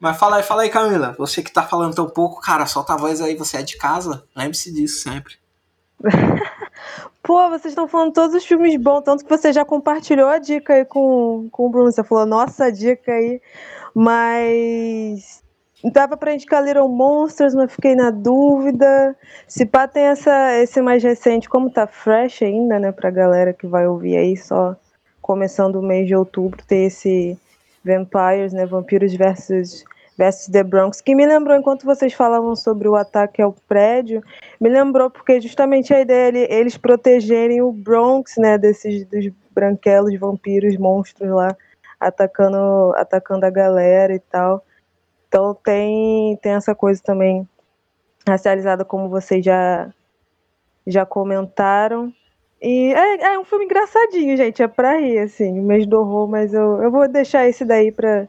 Mas 0.00 0.16
fala 0.16 0.36
aí, 0.36 0.42
fala 0.42 0.62
aí, 0.62 0.70
Camila. 0.70 1.14
Você 1.18 1.42
que 1.42 1.52
tá 1.52 1.62
falando 1.62 1.94
tão 1.94 2.08
pouco, 2.08 2.40
cara, 2.40 2.64
solta 2.64 2.94
a 2.94 2.96
voz 2.96 3.20
aí, 3.20 3.36
você 3.36 3.58
é 3.58 3.62
de 3.62 3.76
casa. 3.76 4.24
Lembre-se 4.34 4.72
disso 4.72 5.02
sempre. 5.02 5.34
Pô, 7.22 7.48
vocês 7.48 7.66
estão 7.66 7.86
falando 7.86 8.12
todos 8.12 8.34
os 8.34 8.44
filmes 8.44 8.76
bons, 8.76 9.02
tanto 9.02 9.24
que 9.24 9.30
você 9.30 9.52
já 9.52 9.64
compartilhou 9.64 10.28
a 10.28 10.38
dica 10.38 10.74
aí 10.74 10.84
com, 10.84 11.48
com 11.52 11.66
o 11.66 11.70
Bruno. 11.70 11.92
Você 11.92 12.02
falou, 12.02 12.26
nossa, 12.26 12.70
dica 12.72 13.12
aí. 13.12 13.40
Mas 13.94 15.42
dava 15.92 16.16
pra 16.16 16.34
indicar 16.34 16.64
Little 16.64 16.88
Monsters, 16.88 17.54
mas 17.54 17.72
fiquei 17.72 17.94
na 17.94 18.10
dúvida. 18.10 19.16
Se 19.46 19.64
pá, 19.64 19.86
tem 19.86 20.04
essa, 20.04 20.58
esse 20.58 20.80
mais 20.82 21.02
recente, 21.02 21.48
como 21.48 21.70
tá 21.70 21.86
fresh 21.86 22.42
ainda, 22.42 22.78
né, 22.80 22.90
pra 22.92 23.10
galera 23.10 23.52
que 23.52 23.66
vai 23.66 23.86
ouvir 23.86 24.16
aí, 24.16 24.36
só 24.36 24.76
começando 25.20 25.76
o 25.76 25.82
mês 25.82 26.06
de 26.08 26.16
outubro, 26.16 26.64
tem 26.66 26.86
esse 26.86 27.38
Vampires, 27.84 28.52
né, 28.52 28.66
Vampiros 28.66 29.14
versus 29.14 29.84
versus 30.22 30.46
The 30.46 30.62
Bronx, 30.62 31.00
que 31.00 31.16
me 31.16 31.26
lembrou, 31.26 31.56
enquanto 31.56 31.84
vocês 31.84 32.12
falavam 32.12 32.54
sobre 32.54 32.86
o 32.86 32.94
ataque 32.94 33.42
ao 33.42 33.52
prédio, 33.66 34.22
me 34.60 34.68
lembrou 34.68 35.10
porque 35.10 35.40
justamente 35.40 35.92
a 35.92 36.00
ideia 36.00 36.30
de 36.30 36.38
eles 36.48 36.76
protegerem 36.76 37.60
o 37.60 37.72
Bronx, 37.72 38.36
né, 38.36 38.56
desses 38.56 39.04
dos 39.06 39.28
branquelos, 39.50 40.16
vampiros, 40.16 40.76
monstros 40.76 41.28
lá, 41.28 41.56
atacando, 41.98 42.94
atacando 42.94 43.44
a 43.46 43.50
galera 43.50 44.14
e 44.14 44.20
tal. 44.20 44.64
Então 45.26 45.54
tem, 45.54 46.36
tem 46.36 46.52
essa 46.52 46.72
coisa 46.72 47.02
também 47.02 47.48
racializada, 48.28 48.84
como 48.84 49.08
vocês 49.08 49.44
já, 49.44 49.90
já 50.86 51.04
comentaram. 51.04 52.12
E 52.60 52.94
é, 52.94 53.34
é 53.34 53.38
um 53.40 53.44
filme 53.44 53.64
engraçadinho, 53.64 54.36
gente, 54.36 54.62
é 54.62 54.68
pra 54.68 54.98
rir, 54.98 55.18
assim, 55.18 55.50
mês 55.60 55.84
do 55.84 55.98
horror, 55.98 56.28
mas 56.28 56.54
eu, 56.54 56.80
eu 56.80 56.92
vou 56.92 57.08
deixar 57.08 57.48
esse 57.48 57.64
daí 57.64 57.90
pra, 57.90 58.28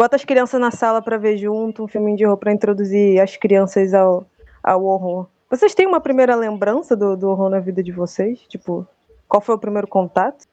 Bota 0.00 0.16
as 0.16 0.24
crianças 0.24 0.58
na 0.58 0.70
sala 0.70 1.02
para 1.02 1.18
ver 1.18 1.36
junto, 1.36 1.84
um 1.84 1.86
filme 1.86 2.16
de 2.16 2.24
horror 2.24 2.38
para 2.38 2.54
introduzir 2.54 3.20
as 3.20 3.36
crianças 3.36 3.92
ao, 3.92 4.26
ao 4.62 4.82
horror. 4.82 5.28
Vocês 5.50 5.74
têm 5.74 5.86
uma 5.86 6.00
primeira 6.00 6.34
lembrança 6.34 6.96
do, 6.96 7.14
do 7.18 7.28
horror 7.28 7.50
na 7.50 7.60
vida 7.60 7.82
de 7.82 7.92
vocês? 7.92 8.40
Tipo, 8.48 8.88
qual 9.28 9.42
foi 9.42 9.56
o 9.56 9.58
primeiro 9.58 9.86
contato? 9.86 10.46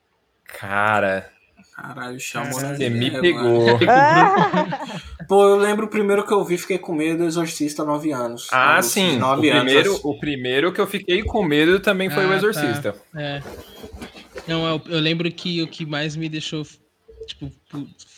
Cara. 0.44 1.30
Caralho, 1.74 2.20
chamou 2.20 2.60
na 2.60 2.76
Você 2.76 2.90
me 2.90 3.10
pegou. 3.22 3.68
Pô, 5.30 5.48
eu 5.48 5.56
lembro 5.56 5.86
o 5.86 5.90
primeiro 5.90 6.28
que 6.28 6.34
eu 6.34 6.44
vi, 6.44 6.58
fiquei 6.58 6.78
com 6.78 6.94
medo 6.94 7.20
do 7.20 7.24
Exorcista 7.24 7.86
9 7.86 8.12
anos. 8.12 8.50
Ah, 8.52 8.82
sim. 8.82 9.18
9 9.18 9.48
o, 9.48 9.54
anos. 9.54 9.64
Primeiro, 9.64 10.00
o 10.04 10.20
primeiro 10.20 10.74
que 10.74 10.82
eu 10.82 10.88
fiquei 10.88 11.24
com 11.24 11.42
medo 11.42 11.80
também 11.80 12.10
foi 12.10 12.26
ah, 12.26 12.28
o 12.28 12.30
tá. 12.32 12.36
Exorcista. 12.36 12.96
Tá. 13.14 13.22
É. 13.22 13.42
Não, 14.46 14.68
eu, 14.68 14.82
eu 14.88 15.00
lembro 15.00 15.32
que 15.32 15.64
o 15.64 15.68
que 15.70 15.86
mais 15.86 16.18
me 16.18 16.28
deixou, 16.28 16.64
tipo, 17.26 17.50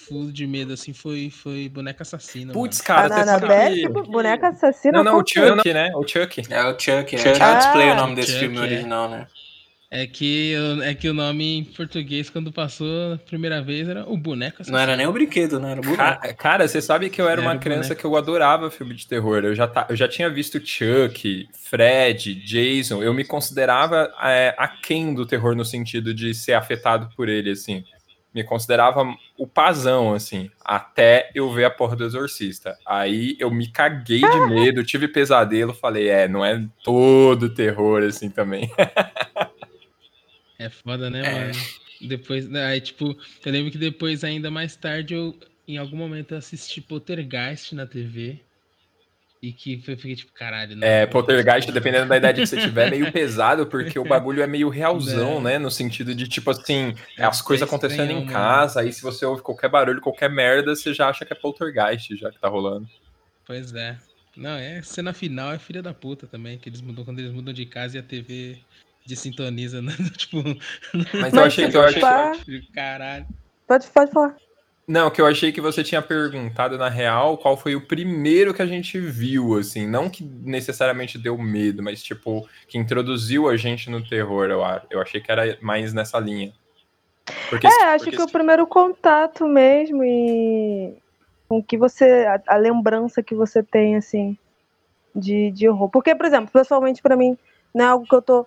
full 0.09 0.31
de 0.31 0.47
medo, 0.47 0.73
assim, 0.73 0.91
foi, 0.91 1.29
foi 1.29 1.69
boneca 1.69 2.01
assassina. 2.01 2.51
Putz, 2.51 2.81
cara, 2.81 3.15
a 3.15 3.21
Annabelle, 3.21 3.83
que... 3.83 3.87
boneca 3.87 4.49
assassina. 4.49 4.97
Não, 4.97 5.03
não, 5.03 5.19
o 5.19 5.23
Chuck, 5.25 5.71
né? 5.71 5.91
O 5.95 6.05
Chuck. 6.05 6.43
É 6.49 6.63
o 6.63 6.71
Chuck, 6.71 7.15
é. 7.15 7.17
Chuck. 7.17 7.35
Child's 7.35 7.65
ah, 7.65 7.71
Play 7.71 7.87
é 7.87 7.93
o 7.93 7.95
nome 7.95 8.15
desse 8.15 8.31
Chuck, 8.31 8.39
filme 8.39 8.57
é. 8.57 8.61
original, 8.61 9.09
né? 9.09 9.27
É 9.91 10.05
que, 10.05 10.53
é 10.83 10.93
que 10.93 11.09
o 11.09 11.15
nome 11.15 11.57
em 11.57 11.63
português, 11.63 12.29
quando 12.29 12.51
passou 12.51 13.13
a 13.13 13.17
primeira 13.17 13.59
vez, 13.59 13.89
era 13.89 14.07
o 14.07 14.15
boneco 14.15 14.57
assassino. 14.57 14.77
Não 14.77 14.83
era 14.83 14.95
nem 14.95 15.07
o 15.07 15.11
brinquedo, 15.11 15.59
não 15.59 15.67
era 15.67 15.79
o 15.79 15.83
boneco. 15.83 15.97
Cara, 15.97 16.33
cara 16.35 16.67
você 16.67 16.79
sabe 16.79 17.09
que 17.09 17.19
eu 17.19 17.27
era, 17.27 17.41
era 17.41 17.49
uma 17.49 17.57
criança 17.57 17.89
boneco. 17.89 18.01
que 18.01 18.05
eu 18.05 18.15
adorava 18.15 18.69
filme 18.69 18.93
de 18.93 19.07
terror. 19.07 19.43
Eu 19.43 19.55
já, 19.55 19.67
tá, 19.67 19.87
eu 19.89 19.95
já 19.95 20.07
tinha 20.07 20.29
visto 20.29 20.59
Chuck, 20.63 21.49
Fred, 21.53 22.35
Jason. 22.35 23.01
Eu 23.01 23.15
me 23.15 23.23
considerava 23.23 24.13
é, 24.21 24.53
aquém 24.59 25.11
do 25.11 25.25
terror 25.25 25.55
no 25.55 25.65
sentido 25.65 26.13
de 26.13 26.35
ser 26.35 26.53
afetado 26.53 27.09
por 27.15 27.27
ele, 27.27 27.49
assim 27.49 27.83
me 28.33 28.43
considerava 28.43 29.03
o 29.37 29.47
pazão, 29.47 30.13
assim, 30.13 30.49
até 30.63 31.31
eu 31.33 31.51
ver 31.51 31.65
a 31.65 31.69
porra 31.69 31.95
do 31.95 32.05
Exorcista. 32.05 32.77
Aí 32.85 33.35
eu 33.39 33.49
me 33.49 33.67
caguei 33.67 34.21
de 34.21 34.39
medo, 34.47 34.83
tive 34.83 35.07
pesadelo, 35.07 35.73
falei, 35.73 36.09
é, 36.09 36.27
não 36.27 36.45
é 36.45 36.63
todo 36.83 37.53
terror, 37.53 38.03
assim, 38.03 38.29
também. 38.29 38.69
é 40.59 40.69
foda, 40.69 41.09
né, 41.09 41.21
é. 41.25 41.33
mano? 41.33 41.51
Depois, 42.01 42.47
né, 42.47 42.65
aí, 42.65 42.79
tipo, 42.79 43.17
eu 43.45 43.51
lembro 43.51 43.71
que 43.71 43.77
depois, 43.77 44.23
ainda 44.23 44.49
mais 44.51 44.75
tarde, 44.75 45.15
eu, 45.15 45.35
em 45.67 45.77
algum 45.77 45.97
momento, 45.97 46.33
eu 46.33 46.37
assisti 46.37 46.79
Poltergeist 46.81 47.73
na 47.73 47.85
TV. 47.85 48.39
E 49.41 49.53
que 49.53 49.81
eu 49.87 49.97
fiquei 49.97 50.15
tipo, 50.15 50.33
caralho. 50.33 50.75
Não, 50.75 50.85
é, 50.85 51.05
Poltergeist, 51.05 51.71
dependendo 51.71 52.07
da 52.07 52.17
idade 52.17 52.41
que 52.41 52.47
você 52.47 52.59
tiver, 52.59 52.87
é 52.87 52.91
meio 52.91 53.09
pesado, 53.13 53.65
porque 53.65 53.97
o 53.97 54.03
bagulho 54.03 54.43
é 54.43 54.47
meio 54.47 54.67
realzão, 54.67 55.37
é. 55.37 55.41
né? 55.41 55.57
No 55.57 55.71
sentido 55.71 56.13
de, 56.13 56.27
tipo 56.27 56.51
assim, 56.51 56.93
é, 57.17 57.23
as 57.23 57.41
coisas 57.41 57.65
acontecendo 57.65 58.11
em 58.11 58.25
casa, 58.25 58.81
aí 58.81 58.91
se 58.91 59.01
você 59.01 59.25
ouve 59.25 59.41
qualquer 59.41 59.69
barulho, 59.69 60.01
qualquer 60.01 60.29
merda, 60.29 60.75
você 60.75 60.93
já 60.93 61.07
acha 61.07 61.23
que 61.23 61.31
é 61.31 61.35
Poltergeist 61.35 62.17
já 62.17 62.29
que 62.29 62.39
tá 62.39 62.49
rolando. 62.49 62.85
Pois 63.45 63.73
é. 63.73 63.97
Não, 64.35 64.51
é 64.51 64.81
cena 64.81 65.13
final 65.13 65.51
é 65.51 65.57
filha 65.57 65.81
da 65.81 65.93
puta 65.93 66.27
também, 66.27 66.57
que 66.57 66.67
eles 66.67 66.81
mudam 66.81 67.05
quando 67.05 67.19
eles 67.19 67.31
mudam 67.31 67.53
de 67.53 67.65
casa 67.65 67.97
e 67.97 67.99
a 67.99 68.03
TV 68.03 68.59
desintoniza, 69.05 69.81
né? 69.81 69.93
tipo. 70.17 70.43
Mas 71.19 71.33
eu 71.33 71.43
achei 71.43 71.69
que 71.69 71.77
eu 71.77 71.81
achei. 71.83 72.61
Caralho. 72.73 73.25
Pode, 73.67 73.87
pode 73.87 74.11
falar. 74.11 74.35
Não, 74.89 75.11
que 75.11 75.21
eu 75.21 75.27
achei 75.27 75.51
que 75.51 75.61
você 75.61 75.83
tinha 75.83 76.01
perguntado 76.01 76.75
na 76.75 76.89
real 76.89 77.37
qual 77.37 77.55
foi 77.55 77.75
o 77.75 77.85
primeiro 77.85 78.55
que 78.55 78.61
a 78.63 78.65
gente 78.65 78.99
viu, 78.99 79.55
assim, 79.55 79.85
não 79.85 80.09
que 80.09 80.23
necessariamente 80.23 81.15
deu 81.15 81.37
medo, 81.37 81.83
mas 81.83 82.01
tipo, 82.01 82.49
que 82.67 82.75
introduziu 82.75 83.47
a 83.47 83.55
gente 83.55 83.87
no 83.87 84.03
terror, 84.03 84.49
eu, 84.49 84.61
eu 84.89 84.99
achei 84.99 85.21
que 85.21 85.31
era 85.31 85.55
mais 85.61 85.93
nessa 85.93 86.17
linha. 86.17 86.51
Porque, 87.51 87.67
é, 87.67 87.83
acho 87.93 88.05
porque... 88.05 88.17
que 88.17 88.23
o 88.23 88.31
primeiro 88.31 88.65
contato 88.65 89.47
mesmo 89.47 90.03
e 90.03 90.97
com 91.47 91.61
que 91.61 91.77
você, 91.77 92.25
a, 92.25 92.55
a, 92.55 92.57
lembrança 92.57 93.21
que 93.21 93.35
você 93.35 93.61
tem, 93.61 93.95
assim, 93.95 94.35
de, 95.15 95.51
de 95.51 95.69
horror. 95.69 95.89
Porque, 95.89 96.15
por 96.15 96.25
exemplo, 96.25 96.49
pessoalmente 96.51 96.99
para 96.99 97.15
mim, 97.15 97.37
não 97.75 97.85
é 97.85 97.87
algo 97.89 98.07
que 98.07 98.15
eu 98.15 98.23
tô 98.23 98.43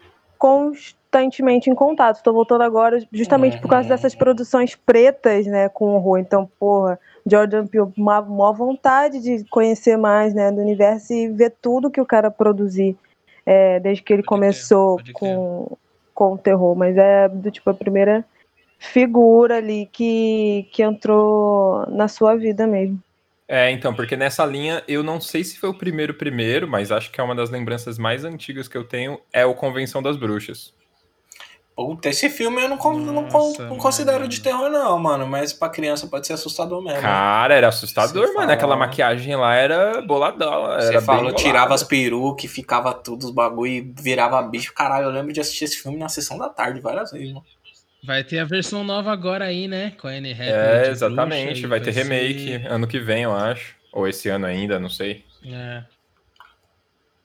constantemente 1.13 1.69
em 1.69 1.75
contato. 1.75 2.17
Estou 2.17 2.33
voltando 2.33 2.63
agora 2.63 2.99
justamente 3.13 3.61
por 3.61 3.69
causa 3.69 3.89
dessas 3.89 4.15
produções 4.15 4.75
pretas, 4.75 5.47
né, 5.47 5.69
com 5.69 5.95
horror. 5.95 6.19
Então, 6.19 6.51
porra, 6.59 6.99
Jordan 7.27 7.67
Peele, 7.67 7.93
uma, 7.97 8.21
uma 8.21 8.53
vontade 8.53 9.21
de 9.21 9.45
conhecer 9.51 9.99
mais, 9.99 10.33
né, 10.33 10.51
do 10.51 10.61
universo 10.61 11.13
e 11.13 11.29
ver 11.29 11.55
tudo 11.61 11.91
que 11.91 12.01
o 12.01 12.07
cara 12.07 12.31
produzir 12.31 12.97
é, 13.45 13.79
desde 13.79 14.03
que 14.03 14.13
ele 14.13 14.23
pode 14.23 14.29
começou 14.29 14.99
com, 15.13 15.77
com 16.15 16.33
o 16.33 16.39
terror. 16.39 16.75
Mas 16.75 16.97
é 16.97 17.29
do 17.29 17.51
tipo 17.51 17.69
a 17.69 17.75
primeira 17.75 18.25
figura 18.79 19.59
ali 19.59 19.89
que, 19.93 20.67
que 20.73 20.83
entrou 20.83 21.87
na 21.91 22.09
sua 22.09 22.35
vida 22.37 22.67
mesmo. 22.67 22.99
É, 23.47 23.71
então, 23.71 23.95
porque 23.95 24.17
nessa 24.17 24.47
linha, 24.47 24.83
eu 24.89 25.03
não 25.03 25.21
sei 25.21 25.45
se 25.45 25.59
foi 25.59 25.69
o 25.69 25.75
primeiro 25.75 26.15
primeiro, 26.15 26.67
mas 26.67 26.91
acho 26.91 27.13
que 27.13 27.21
é 27.21 27.25
uma 27.25 27.35
das 27.35 27.51
lembranças 27.51 27.99
mais 27.99 28.25
antigas 28.25 28.67
que 28.67 28.79
eu 28.79 28.85
tenho, 28.85 29.21
é 29.31 29.45
o 29.45 29.55
Convenção 29.55 30.03
das 30.03 30.17
Bruxas. 30.17 30.73
Puta, 31.75 32.11
esse 32.11 32.29
filme 32.29 32.63
eu 32.63 32.69
não, 32.69 32.77
Nossa, 32.77 33.63
não, 33.63 33.71
não 33.71 33.79
considero 33.79 34.29
de 34.29 34.41
terror, 34.41 34.69
não, 34.69 34.99
mano. 34.99 35.27
Mas 35.27 35.55
pra 35.55 35.71
criança 35.71 36.07
pode 36.07 36.27
ser 36.27 36.35
assustador 36.35 36.83
mesmo. 36.83 37.01
Cara, 37.01 37.55
era 37.55 37.69
assustador, 37.69 38.27
Você 38.27 38.35
mano. 38.35 38.41
Fala... 38.41 38.53
Aquela 38.53 38.77
maquiagem 38.77 39.35
lá 39.37 39.55
era 39.55 40.03
boladão. 40.03 40.67
Você 40.77 41.01
falou, 41.01 41.33
tirava 41.33 41.75
as 41.75 41.83
perucas, 41.83 42.51
ficava 42.51 42.93
tudo 42.93 43.25
os 43.25 43.31
bagulho 43.31 43.73
e 43.73 43.81
virava 43.81 44.43
bicho. 44.43 44.75
Caralho, 44.75 45.07
eu 45.07 45.11
lembro 45.11 45.33
de 45.33 45.41
assistir 45.41 45.65
esse 45.65 45.83
filme 45.83 45.99
na 45.99 46.11
sessão 46.11 46.37
da 46.37 46.51
tarde 46.51 46.81
várias 46.81 47.11
vezes, 47.11 47.33
mano. 47.33 47.47
Vai 48.05 48.23
ter 48.25 48.41
a 48.41 48.45
versão 48.45 48.85
nova 48.85 49.13
agora 49.13 49.45
aí, 49.45 49.67
né? 49.69 49.93
Com 49.93 50.09
a 50.09 50.11
Anne 50.11 50.33
É, 50.39 50.89
exatamente. 50.91 51.67
vai 51.67 51.81
ter 51.81 51.93
remake 51.93 52.55
ano 52.67 52.87
que 52.87 52.99
vem, 52.99 53.23
eu 53.23 53.33
acho. 53.33 53.77
Ou 53.93 54.09
esse 54.09 54.29
ano 54.29 54.45
ainda, 54.45 54.79
não 54.79 54.89
sei. 54.89 55.25
É. 55.45 55.85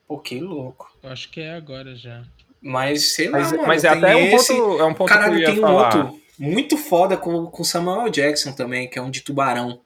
Pô, 0.08 0.20
que 0.20 0.40
louco. 0.40 0.90
Eu 1.04 1.12
acho 1.12 1.30
que 1.30 1.42
é 1.42 1.56
agora 1.56 1.96
já. 1.96 2.24
Mas, 2.62 3.14
sei 3.14 3.30
lá, 3.30 3.40
mas, 3.40 3.52
mano, 3.52 3.68
mas 3.68 3.84
é 3.84 3.90
até 3.90 4.34
esse... 4.34 4.54
um 4.54 4.58
ponto, 4.58 4.82
é 4.82 4.86
um 4.86 4.94
ponto 4.94 5.10
Caralho, 5.10 5.34
que 5.34 5.38
eu 5.38 5.42
ia 5.42 5.52
tem 5.52 5.62
falar. 5.62 5.74
um 5.74 5.78
outro 5.84 6.22
muito 6.40 6.78
foda 6.78 7.18
com, 7.18 7.48
com 7.48 7.64
Samuel 7.64 8.10
Jackson 8.10 8.52
também, 8.52 8.88
que 8.90 9.00
é 9.00 9.02
um 9.02 9.10
de 9.10 9.22
tubarão. 9.22 9.80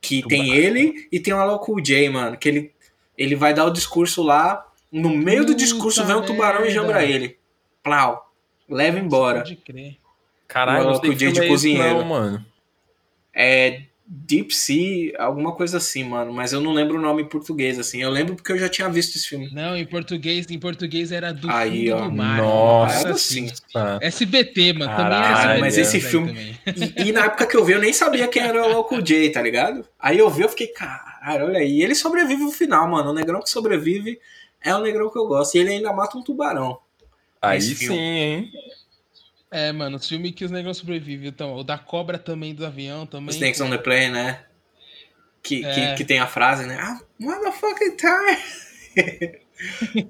Que 0.00 0.22
tubarão. 0.22 0.44
tem 0.44 0.54
ele 0.54 1.08
e 1.10 1.20
tem 1.20 1.32
o 1.32 1.38
Alok 1.38 1.80
J, 1.82 2.08
mano. 2.10 2.36
Que 2.36 2.48
ele, 2.48 2.72
ele 3.16 3.34
vai 3.34 3.54
dar 3.54 3.64
o 3.64 3.70
discurso 3.70 4.22
lá. 4.22 4.66
No 4.90 5.10
meio 5.10 5.40
Puta 5.40 5.52
do 5.52 5.58
discurso 5.58 6.04
vem 6.04 6.16
um 6.16 6.22
tubarão 6.22 6.60
merda. 6.60 6.68
e 6.68 6.74
jambra 6.74 7.04
ele. 7.04 7.38
Plau. 7.82 8.32
Leva 8.68 8.98
embora. 8.98 9.40
Pode 9.40 9.56
crer. 9.56 9.96
Caralho, 10.46 10.84
não 10.84 11.00
sei 11.00 11.14
de 11.14 11.48
cozinheiro. 11.48 11.98
Não, 11.98 12.04
mano. 12.04 12.46
É 13.34 13.82
Deep 14.06 14.54
Sea, 14.54 15.14
alguma 15.18 15.52
coisa 15.52 15.78
assim, 15.78 16.04
mano. 16.04 16.32
Mas 16.32 16.52
eu 16.52 16.60
não 16.60 16.72
lembro 16.72 16.98
o 16.98 17.00
nome 17.00 17.22
em 17.22 17.28
português, 17.28 17.78
assim. 17.78 18.02
Eu 18.02 18.10
lembro 18.10 18.36
porque 18.36 18.52
eu 18.52 18.58
já 18.58 18.68
tinha 18.68 18.88
visto 18.88 19.16
esse 19.16 19.26
filme. 19.26 19.50
Não, 19.52 19.74
em 19.74 19.86
português, 19.86 20.46
em 20.50 20.58
português 20.58 21.10
era 21.10 21.32
do 21.32 21.50
Aí, 21.50 21.88
fundo 21.88 22.02
ó. 22.02 22.04
do 22.04 22.12
mar. 22.12 22.38
Nossa, 22.38 23.10
assim. 23.10 23.50
SBT, 24.02 24.74
mano. 24.74 24.90
Caralho, 24.90 25.14
também 25.14 25.18
era 25.18 25.38
SBT. 25.38 25.60
mas 25.60 25.78
esse 25.78 26.00
filme. 26.00 26.58
E, 26.66 27.08
e, 27.08 27.12
na 27.12 27.24
época 27.26 27.46
que 27.46 27.56
eu 27.56 27.64
vi, 27.64 27.72
eu 27.72 27.80
nem 27.80 27.92
sabia 27.92 28.28
quem 28.28 28.42
era 28.42 28.62
o 28.62 28.72
Local 28.72 29.00
J, 29.00 29.30
tá 29.30 29.40
ligado? 29.40 29.86
Aí 29.98 30.18
eu 30.18 30.28
vi, 30.28 30.42
eu 30.42 30.48
fiquei, 30.50 30.66
caralho, 30.66 31.46
olha 31.46 31.60
aí. 31.60 31.78
E 31.78 31.82
ele 31.82 31.94
sobrevive 31.94 32.42
no 32.42 32.52
final, 32.52 32.88
mano. 32.90 33.10
O 33.10 33.14
negrão 33.14 33.40
que 33.40 33.48
sobrevive 33.48 34.20
é 34.60 34.74
o 34.74 34.80
negrão 34.80 35.10
que 35.10 35.18
eu 35.18 35.26
gosto. 35.26 35.54
E 35.54 35.60
ele 35.60 35.70
ainda 35.70 35.92
mata 35.94 36.18
um 36.18 36.22
tubarão. 36.22 36.78
Aí 37.40 37.60
sim, 37.60 37.94
hein? 37.94 38.52
É, 39.54 39.70
mano, 39.70 39.98
os 39.98 40.08
filmes 40.08 40.32
que 40.32 40.44
os 40.44 40.50
negros 40.50 40.78
sobrevivem. 40.78 41.28
Então, 41.28 41.54
o 41.54 41.62
da 41.62 41.78
cobra 41.78 42.18
também, 42.18 42.52
do 42.52 42.66
avião 42.66 43.06
também. 43.06 43.32
Snakes 43.32 43.60
on 43.60 43.70
the 43.70 43.78
Plane, 43.78 44.08
né? 44.08 44.44
Que, 45.44 45.64
é. 45.64 45.72
que, 45.72 45.98
que, 45.98 46.04
tem 46.04 46.18
a 46.18 46.26
frase, 46.26 46.66
né? 46.66 46.76
Ah, 46.80 47.00
motherfucking 47.20 47.96
time! 47.96 49.38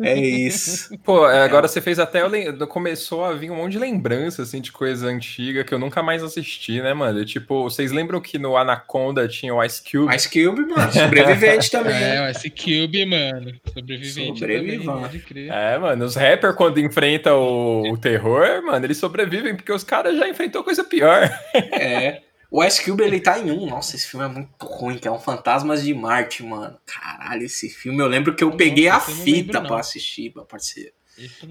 é 0.01 0.19
isso. 0.19 0.97
Pô, 1.05 1.25
agora 1.25 1.67
é. 1.67 1.69
você 1.69 1.81
fez 1.81 1.99
até. 1.99 2.21
Começou 2.69 3.25
a 3.25 3.33
vir 3.33 3.51
um 3.51 3.57
monte 3.57 3.73
de 3.73 3.79
lembrança, 3.79 4.43
assim, 4.43 4.61
de 4.61 4.73
coisa 4.73 5.07
antiga 5.07 5.65
que 5.65 5.73
eu 5.73 5.79
nunca 5.79 6.03
mais 6.03 6.23
assisti, 6.23 6.81
né, 6.81 6.95
mano? 6.95 7.25
tipo, 7.25 7.63
vocês 7.63 7.93
lembram 7.93 8.21
que 8.21 8.39
no 8.39 8.57
Anaconda 8.57 9.29
tinha 9.29 9.55
o 9.55 9.63
Ice 9.63 9.83
Cube? 9.83 10.15
Ice 10.15 10.29
Cube, 10.29 10.67
mano. 10.67 10.93
Sobrevivente 10.93 11.71
também. 11.71 11.95
É, 11.95 12.27
o 12.27 12.31
Ice 12.31 12.51
Cube, 12.51 13.07
mano. 13.07 13.53
Sobrevivente 13.73 14.39
Sobrevivente. 14.39 14.85
também, 14.85 15.09
É, 15.51 15.79
mano. 15.79 16.05
Os 16.05 16.15
rappers, 16.15 16.55
quando 16.55 16.81
enfrentam 16.81 17.39
o, 17.39 17.93
o 17.93 17.99
terror, 17.99 18.63
mano, 18.65 18.85
eles 18.85 18.97
sobrevivem 18.97 19.55
porque 19.55 19.73
os 19.73 19.85
caras 19.85 20.17
já 20.17 20.29
enfrentou 20.29 20.65
coisa 20.65 20.85
pior. 20.85 21.31
É. 21.55 22.23
O 22.57 22.63
Ice 22.63 22.85
Cube, 22.85 23.03
ele 23.03 23.21
tá 23.21 23.37
em 23.37 23.51
um. 23.51 23.67
Nossa, 23.67 23.97
esse 23.97 24.07
filme 24.07 24.27
é 24.27 24.29
muito 24.29 24.65
ruim, 24.65 24.97
que 24.97 25.09
é 25.09 25.11
um 25.11 25.19
Fantasmas 25.19 25.83
de 25.83 25.93
Marte, 25.93 26.45
mano. 26.45 26.79
Caralho, 26.87 27.43
esse 27.43 27.69
filme. 27.69 27.99
Eu 27.99 28.07
lembro 28.07 28.33
que 28.33 28.45
eu 28.45 28.57
peguei 28.57 28.87
a 28.87 29.01
fita 29.01 29.55
lembro, 29.55 29.67
pra 29.67 29.81
assistir, 29.81 30.31
pra 30.31 30.45
parceiro. 30.45 30.93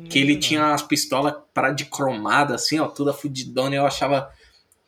Que 0.09 0.19
ele 0.19 0.37
tinha 0.37 0.73
as 0.73 0.81
pistolas 0.81 1.35
para 1.53 1.71
de 1.71 1.83
cromada, 1.83 2.55
assim, 2.55 2.79
ó, 2.79 2.87
toda 2.87 3.11
fudidona. 3.11 3.75
E 3.75 3.77
eu 3.77 3.85
achava 3.85 4.31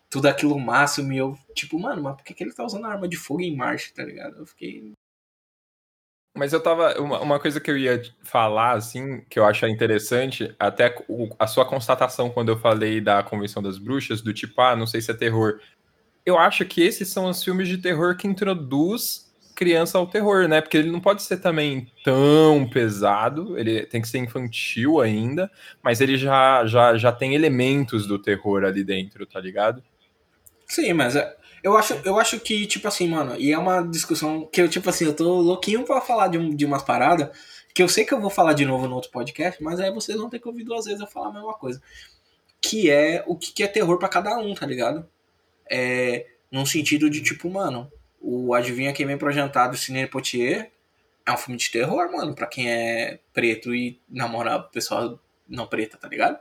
tudo 0.10 0.28
aquilo 0.28 0.58
máximo. 0.58 1.12
E 1.12 1.18
eu, 1.18 1.38
tipo, 1.54 1.78
mano, 1.78 2.02
mas 2.04 2.16
por 2.16 2.24
que, 2.24 2.34
que 2.34 2.46
ele 2.46 2.54
tá 2.54 2.64
usando 2.64 2.86
arma 2.86 3.10
de 3.10 3.18
fogo 3.18 3.42
em 3.42 3.54
Marte, 3.54 3.94
tá 3.94 4.06
ligado? 4.06 4.38
Eu 4.38 4.46
fiquei. 4.46 4.94
Mas 6.34 6.54
eu 6.54 6.64
tava. 6.64 6.98
Uma, 6.98 7.20
uma 7.20 7.40
coisa 7.42 7.60
que 7.60 7.70
eu 7.70 7.78
ia 7.78 8.02
falar, 8.24 8.72
assim, 8.72 9.20
que 9.30 9.38
eu 9.38 9.44
acho 9.44 9.68
interessante, 9.68 10.56
até 10.58 10.96
o, 11.10 11.28
a 11.38 11.46
sua 11.46 11.66
constatação 11.66 12.30
quando 12.30 12.54
eu 12.54 12.58
falei 12.58 13.02
da 13.02 13.22
Convenção 13.22 13.62
das 13.62 13.78
Bruxas, 13.78 14.22
do 14.22 14.34
tipo, 14.34 14.62
ah, 14.62 14.78
não 14.78 14.88
sei 14.88 15.02
se 15.02 15.12
é 15.12 15.14
terror 15.14 15.60
eu 16.26 16.38
acho 16.38 16.66
que 16.66 16.82
esses 16.82 17.10
são 17.10 17.30
os 17.30 17.44
filmes 17.44 17.68
de 17.68 17.78
terror 17.78 18.18
que 18.18 18.28
introduz 18.28 19.26
criança 19.56 19.98
ao 19.98 20.06
terror, 20.06 20.48
né? 20.48 20.60
Porque 20.60 20.78
ele 20.78 20.92
não 20.92 21.00
pode 21.00 21.24
ser 21.24 21.38
também 21.38 21.90
tão 22.04 22.68
pesado, 22.70 23.58
ele 23.58 23.86
tem 23.86 24.02
que 24.02 24.08
ser 24.08 24.18
infantil 24.18 25.00
ainda, 25.00 25.50
mas 25.82 26.02
ele 26.02 26.18
já, 26.18 26.66
já, 26.66 26.98
já 26.98 27.12
tem 27.12 27.34
elementos 27.34 28.06
do 28.06 28.20
terror 28.20 28.66
ali 28.66 28.84
dentro, 28.84 29.26
tá 29.26 29.40
ligado? 29.40 29.82
Sim, 30.68 30.94
mas 30.94 31.16
é, 31.16 31.36
eu 31.64 31.78
acho, 31.78 31.94
eu 32.04 32.20
acho 32.20 32.40
que, 32.40 32.68
tipo 32.68 32.88
assim, 32.88 33.08
mano, 33.08 33.36
e 33.38 33.52
é 33.54 33.58
uma 33.58 33.82
discussão 33.82 34.46
que 34.46 34.62
eu, 34.62 34.68
tipo 34.68 34.90
assim, 34.90 35.06
eu 35.06 35.16
tô 35.16 35.40
louquinho 35.40 35.84
pra 35.84 36.02
falar 36.02 36.28
de, 36.28 36.56
de 36.56 36.66
umas 36.66 36.84
paradas, 36.84 37.30
que 37.74 37.82
eu 37.82 37.88
sei 37.88 38.04
que 38.04 38.14
eu 38.14 38.20
vou 38.20 38.30
falar 38.30 38.54
de 38.54 38.66
novo 38.66 38.88
no 38.88 38.96
outro 38.96 39.12
podcast, 39.12 39.64
mas 39.64 39.80
aí 39.80 39.92
vocês 39.92 40.18
vão 40.18 40.30
ter 40.30 40.40
que 40.40 40.48
ouvir 40.48 40.64
duas 40.64 40.86
vezes 40.86 41.00
eu 41.00 41.08
falar 41.08 41.30
a 41.30 41.34
mesma 41.34 41.54
coisa. 41.54 41.82
Que 42.62 42.90
é 42.90 43.24
o 43.28 43.38
que 43.38 43.64
é 43.64 43.68
terror 43.68 43.98
para 43.98 44.10
cada 44.10 44.38
um, 44.38 44.54
tá 44.54 44.66
ligado? 44.66 45.08
É, 45.70 46.26
num 46.52 46.66
sentido 46.66 47.10
de 47.10 47.22
tipo, 47.22 47.50
mano, 47.50 47.92
o 48.20 48.54
Adivinha 48.54 48.94
Quem 48.94 49.06
Vem 49.06 49.18
Projetado, 49.18 49.78
Cine 49.78 50.08
Potier, 50.08 50.72
é 51.26 51.32
um 51.32 51.38
filme 51.38 51.58
de 51.58 51.72
terror, 51.72 52.12
mano, 52.12 52.36
pra 52.36 52.48
quem 52.48 52.72
é 52.72 53.20
preto 53.34 53.74
e 53.74 54.00
namora 54.10 54.60
pessoa 54.60 55.20
não 55.48 55.66
preta, 55.68 55.98
tá 55.98 56.08
ligado? 56.08 56.40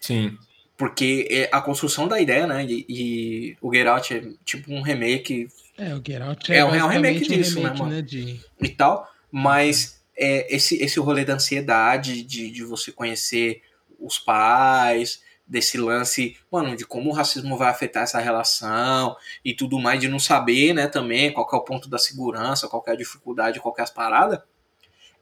Sim. 0.00 0.36
Porque 0.76 1.28
é 1.30 1.48
a 1.52 1.60
construção 1.60 2.08
da 2.08 2.20
ideia, 2.20 2.46
né? 2.46 2.64
E, 2.64 2.86
e 2.88 3.56
o 3.60 3.72
Get 3.72 3.86
Out 3.86 4.14
é 4.14 4.22
tipo 4.44 4.72
um 4.72 4.80
remake. 4.80 5.48
É, 5.76 5.94
o 5.94 6.02
Get 6.04 6.22
Out 6.22 6.52
é, 6.52 6.58
é, 6.58 6.64
um, 6.64 6.74
é 6.74 6.84
um 6.84 6.88
remake 6.88 7.28
disso, 7.28 7.56
remake, 7.56 7.74
né, 7.74 7.78
mano? 7.80 7.96
Né, 7.96 8.02
de... 8.02 8.40
E 8.60 8.68
tal. 8.70 9.06
Mas 9.30 10.02
é, 10.16 10.54
esse, 10.54 10.76
esse 10.82 10.98
rolê 10.98 11.24
da 11.24 11.34
ansiedade, 11.34 12.22
de, 12.22 12.50
de 12.50 12.64
você 12.64 12.90
conhecer 12.90 13.62
os 13.98 14.18
pais, 14.18 15.22
desse 15.50 15.76
lance, 15.76 16.36
mano, 16.50 16.76
de 16.76 16.86
como 16.86 17.10
o 17.10 17.12
racismo 17.12 17.56
vai 17.56 17.68
afetar 17.68 18.04
essa 18.04 18.20
relação 18.20 19.16
e 19.44 19.52
tudo 19.52 19.80
mais, 19.80 20.00
de 20.00 20.06
não 20.06 20.20
saber, 20.20 20.72
né, 20.72 20.86
também, 20.86 21.32
qual 21.32 21.48
é 21.52 21.56
o 21.56 21.60
ponto 21.60 21.90
da 21.90 21.98
segurança, 21.98 22.68
qual 22.68 22.84
é 22.86 22.92
a 22.92 22.96
dificuldade, 22.96 23.58
qual 23.58 23.74
é 23.76 23.82
as 23.82 23.90
paradas, 23.90 24.38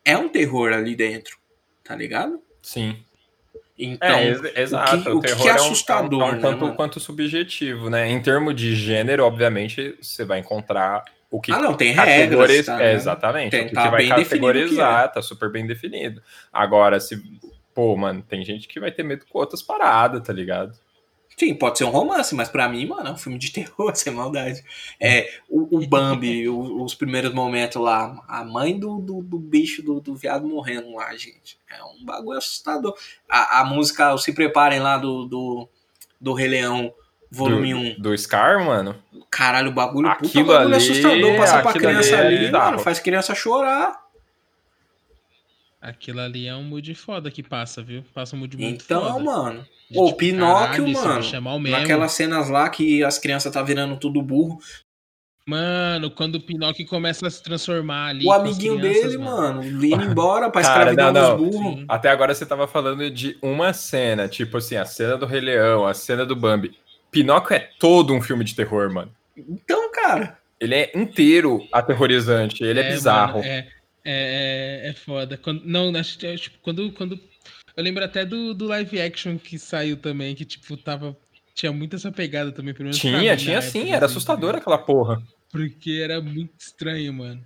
é 0.05 0.19
um 0.19 0.29
terror 0.29 0.71
ali 0.71 0.95
dentro, 0.95 1.39
tá 1.83 1.97
ligado? 1.97 2.43
Sim. 2.63 3.03
Então, 3.79 4.19
é, 4.19 4.61
exato. 4.61 4.97
o 4.97 5.03
que, 5.23 5.31
o, 5.31 5.35
o 5.35 5.43
que 5.43 5.49
é 5.49 5.53
assustador, 5.53 6.21
é 6.21 6.25
um, 6.25 6.29
é 6.29 6.33
um, 6.33 6.35
né, 6.35 6.41
tanto 6.43 6.65
mano? 6.65 6.77
quanto 6.77 7.01
subjetivo, 7.01 7.89
né? 7.89 8.11
Em 8.11 8.21
termos 8.21 8.55
de 8.55 8.77
gênero, 8.77 9.25
obviamente, 9.25 9.97
você 10.03 10.25
vai 10.25 10.41
encontrar 10.41 11.05
o 11.31 11.41
que 11.41 11.53
ah, 11.53 11.59
não, 11.59 11.75
tem 11.75 11.93
regras, 11.93 12.67
tá, 12.67 12.83
é, 12.83 12.95
exatamente. 12.95 13.51
Tem, 13.51 13.67
o 13.67 13.69
que, 13.69 13.75
tá 13.75 13.85
que 13.85 13.91
vai 13.91 14.01
bem 14.01 14.09
categorizar, 14.09 15.05
é. 15.05 15.09
tá 15.09 15.23
super 15.23 15.51
bem 15.51 15.67
definido. 15.67 16.23
Agora, 16.53 16.99
se 17.01 17.23
pô, 17.79 17.97
mano, 17.97 18.21
tem 18.29 18.45
gente 18.45 18.67
que 18.67 18.81
vai 18.81 18.91
ter 18.91 19.05
medo 19.05 19.25
com 19.31 19.39
outras 19.39 19.63
paradas, 19.63 20.27
tá 20.27 20.33
ligado? 20.33 20.77
Sim, 21.37 21.55
pode 21.55 21.79
ser 21.79 21.85
um 21.85 21.91
romance, 21.91 22.35
mas 22.35 22.49
pra 22.49 22.69
mim, 22.69 22.85
mano, 22.85 23.07
é 23.07 23.13
um 23.13 23.17
filme 23.17 23.39
de 23.39 23.53
terror, 23.55 23.95
sem 23.95 24.13
maldade. 24.13 24.65
É, 25.01 25.31
o, 25.49 25.79
o 25.79 25.87
Bambi, 25.87 26.49
o, 26.49 26.83
os 26.83 26.97
primeiros 26.97 27.33
momentos 27.33 27.81
lá, 27.81 28.21
a 28.27 28.43
mãe 28.43 28.77
do, 28.77 28.99
do, 28.99 29.23
do 29.23 29.39
bicho, 29.39 29.81
do, 29.81 30.01
do, 30.01 30.17
viado 30.17 30.45
morrendo 30.45 30.93
lá, 30.97 31.13
gente. 31.13 31.57
É 31.71 31.81
um 31.85 32.05
bagulho 32.05 32.39
assustador. 32.39 32.97
A, 33.31 33.61
a 33.61 33.65
música, 33.65 34.19
Se 34.19 34.33
Preparem 34.33 34.81
lá 34.81 34.99
do, 34.99 35.27
do, 35.27 35.69
do 36.21 36.33
Rei 36.33 36.49
Leão, 36.49 36.93
volume 37.31 37.95
do, 37.95 38.01
1. 38.01 38.03
Do 38.03 38.19
Scar, 38.19 38.65
mano? 38.65 38.97
Caralho, 39.31 39.71
o 39.71 39.73
bagulho, 39.73 40.09
aquilo 40.09 40.47
puta 40.47 40.59
bagulho 40.59 40.75
ali, 40.75 40.85
assustador. 40.85 41.37
Passar 41.37 41.63
pra 41.63 41.73
criança 41.75 42.19
ali, 42.19 42.39
ali, 42.39 42.51
mano, 42.51 42.81
faz 42.81 42.99
criança 42.99 43.37
chorar. 43.37 44.08
Aquilo 45.81 46.21
ali 46.21 46.47
é 46.47 46.55
um 46.57 46.65
mood 46.65 46.93
foda 46.95 47.31
que 47.31 47.43
passa, 47.43 47.81
viu? 47.83 48.03
Passa 48.13 48.35
um 48.35 48.41
mood 48.41 48.57
muito 48.57 48.85
então, 48.85 49.01
foda. 49.01 49.21
Então, 49.21 49.25
mano. 49.25 49.67
o 49.95 50.07
tipo, 50.07 50.17
Pinóquio, 50.17 50.93
caralho, 50.93 50.93
mano. 50.93 51.23
chamar 51.23 51.55
o 51.55 51.61
mesmo. 51.61 51.79
Naquelas 51.79 52.13
cenas 52.13 52.49
lá 52.49 52.69
que 52.69 53.05
as 53.05 53.19
crianças 53.19 53.53
tá 53.53 53.63
virando 53.63 53.97
tudo 53.97 54.21
burro. 54.21 54.59
Mano, 55.47 56.11
quando 56.11 56.35
o 56.35 56.41
Pinóquio 56.41 56.87
começa 56.87 57.27
a 57.27 57.31
se 57.31 57.43
transformar 57.43 58.09
ali. 58.09 58.27
O 58.27 58.33
amiguinho 58.33 58.79
crianças, 58.79 59.03
dele, 59.13 59.19
mano, 59.19 59.65
indo 59.65 59.87
embora 59.87 60.51
pra 60.51 60.61
escravidar 60.63 61.13
não, 61.13 61.31
não. 61.31 61.37
burros. 61.39 61.85
Até 61.89 62.11
agora 62.11 62.35
você 62.35 62.45
tava 62.45 62.67
falando 62.67 63.09
de 63.09 63.39
uma 63.41 63.73
cena, 63.73 64.29
tipo 64.29 64.59
assim, 64.59 64.77
a 64.77 64.85
cena 64.85 65.17
do 65.17 65.25
Rei 65.27 65.41
Leão, 65.41 65.87
a 65.87 65.95
cena 65.95 66.27
do 66.27 66.37
Bambi. 66.37 66.77
Pinóquio 67.11 67.57
é 67.57 67.71
todo 67.79 68.13
um 68.13 68.21
filme 68.21 68.45
de 68.45 68.55
terror, 68.55 68.93
mano. 68.93 69.11
Então, 69.37 69.91
cara. 69.93 70.37
Ele 70.61 70.75
é 70.75 70.93
inteiro 70.95 71.67
aterrorizante, 71.73 72.65
ele 72.65 72.81
é, 72.81 72.89
é 72.89 72.91
bizarro. 72.91 73.39
Mano, 73.39 73.49
é, 73.49 73.69
é, 74.11 74.87
é, 74.87 74.89
é 74.89 74.93
foda. 74.95 75.37
Quando, 75.37 75.63
não, 75.65 75.95
acho 75.99 76.19
que 76.19 76.37
tipo, 76.37 76.59
quando, 76.63 76.91
quando. 76.93 77.21
Eu 77.77 77.85
lembro 77.85 78.03
até 78.03 78.25
do, 78.25 78.55
do 78.55 78.67
live 78.67 79.01
action 79.01 79.39
que 79.39 79.59
saiu 79.59 79.99
também, 79.99 80.35
que, 80.35 80.47
tipo, 80.47 80.77
tava. 80.79 81.15
Tinha 81.55 81.73
muito 81.73 81.97
essa 81.97 82.11
pegada 82.11 82.51
também, 82.51 82.73
pelo 82.73 82.85
menos. 82.85 82.99
Tinha, 82.99 83.37
tinha 83.37 83.61
sim, 83.61 83.93
era 83.93 84.07
assustador 84.07 84.55
aquela 84.55 84.79
porra. 84.79 85.23
Porque 85.51 86.01
era 86.03 86.21
muito 86.21 86.53
estranho, 86.59 87.13
mano. 87.13 87.43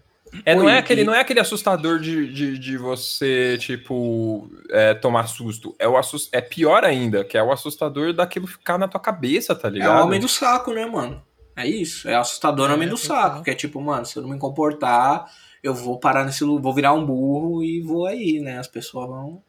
É, 0.47 0.55
não, 0.55 0.69
é 0.69 0.79
aquele, 0.79 1.05
não 1.05 1.15
é 1.15 1.21
aquele 1.21 1.41
assustador 1.41 1.99
de, 1.99 2.33
de, 2.33 2.59
de 2.59 2.77
você, 2.79 3.59
tipo, 3.59 4.51
é, 4.71 4.95
tomar 4.95 5.27
susto. 5.27 5.75
É, 5.79 5.87
o 5.87 5.97
assust... 5.97 6.31
é 6.33 6.41
pior 6.41 6.85
ainda, 6.85 7.23
que 7.23 7.37
é 7.37 7.43
o 7.43 7.53
assustador 7.53 8.15
daquilo 8.15 8.47
ficar 8.47 8.79
na 8.79 8.89
tua 8.89 9.01
cabeça, 9.01 9.55
tá 9.55 9.69
ligado? 9.69 9.99
É 9.99 10.03
o 10.03 10.07
homem 10.07 10.21
do 10.21 10.29
saco, 10.29 10.73
né, 10.73 10.87
mano? 10.87 11.23
É 11.63 11.67
isso. 11.67 12.09
É 12.09 12.15
assustador 12.15 12.71
é, 12.71 12.75
homem 12.75 12.89
do 12.89 12.97
saco. 12.97 13.43
Que 13.43 13.51
é 13.51 13.55
tipo, 13.55 13.81
mano, 13.81 14.05
se 14.05 14.17
eu 14.17 14.23
não 14.23 14.31
me 14.31 14.39
comportar, 14.39 15.33
eu 15.63 15.75
vou 15.75 15.99
parar 15.99 16.25
nesse 16.25 16.45
lugar, 16.45 16.63
vou 16.63 16.75
virar 16.75 16.93
um 16.93 17.05
burro 17.05 17.63
e 17.63 17.81
vou 17.81 18.07
aí, 18.07 18.41
né? 18.41 18.59
As 18.59 18.69
pessoas 18.69 19.09
vão. 19.09 19.43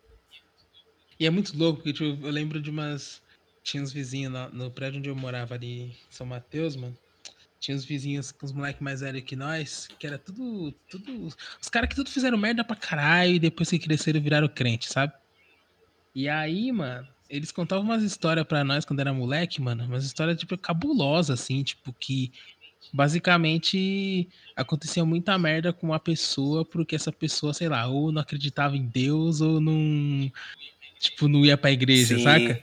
E 1.20 1.26
é 1.26 1.30
muito 1.30 1.58
louco, 1.58 1.78
porque 1.78 1.94
tipo, 1.94 2.26
eu 2.26 2.32
lembro 2.32 2.62
de 2.62 2.70
umas. 2.70 3.22
Tinha 3.64 3.82
uns 3.82 3.94
vizinhos 3.94 4.32
no, 4.32 4.50
no 4.50 4.72
prédio 4.72 5.00
onde 5.00 5.10
eu 5.10 5.16
morava 5.16 5.56
ali 5.56 5.84
em 5.84 5.96
São 6.10 6.28
Mateus, 6.28 6.76
mano 6.76 6.98
tinha 7.64 7.78
os 7.78 7.86
vizinhos 7.86 8.30
com 8.30 8.46
os 8.46 8.52
moleques 8.52 8.82
mais 8.82 9.00
velhos 9.00 9.24
que 9.24 9.38
nós, 9.38 9.88
que 9.98 10.06
era 10.06 10.18
tudo. 10.18 10.74
tudo 10.90 11.28
os 11.62 11.70
caras 11.70 11.88
que 11.88 11.96
tudo 11.96 12.10
fizeram 12.10 12.38
merda 12.38 12.62
pra 12.62 12.76
caralho 12.76 13.36
e 13.36 13.40
depois 13.40 13.70
que 13.70 13.80
cresceram 13.80 14.22
viraram 14.22 14.50
crente, 14.50 14.92
sabe? 14.92 15.14
E 16.14 16.28
aí, 16.28 16.74
mano, 16.74 17.08
eles 17.34 17.52
contavam 17.52 17.84
umas 17.84 18.04
histórias 18.04 18.46
pra 18.46 18.64
nós 18.64 18.86
quando 18.86 19.00
era 19.00 19.12
moleque, 19.12 19.60
mano. 19.60 19.84
Umas 19.86 20.06
histórias, 20.06 20.38
tipo, 20.38 20.56
cabulosas, 20.56 21.42
assim, 21.42 21.64
tipo, 21.64 21.92
que 21.92 22.32
basicamente 22.94 24.30
acontecia 24.56 25.04
muita 25.04 25.36
merda 25.40 25.74
com 25.74 25.88
uma 25.88 26.00
pessoa 26.00 26.64
porque 26.64 26.96
essa 26.96 27.12
pessoa, 27.12 27.52
sei 27.52 27.68
lá, 27.68 27.88
ou 27.88 28.12
não 28.12 28.22
acreditava 28.22 28.78
em 28.78 28.86
Deus 28.86 29.42
ou 29.42 29.60
não. 29.60 30.32
Tipo, 31.00 31.28
não 31.28 31.44
ia 31.44 31.58
pra 31.58 31.72
igreja, 31.72 32.18
Sim. 32.18 32.24
saca? 32.24 32.62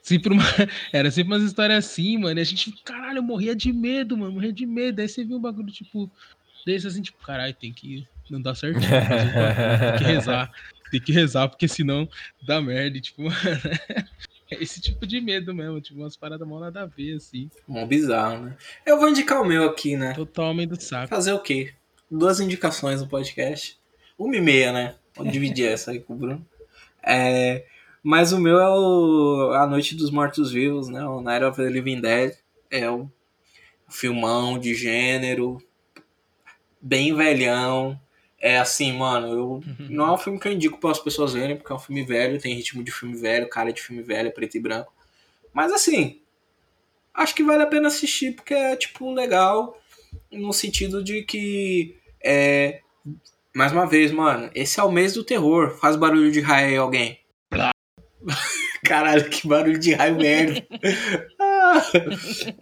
Sempre 0.00 0.32
uma... 0.32 0.44
Era 0.92 1.10
sempre 1.10 1.34
umas 1.34 1.42
histórias 1.42 1.84
assim, 1.84 2.16
mano. 2.16 2.38
E 2.38 2.42
a 2.42 2.44
gente, 2.44 2.70
caralho, 2.84 3.18
eu 3.18 3.22
morria 3.24 3.56
de 3.56 3.72
medo, 3.72 4.16
mano. 4.16 4.34
Morria 4.34 4.52
de 4.52 4.64
medo. 4.64 5.00
Aí 5.00 5.08
você 5.08 5.24
viu 5.24 5.36
um 5.36 5.40
bagulho, 5.40 5.72
tipo, 5.72 6.08
desse 6.64 6.86
assim, 6.86 7.02
tipo, 7.02 7.18
caralho, 7.26 7.54
tem 7.54 7.72
que. 7.72 8.06
Não 8.30 8.40
dá 8.40 8.54
certo. 8.54 8.78
tem 8.78 9.98
que 9.98 10.04
rezar. 10.04 10.48
Tem 10.92 11.00
que 11.00 11.10
rezar, 11.10 11.48
porque 11.48 11.66
senão 11.66 12.06
dá 12.46 12.60
merda. 12.60 12.98
E, 12.98 13.00
tipo, 13.00 13.22
mano. 13.24 13.34
É 14.50 14.62
esse 14.62 14.78
tipo 14.82 15.06
de 15.06 15.18
medo 15.18 15.54
mesmo, 15.54 15.80
tipo, 15.80 15.98
umas 15.98 16.14
paradas 16.14 16.46
mal 16.46 16.60
nada 16.60 16.82
a 16.82 16.86
ver, 16.86 17.16
assim. 17.16 17.50
Mó 17.66 17.86
bizarro, 17.86 18.44
né? 18.44 18.56
Eu 18.84 18.98
vou 18.98 19.08
indicar 19.08 19.40
o 19.40 19.46
meu 19.46 19.64
aqui, 19.64 19.96
né? 19.96 20.12
Totalmente 20.12 20.68
do 20.68 20.80
saco. 20.80 21.08
Fazer 21.08 21.32
o 21.32 21.40
quê? 21.40 21.72
Duas 22.10 22.38
indicações 22.38 23.00
no 23.00 23.08
podcast. 23.08 23.80
Uma 24.18 24.36
e 24.36 24.40
meia, 24.42 24.70
né? 24.70 24.94
Vou 25.16 25.26
dividir 25.26 25.66
essa 25.72 25.92
aí 25.92 26.00
com 26.00 26.12
o 26.12 26.16
Bruno. 26.16 26.46
É, 27.02 27.64
mas 28.02 28.32
o 28.32 28.38
meu 28.38 28.60
é 28.60 28.68
o 28.68 29.52
A 29.54 29.66
Noite 29.66 29.94
dos 29.94 30.10
Mortos-Vivos, 30.10 30.88
né? 30.88 31.02
O 31.06 31.22
Night 31.22 31.44
of 31.46 31.56
the 31.56 31.70
Living 31.70 32.02
Dead. 32.02 32.34
É 32.70 32.90
o 32.90 33.10
filmão 33.88 34.58
de 34.58 34.74
gênero, 34.74 35.56
bem 36.78 37.14
velhão. 37.14 37.98
É 38.44 38.58
assim, 38.58 38.92
mano, 38.92 39.28
eu, 39.28 39.48
uhum. 39.50 39.86
não 39.88 40.08
é 40.08 40.12
um 40.14 40.18
filme 40.18 40.40
que 40.40 40.48
eu 40.48 40.52
indico 40.52 40.80
para 40.80 40.90
as 40.90 40.98
pessoas 40.98 41.32
verem, 41.32 41.56
porque 41.56 41.72
é 41.72 41.76
um 41.76 41.78
filme 41.78 42.02
velho, 42.02 42.40
tem 42.40 42.52
ritmo 42.52 42.82
de 42.82 42.90
filme 42.90 43.14
velho, 43.14 43.48
cara 43.48 43.72
de 43.72 43.80
filme 43.80 44.02
velho, 44.02 44.26
é 44.26 44.32
preto 44.32 44.56
e 44.56 44.60
branco. 44.60 44.92
Mas 45.54 45.72
assim, 45.72 46.20
acho 47.14 47.36
que 47.36 47.44
vale 47.44 47.62
a 47.62 47.68
pena 47.68 47.86
assistir, 47.86 48.34
porque 48.34 48.52
é, 48.52 48.74
tipo, 48.74 49.12
legal, 49.12 49.78
no 50.32 50.52
sentido 50.52 51.04
de 51.04 51.22
que, 51.22 51.96
é, 52.20 52.80
mais 53.54 53.70
uma 53.70 53.86
vez, 53.86 54.10
mano, 54.10 54.50
esse 54.56 54.80
é 54.80 54.82
o 54.82 54.90
mês 54.90 55.14
do 55.14 55.22
terror. 55.22 55.78
Faz 55.78 55.94
barulho 55.94 56.32
de 56.32 56.40
raio 56.40 56.66
aí, 56.66 56.76
alguém. 56.76 57.20
Caralho, 58.84 59.30
que 59.30 59.46
barulho 59.46 59.78
de 59.78 59.92
raio 59.92 60.16
merda. 60.16 60.66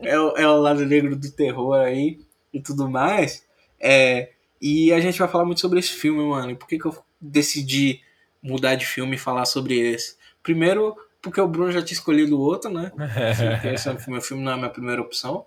é, 0.02 0.12
é 0.12 0.46
o 0.46 0.60
lado 0.60 0.84
negro 0.84 1.16
do 1.16 1.30
terror 1.32 1.76
aí 1.76 2.20
e 2.52 2.60
tudo 2.60 2.90
mais. 2.90 3.46
É, 3.80 4.32
e 4.60 4.92
a 4.92 5.00
gente 5.00 5.18
vai 5.18 5.28
falar 5.28 5.44
muito 5.44 5.60
sobre 5.60 5.78
esse 5.78 5.90
filme, 5.90 6.22
mano. 6.22 6.50
E 6.50 6.54
por 6.54 6.68
que, 6.68 6.78
que 6.78 6.86
eu 6.86 6.96
decidi 7.20 8.00
mudar 8.42 8.74
de 8.74 8.86
filme 8.86 9.16
e 9.16 9.18
falar 9.18 9.44
sobre 9.44 9.78
esse? 9.78 10.16
Primeiro, 10.42 10.96
porque 11.22 11.40
o 11.40 11.48
Bruno 11.48 11.72
já 11.72 11.82
tinha 11.82 11.96
escolhido 11.96 12.38
o 12.38 12.40
outro, 12.40 12.70
né? 12.70 12.92
esse 13.72 13.88
é 13.88 13.96
meu 14.08 14.20
filme 14.22 14.42
não 14.42 14.52
é 14.52 14.54
a 14.54 14.58
minha 14.58 14.70
primeira 14.70 15.00
opção. 15.00 15.46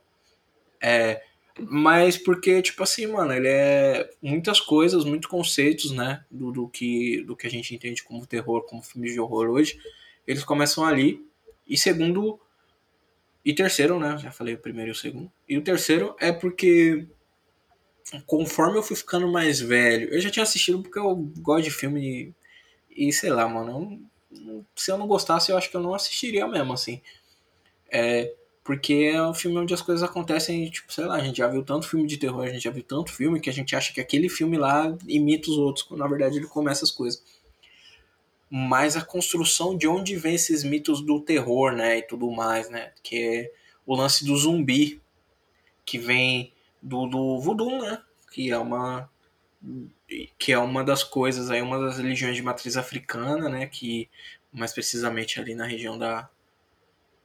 É, 0.82 1.22
mas 1.60 2.18
porque, 2.18 2.62
tipo 2.62 2.84
assim, 2.84 3.08
mano, 3.08 3.34
ele 3.34 3.48
é 3.48 4.10
muitas 4.22 4.60
coisas, 4.60 5.06
muitos 5.06 5.30
conceitos, 5.30 5.92
né? 5.92 6.24
Do, 6.30 6.52
do, 6.52 6.68
que, 6.68 7.24
do 7.24 7.36
que 7.36 7.48
a 7.48 7.50
gente 7.50 7.74
entende 7.74 8.04
como 8.04 8.26
terror, 8.26 8.64
como 8.64 8.82
filme 8.82 9.12
de 9.12 9.20
horror 9.20 9.50
hoje 9.50 9.78
eles 10.28 10.44
começam 10.44 10.86
ali. 10.86 11.26
E 11.68 11.78
segundo. 11.78 12.40
E 13.46 13.54
terceiro, 13.54 14.00
né? 14.00 14.18
Já 14.18 14.32
falei 14.32 14.54
o 14.54 14.60
primeiro 14.60 14.92
e 14.92 14.94
o 14.94 14.96
segundo. 14.96 15.32
E 15.48 15.58
o 15.58 15.62
terceiro 15.62 16.16
é 16.20 16.32
porque. 16.32 17.08
Conforme 18.26 18.78
eu 18.78 18.84
fui 18.84 18.96
ficando 18.96 19.28
mais 19.28 19.60
velho, 19.60 20.14
eu 20.14 20.20
já 20.20 20.30
tinha 20.30 20.44
assistido 20.44 20.82
porque 20.82 21.00
eu 21.00 21.16
gosto 21.40 21.64
de 21.64 21.72
filme 21.72 22.34
e, 22.90 23.08
e 23.08 23.14
sei 23.14 23.30
lá, 23.30 23.48
mano. 23.48 24.02
Se 24.76 24.92
eu 24.92 24.98
não 24.98 25.08
gostasse, 25.08 25.52
eu 25.52 25.58
acho 25.58 25.70
que 25.70 25.78
eu 25.78 25.82
não 25.82 25.94
assistiria 25.94 26.48
mesmo, 26.48 26.74
assim. 26.74 27.02
É, 27.90 28.34
porque 28.64 29.12
é 29.14 29.22
um 29.22 29.34
filme 29.34 29.58
onde 29.58 29.74
as 29.74 29.82
coisas 29.82 30.04
acontecem, 30.04 30.70
tipo, 30.70 30.92
sei 30.92 31.06
lá, 31.06 31.16
a 31.16 31.24
gente 31.24 31.38
já 31.38 31.48
viu 31.48 31.64
tanto 31.64 31.88
filme 31.88 32.08
de 32.08 32.18
terror, 32.18 32.44
a 32.44 32.50
gente 32.50 32.64
já 32.64 32.72
viu 32.72 32.84
tanto 32.84 33.12
filme 33.12 33.40
que 33.40 33.50
a 33.50 33.54
gente 33.54 33.76
acha 33.76 33.94
que 33.94 34.02
aquele 34.02 34.30
filme 34.30 34.58
lá 34.58 34.96
imita 35.08 35.52
os 35.52 35.58
outros, 35.58 35.86
quando 35.86 36.00
na 36.00 36.08
verdade 36.08 36.38
ele 36.38 36.48
começa 36.48 36.84
as 36.84 36.92
coisas 36.92 37.22
mas 38.56 38.96
a 38.96 39.04
construção 39.04 39.76
de 39.76 39.88
onde 39.88 40.16
vem 40.16 40.36
esses 40.36 40.64
mitos 40.64 41.02
do 41.02 41.20
terror, 41.20 41.72
né, 41.72 41.98
e 41.98 42.02
tudo 42.04 42.30
mais, 42.30 42.70
né, 42.70 42.92
que 43.02 43.18
é 43.18 43.52
o 43.84 43.96
lance 43.96 44.24
do 44.24 44.38
zumbi, 44.38 45.02
que 45.84 45.98
vem 45.98 46.53
do, 46.84 47.08
do 47.08 47.40
voodoo, 47.40 47.82
né, 47.82 48.02
que 48.32 48.52
é 48.52 48.58
uma 48.58 49.10
que 50.38 50.52
é 50.52 50.60
uma 50.60 50.84
das 50.84 51.04
coisas 51.04 51.50
aí, 51.50 51.62
uma 51.62 51.80
das 51.80 51.98
religiões 51.98 52.36
de 52.36 52.44
matriz 52.44 52.76
africana, 52.76 53.48
né, 53.48 53.66
que 53.66 54.10
mais 54.52 54.74
precisamente 54.74 55.40
ali 55.40 55.56
na 55.56 55.66
região 55.66 55.98
da, 55.98 56.30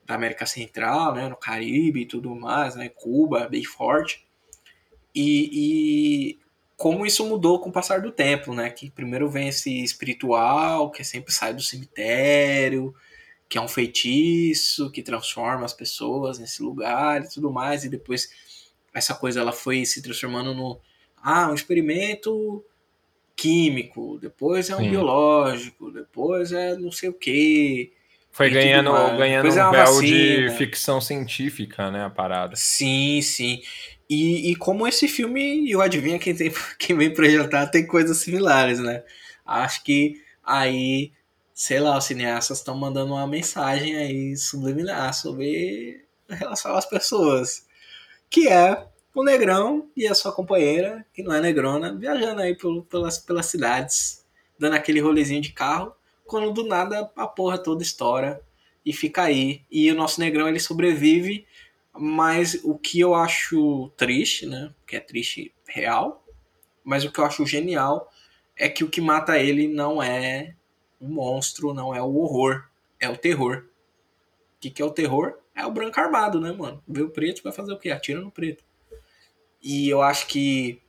da 0.05 0.15
América 0.15 0.45
Central, 0.45 1.13
né, 1.13 1.27
no 1.27 1.35
Caribe 1.35 2.01
e 2.01 2.05
tudo 2.05 2.33
mais, 2.33 2.75
né, 2.75 2.87
Cuba, 2.87 3.49
bem 3.49 3.65
forte. 3.65 4.25
E, 5.13 5.49
e 5.51 6.39
como 6.79 7.05
isso 7.05 7.25
mudou 7.27 7.59
com 7.59 7.67
o 7.67 7.73
passar 7.73 7.99
do 7.99 8.09
tempo, 8.09 8.53
né? 8.53 8.69
Que 8.69 8.89
primeiro 8.89 9.29
vem 9.29 9.49
esse 9.49 9.83
espiritual, 9.83 10.89
que 10.89 11.03
sempre 11.03 11.33
sai 11.33 11.53
do 11.53 11.61
cemitério, 11.61 12.95
que 13.49 13.57
é 13.57 13.61
um 13.61 13.67
feitiço, 13.67 14.89
que 14.89 15.03
transforma 15.03 15.65
as 15.65 15.73
pessoas 15.73 16.39
nesse 16.39 16.63
lugar 16.63 17.21
e 17.21 17.27
tudo 17.27 17.51
mais, 17.51 17.83
e 17.83 17.89
depois 17.89 18.29
essa 18.93 19.13
coisa 19.13 19.39
ela 19.39 19.51
foi 19.51 19.85
se 19.85 20.01
transformando 20.01 20.53
no 20.53 20.79
ah, 21.21 21.49
um 21.49 21.53
experimento 21.53 22.63
químico, 23.35 24.17
depois 24.21 24.69
é 24.69 24.75
um 24.75 24.79
Sim. 24.79 24.89
biológico, 24.89 25.91
depois 25.91 26.51
é 26.51 26.75
não 26.75 26.91
sei 26.91 27.09
o 27.09 27.13
que. 27.13 27.93
Foi 28.31 28.49
ganhando, 28.49 28.91
ganhando 29.17 29.47
é 29.47 29.67
um 29.67 29.71
véu 29.71 30.01
de 30.01 30.49
ficção 30.57 31.01
científica, 31.01 31.89
né, 31.89 32.03
a 32.03 32.09
parada. 32.09 32.55
Sim, 32.55 33.21
sim. 33.21 33.61
E, 34.09 34.51
e 34.51 34.55
como 34.55 34.87
esse 34.87 35.07
filme, 35.07 35.69
eu 35.69 35.81
adivinha 35.81 36.17
quem, 36.19 36.35
tem, 36.35 36.51
quem 36.77 36.97
vem 36.97 37.13
projetar 37.13 37.67
tem 37.67 37.85
coisas 37.85 38.17
similares, 38.17 38.79
né? 38.79 39.03
Acho 39.45 39.83
que 39.83 40.21
aí, 40.43 41.11
sei 41.53 41.79
lá, 41.79 41.97
os 41.97 42.05
cineastas 42.05 42.57
estão 42.57 42.75
mandando 42.75 43.13
uma 43.13 43.27
mensagem 43.27 43.95
aí 43.95 44.35
subliminar 44.35 45.13
sobre 45.13 46.05
relação 46.27 46.75
às 46.75 46.85
pessoas. 46.85 47.67
Que 48.29 48.47
é 48.47 48.87
o 49.13 49.23
negrão 49.23 49.89
e 49.95 50.07
a 50.07 50.13
sua 50.13 50.31
companheira, 50.31 51.05
que 51.13 51.23
não 51.23 51.33
é 51.33 51.41
negrona, 51.41 51.95
viajando 51.95 52.41
aí 52.41 52.55
por, 52.55 52.83
pelas, 52.85 53.17
pelas 53.17 53.47
cidades, 53.47 54.25
dando 54.57 54.75
aquele 54.75 54.99
rolezinho 54.99 55.41
de 55.41 55.51
carro, 55.51 55.93
quando 56.25 56.51
do 56.51 56.63
nada 56.63 57.11
a 57.15 57.27
porra 57.27 57.57
toda 57.57 57.81
estoura 57.81 58.41
e 58.85 58.93
fica 58.93 59.23
aí. 59.23 59.63
E 59.71 59.91
o 59.91 59.95
nosso 59.95 60.19
negrão 60.19 60.47
ele 60.47 60.59
sobrevive 60.59 61.45
mas 61.99 62.59
o 62.63 62.77
que 62.77 62.99
eu 62.99 63.13
acho 63.13 63.89
triste, 63.97 64.45
né? 64.45 64.73
Que 64.87 64.95
é 64.95 64.99
triste 64.99 65.53
real. 65.67 66.23
Mas 66.83 67.03
o 67.03 67.11
que 67.11 67.19
eu 67.19 67.25
acho 67.25 67.45
genial 67.45 68.09
é 68.55 68.69
que 68.69 68.83
o 68.83 68.89
que 68.89 69.01
mata 69.01 69.37
ele 69.37 69.67
não 69.67 70.01
é 70.01 70.55
o 70.99 71.07
monstro, 71.07 71.73
não 71.73 71.93
é 71.93 72.01
o 72.01 72.15
horror, 72.15 72.69
é 72.99 73.09
o 73.09 73.17
terror. 73.17 73.65
O 74.55 74.59
que, 74.61 74.69
que 74.69 74.81
é 74.81 74.85
o 74.85 74.91
terror? 74.91 75.37
É 75.59 75.65
o 75.65 75.71
branco 75.71 75.99
armado, 75.99 76.39
né, 76.39 76.51
mano? 76.51 76.81
Vê 76.87 77.01
o 77.01 77.09
preto, 77.09 77.43
vai 77.43 77.51
fazer 77.51 77.73
o 77.73 77.77
quê? 77.77 77.91
Atira 77.91 78.21
no 78.21 78.31
preto. 78.31 78.63
E 79.61 79.89
eu 79.89 80.01
acho 80.01 80.27
que 80.27 80.81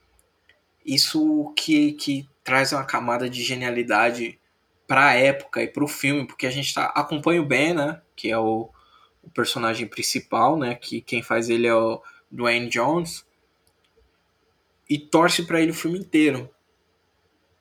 isso 0.85 1.53
que, 1.57 1.93
que 1.93 2.29
traz 2.45 2.73
uma 2.73 2.85
camada 2.85 3.29
de 3.29 3.43
genialidade 3.43 4.39
para 4.87 5.09
a 5.09 5.15
época 5.15 5.63
e 5.63 5.69
para 5.69 5.85
o 5.85 5.89
filme, 5.89 6.27
porque 6.27 6.47
a 6.47 6.51
gente 6.51 6.73
tá, 6.75 6.87
acompanha 6.87 7.43
o 7.43 7.47
Ben, 7.47 7.75
né, 7.75 8.01
que 8.17 8.31
é 8.31 8.39
o, 8.39 8.69
o 9.23 9.31
personagem 9.31 9.87
principal, 9.87 10.59
né, 10.59 10.75
que 10.75 11.01
quem 11.01 11.23
faz 11.23 11.49
ele 11.49 11.67
é 11.67 11.75
o 11.75 12.03
Dwayne 12.31 12.69
Jones, 12.69 13.25
e 14.89 14.99
torce 14.99 15.45
para 15.45 15.61
ele 15.61 15.71
o 15.71 15.75
filme 15.75 15.99
inteiro. 15.99 16.51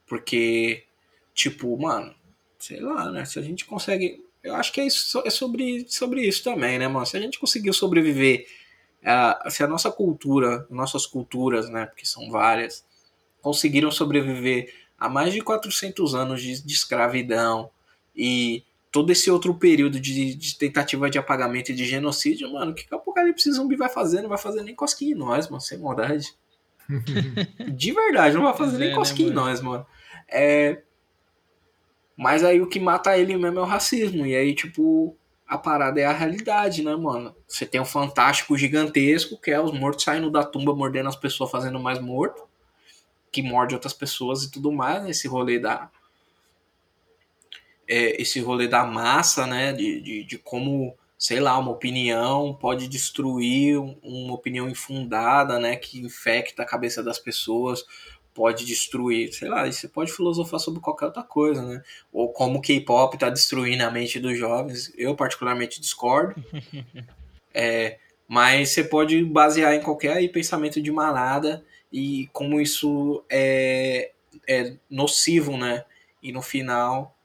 Porque, 0.08 0.84
tipo, 1.32 1.78
mano, 1.80 2.16
sei 2.58 2.80
lá, 2.80 3.12
né? 3.12 3.24
Se 3.26 3.38
a 3.38 3.42
gente 3.44 3.66
consegue. 3.66 4.26
Eu 4.44 4.56
acho 4.56 4.72
que 4.72 4.82
é, 4.82 4.86
isso, 4.86 5.22
é 5.26 5.30
sobre, 5.30 5.86
sobre 5.90 6.22
isso 6.22 6.44
também, 6.44 6.80
né, 6.80 6.88
mano? 6.88 7.06
Se 7.06 7.18
a 7.18 7.20
gente 7.20 7.40
conseguiu 7.40 7.74
sobreviver. 7.74 8.46
Uh, 9.02 9.50
se 9.50 9.64
a 9.64 9.68
nossa 9.68 9.90
cultura, 9.92 10.68
nossas 10.70 11.06
culturas, 11.06 11.70
né? 11.70 11.86
Porque 11.86 12.06
são 12.06 12.30
várias, 12.30 12.86
conseguiram 13.42 13.92
sobreviver 13.92 14.74
a 14.98 15.08
mais 15.08 15.34
de 15.34 15.42
400 15.42 16.14
anos 16.14 16.42
de, 16.42 16.62
de 16.62 16.74
escravidão 16.74 17.70
e 18.16 18.64
todo 18.92 19.12
esse 19.12 19.30
outro 19.32 19.54
período 19.54 20.00
de, 20.00 20.36
de, 20.36 20.58
tentativa 20.58 21.10
de 21.10 21.18
apagamento 21.18 21.72
e 21.72 21.76
de 21.76 21.86
genocídio, 21.86 22.52
mano, 22.52 22.72
o 22.72 22.74
que, 22.74 22.86
que 22.86 22.94
o 22.94 22.98
Apocalipse 22.98 23.52
Zumbi 23.52 23.76
vai 23.76 23.90
fazer? 23.90 24.22
Não 24.22 24.30
vai 24.30 24.38
fazer 24.38 24.64
nem 24.64 24.76
cosquinha 24.76 25.12
em 25.12 25.18
nós, 25.18 25.48
mano, 25.48 25.62
sem 25.62 25.78
maldade. 25.78 26.34
de 27.72 27.92
verdade, 27.92 28.36
não 28.36 28.44
vai 28.44 28.58
fazer 28.58 28.78
nem 28.78 28.88
é, 28.88 28.92
né, 28.92 28.98
cosquinha 28.98 29.28
né, 29.28 29.34
em 29.34 29.36
nós, 29.36 29.62
mano. 29.62 29.86
É... 30.28 30.82
Mas 32.20 32.44
aí 32.44 32.60
o 32.60 32.68
que 32.68 32.82
mata 32.82 33.18
ele 33.18 33.38
mesmo 33.38 33.60
é 33.60 33.62
o 33.62 33.66
racismo. 33.66 34.26
E 34.26 34.36
aí, 34.36 34.54
tipo, 34.54 35.16
a 35.48 35.58
parada 35.58 36.02
é 36.02 36.06
a 36.06 36.12
realidade, 36.12 36.84
né, 36.84 36.94
mano? 36.94 37.34
Você 37.48 37.66
tem 37.66 37.80
um 37.80 37.86
fantástico 37.86 38.58
gigantesco, 38.58 39.40
que 39.40 39.50
é 39.52 39.62
os 39.62 39.72
mortos 39.72 40.04
saindo 40.04 40.30
da 40.30 40.44
tumba, 40.44 40.76
mordendo 40.76 41.08
as 41.08 41.16
pessoas, 41.16 41.50
fazendo 41.50 41.80
mais 41.80 41.98
morto. 41.98 42.44
Que 43.32 43.42
morde 43.42 43.74
outras 43.74 43.94
pessoas 43.94 44.44
e 44.44 44.52
tudo 44.52 44.70
mais, 44.70 45.02
né? 45.02 45.12
Esse 45.12 45.30
rolê 45.30 45.60
da. 45.60 45.90
É, 47.88 48.22
esse 48.22 48.42
rolê 48.42 48.68
da 48.68 48.84
massa, 48.84 49.48
né? 49.48 49.72
De, 49.72 50.02
de, 50.02 50.24
de 50.26 50.38
como 50.38 50.94
sei 51.18 51.40
lá, 51.40 51.58
uma 51.58 51.72
opinião 51.72 52.54
pode 52.54 52.88
destruir 52.88 53.78
uma 53.78 54.34
opinião 54.34 54.70
infundada, 54.70 55.60
né, 55.60 55.76
que 55.76 56.00
infecta 56.00 56.64
a 56.64 56.66
cabeça 56.66 57.04
das 57.04 57.20
pessoas, 57.20 57.84
pode 58.40 58.64
destruir, 58.64 59.34
sei 59.34 59.50
lá, 59.50 59.70
você 59.70 59.86
pode 59.86 60.14
filosofar 60.14 60.62
sobre 60.62 60.80
qualquer 60.80 61.08
outra 61.08 61.24
coisa, 61.24 61.62
né? 61.62 61.84
Ou 62.10 62.32
como 62.32 62.60
o 62.60 62.62
K-pop 62.62 63.14
está 63.14 63.30
destruindo 63.30 63.84
a 63.84 63.92
mente 63.92 64.18
dos 64.18 64.38
jovens. 64.38 64.94
Eu 64.98 65.14
particularmente 65.14 65.82
discordo. 65.82 66.42
é, 67.54 68.00
mas 68.26 68.70
você 68.70 68.82
pode 68.82 69.22
basear 69.26 69.74
em 69.74 69.82
qualquer 69.82 70.14
aí, 70.14 70.30
pensamento 70.30 70.82
de 70.82 70.90
manada 70.90 71.66
e 71.92 72.30
como 72.32 72.62
isso 72.62 73.22
é, 73.30 74.14
é 74.48 74.74
nocivo, 74.90 75.58
né? 75.58 75.84
E 76.24 76.32
no 76.32 76.42
final 76.42 77.19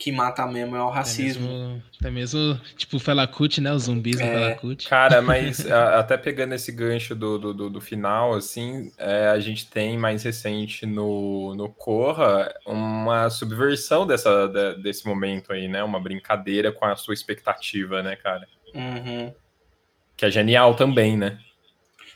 que 0.00 0.10
mata 0.10 0.46
mesmo 0.46 0.74
é 0.74 0.82
o 0.82 0.88
racismo. 0.88 1.46
Até 1.46 1.58
mesmo, 1.58 1.82
até 2.00 2.10
mesmo 2.10 2.60
tipo 2.74 2.98
Felacut, 2.98 3.60
né? 3.60 3.70
Os 3.70 3.82
zumbis 3.82 4.18
é, 4.18 4.24
do 4.24 4.38
Felacut. 4.38 4.88
Cara, 4.88 5.20
mas 5.20 5.60
a, 5.70 5.98
até 5.98 6.16
pegando 6.16 6.54
esse 6.54 6.72
gancho 6.72 7.14
do, 7.14 7.38
do, 7.52 7.68
do 7.68 7.80
final, 7.82 8.32
assim, 8.32 8.90
é, 8.96 9.28
a 9.28 9.38
gente 9.38 9.68
tem 9.68 9.98
mais 9.98 10.22
recente 10.22 10.86
no, 10.86 11.54
no 11.54 11.68
Corra 11.68 12.50
uma 12.64 13.28
subversão 13.28 14.06
dessa, 14.06 14.46
de, 14.48 14.82
desse 14.82 15.06
momento 15.06 15.52
aí, 15.52 15.68
né? 15.68 15.84
Uma 15.84 16.00
brincadeira 16.00 16.72
com 16.72 16.86
a 16.86 16.96
sua 16.96 17.12
expectativa, 17.12 18.02
né, 18.02 18.16
cara? 18.16 18.48
Uhum. 18.74 19.34
Que 20.16 20.24
é 20.24 20.30
genial 20.30 20.74
também, 20.74 21.14
né? 21.14 21.38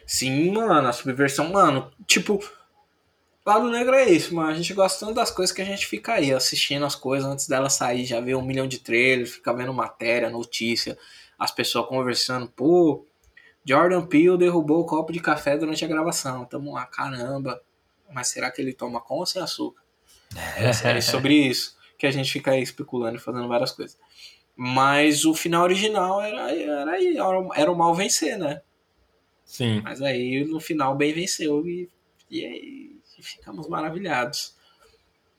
Sim, 0.07 0.53
mano, 0.53 0.89
a 0.89 0.93
subversão, 0.93 1.53
mano, 1.53 1.91
tipo 2.07 2.43
Lado 3.45 3.71
Negro 3.71 3.95
é 3.95 4.09
isso, 4.09 4.35
mano. 4.35 4.51
A 4.51 4.55
gente 4.55 4.73
gosta 4.73 5.05
tanto 5.05 5.17
das 5.17 5.31
coisas 5.31 5.55
que 5.55 5.61
a 5.61 5.65
gente 5.65 5.87
fica 5.87 6.15
aí 6.15 6.33
assistindo 6.33 6.87
as 6.87 6.95
coisas 6.95 7.31
antes 7.31 7.47
dela 7.47 7.69
sair, 7.69 8.05
já 8.07 8.21
vê 8.21 8.35
um 8.35 8.43
milhão 8.43 8.67
de 8.67 8.79
trailers, 8.79 9.35
fica 9.35 9.53
vendo 9.53 9.73
matéria, 9.75 10.31
notícia, 10.31 10.97
as 11.39 11.51
pessoas 11.51 11.87
conversando, 11.87 12.49
pô, 12.49 13.07
Jordan 13.65 14.07
Peele 14.07 14.39
derrubou 14.39 14.81
o 14.81 14.87
copo 14.87 15.13
de 15.13 15.21
café 15.21 15.57
durante 15.59 15.85
a 15.85 15.89
gravação. 15.89 16.45
Tamo 16.45 16.73
lá, 16.73 16.87
caramba. 16.87 17.63
Mas 18.11 18.29
será 18.29 18.51
que 18.51 18.63
ele 18.63 18.73
toma 18.73 19.01
com 19.01 19.17
ou 19.17 19.27
sem 19.27 19.43
açúcar? 19.43 19.83
É, 20.57 20.67
é 20.67 21.01
sobre 21.01 21.35
isso 21.35 21.77
que 21.99 22.07
a 22.07 22.11
gente 22.11 22.31
fica 22.31 22.51
aí 22.51 22.63
especulando 22.63 23.17
e 23.17 23.21
fazendo 23.21 23.49
várias 23.49 23.73
coisas. 23.73 23.99
Mas 24.57 25.25
o 25.25 25.35
final 25.35 25.65
original 25.65 26.21
era, 26.21 26.53
era, 26.55 26.99
era 27.57 27.73
o 27.73 27.77
mal 27.77 27.95
vencer, 27.95 28.39
né? 28.39 28.61
Sim. 29.45 29.81
Mas 29.83 30.01
aí 30.01 30.45
no 30.45 30.61
final 30.61 30.97
bem 30.97 31.13
venceu 31.13 31.67
e, 31.67 31.91
e 32.31 32.45
aí 32.45 32.94
ficamos 33.25 33.69
maravilhados. 33.69 34.55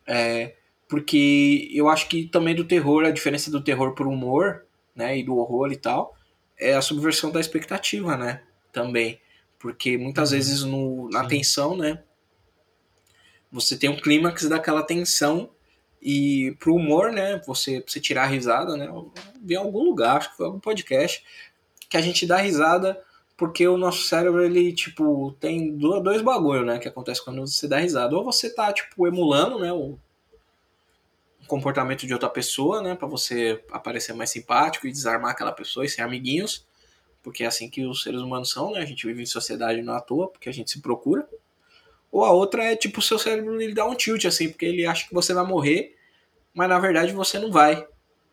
É, 0.07 0.55
porque 0.87 1.69
eu 1.73 1.89
acho 1.89 2.07
que 2.07 2.25
também 2.25 2.55
do 2.55 2.65
terror, 2.65 3.05
a 3.05 3.11
diferença 3.11 3.49
do 3.49 3.63
terror 3.63 3.93
pro 3.93 4.09
humor, 4.09 4.65
né, 4.95 5.17
e 5.17 5.23
do 5.23 5.35
horror 5.37 5.71
e 5.71 5.77
tal, 5.77 6.15
é 6.57 6.73
a 6.73 6.81
subversão 6.81 7.31
da 7.31 7.39
expectativa, 7.39 8.15
né, 8.15 8.43
também. 8.71 9.19
Porque 9.59 9.97
muitas 9.97 10.31
uhum. 10.31 10.37
vezes 10.37 10.63
no, 10.63 11.09
na 11.09 11.23
Sim. 11.23 11.29
tensão, 11.29 11.77
né, 11.77 12.03
você 13.51 13.77
tem 13.77 13.89
um 13.89 13.97
clímax 13.97 14.47
daquela 14.47 14.83
tensão 14.83 15.49
e 16.01 16.55
pro 16.59 16.75
humor, 16.75 17.11
né, 17.11 17.41
você, 17.47 17.83
você 17.85 17.99
tirar 17.99 18.23
a 18.23 18.27
risada, 18.27 18.77
né, 18.77 18.87
eu 18.87 19.11
vi 19.41 19.55
em 19.55 19.57
algum 19.57 19.83
lugar, 19.83 20.17
acho 20.17 20.31
que 20.31 20.37
foi 20.37 20.45
algum 20.45 20.59
podcast, 20.59 21.23
que 21.89 21.97
a 21.97 22.01
gente 22.01 22.25
dá 22.25 22.37
risada 22.37 23.01
porque 23.37 23.67
o 23.67 23.77
nosso 23.77 24.03
cérebro, 24.03 24.43
ele, 24.43 24.71
tipo, 24.71 25.35
tem 25.39 25.75
dois 25.77 26.21
bagulho, 26.21 26.65
né, 26.65 26.79
que 26.79 26.87
acontece 26.87 27.23
quando 27.23 27.45
você 27.45 27.67
dá 27.67 27.79
risada. 27.79 28.15
Ou 28.15 28.23
você 28.23 28.49
tá, 28.49 28.71
tipo, 28.71 29.07
emulando, 29.07 29.59
né, 29.59 29.73
o 29.73 29.97
comportamento 31.47 32.07
de 32.07 32.13
outra 32.13 32.29
pessoa, 32.29 32.81
né, 32.81 32.95
para 32.95 33.07
você 33.07 33.63
aparecer 33.71 34.13
mais 34.13 34.31
simpático 34.31 34.87
e 34.87 34.91
desarmar 34.91 35.31
aquela 35.31 35.51
pessoa 35.51 35.85
e 35.85 35.89
ser 35.89 36.01
amiguinhos, 36.01 36.65
porque 37.21 37.43
é 37.43 37.47
assim 37.47 37.69
que 37.69 37.85
os 37.85 38.03
seres 38.03 38.21
humanos 38.21 38.49
são, 38.49 38.71
né, 38.71 38.79
a 38.79 38.85
gente 38.85 39.05
vive 39.05 39.21
em 39.21 39.25
sociedade 39.25 39.81
não 39.81 39.93
à 39.93 40.01
toa, 40.01 40.29
porque 40.29 40.49
a 40.49 40.53
gente 40.53 40.71
se 40.71 40.81
procura. 40.81 41.27
Ou 42.11 42.23
a 42.23 42.31
outra 42.31 42.63
é, 42.63 42.75
tipo, 42.75 42.99
o 42.99 43.03
seu 43.03 43.19
cérebro, 43.19 43.61
ele 43.61 43.73
dá 43.73 43.85
um 43.85 43.95
tilt, 43.95 44.25
assim, 44.25 44.47
porque 44.49 44.65
ele 44.65 44.85
acha 44.85 45.07
que 45.07 45.13
você 45.13 45.33
vai 45.33 45.45
morrer, 45.45 45.95
mas 46.53 46.69
na 46.69 46.79
verdade 46.79 47.11
você 47.11 47.37
não 47.37 47.51
vai. 47.51 47.85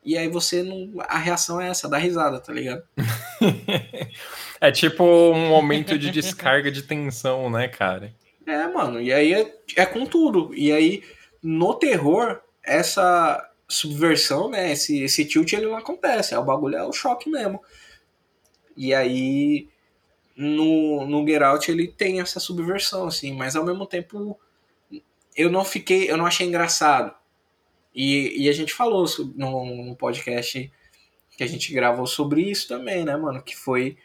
E 0.05 0.17
aí 0.17 0.29
você 0.29 0.63
não. 0.63 0.93
A 1.01 1.19
reação 1.19 1.61
é 1.61 1.69
essa, 1.69 1.89
dá 1.89 1.97
risada, 1.97 2.41
tá 2.41 2.53
ligado? 2.53 2.83
É 4.63 4.71
tipo 4.71 5.03
um 5.03 5.49
momento 5.49 5.99
de 5.99 6.09
descarga 6.13 6.71
de 6.71 6.85
tensão, 6.85 7.51
né, 7.51 7.67
cara? 7.67 8.15
É, 8.47 8.69
mano, 8.69 9.01
e 9.01 9.13
aí 9.13 9.35
é, 9.35 9.59
é 9.75 9.85
com 9.85 10.07
tudo. 10.07 10.55
E 10.55 10.71
aí, 10.71 11.03
no 11.43 11.75
terror, 11.75 12.41
essa 12.63 13.45
subversão, 13.67 14.49
né, 14.49 14.71
esse, 14.71 15.03
esse 15.03 15.25
tilt, 15.25 15.53
ele 15.53 15.67
não 15.67 15.77
acontece. 15.77 16.33
É, 16.33 16.39
o 16.39 16.45
bagulho 16.45 16.77
é 16.77 16.85
o 16.85 16.93
choque 16.93 17.29
mesmo. 17.29 17.61
E 18.77 18.95
aí, 18.95 19.69
no, 20.37 21.09
no 21.09 21.27
Get 21.27 21.43
Out, 21.43 21.69
ele 21.69 21.89
tem 21.89 22.21
essa 22.21 22.39
subversão, 22.39 23.09
assim, 23.09 23.35
mas 23.35 23.57
ao 23.57 23.65
mesmo 23.65 23.85
tempo, 23.85 24.39
eu 25.37 25.51
não 25.51 25.65
fiquei, 25.65 26.09
eu 26.09 26.17
não 26.17 26.25
achei 26.25 26.47
engraçado. 26.47 27.13
E, 27.93 28.45
e 28.45 28.49
a 28.49 28.53
gente 28.53 28.73
falou 28.73 29.07
no, 29.35 29.87
no 29.87 29.97
podcast 29.97 30.73
que 31.37 31.43
a 31.43 31.49
gente 31.49 31.75
gravou 31.75 32.07
sobre 32.07 32.43
isso 32.43 32.69
também, 32.69 33.05
né, 33.05 33.17
mano, 33.17 33.43
que 33.43 33.57
foi 33.57 33.99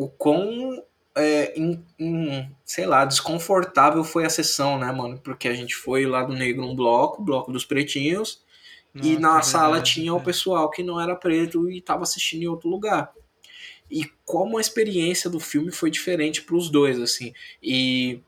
o 0.00 0.08
quão, 0.08 0.82
é, 1.14 1.52
in, 1.60 1.84
in, 1.98 2.50
sei 2.64 2.86
lá, 2.86 3.04
desconfortável 3.04 4.02
foi 4.02 4.24
a 4.24 4.30
sessão, 4.30 4.78
né, 4.78 4.90
mano? 4.90 5.18
Porque 5.18 5.46
a 5.46 5.52
gente 5.52 5.76
foi 5.76 6.06
lá 6.06 6.22
do 6.22 6.32
negro 6.32 6.64
um 6.64 6.74
bloco, 6.74 7.22
bloco 7.22 7.52
dos 7.52 7.66
pretinhos, 7.66 8.42
Nossa, 8.94 9.06
e 9.06 9.18
na 9.18 9.38
é 9.40 9.42
sala 9.42 9.74
verdade, 9.74 9.92
tinha 9.92 10.08
é. 10.08 10.14
o 10.14 10.22
pessoal 10.22 10.70
que 10.70 10.82
não 10.82 10.98
era 10.98 11.14
preto 11.14 11.70
e 11.70 11.82
tava 11.82 12.04
assistindo 12.04 12.44
em 12.44 12.46
outro 12.46 12.70
lugar. 12.70 13.12
E 13.90 14.06
como 14.24 14.56
a 14.56 14.60
experiência 14.62 15.28
do 15.28 15.38
filme 15.38 15.70
foi 15.70 15.90
diferente 15.90 16.40
para 16.40 16.56
os 16.56 16.70
dois, 16.70 16.98
assim. 16.98 17.34
E, 17.62 18.22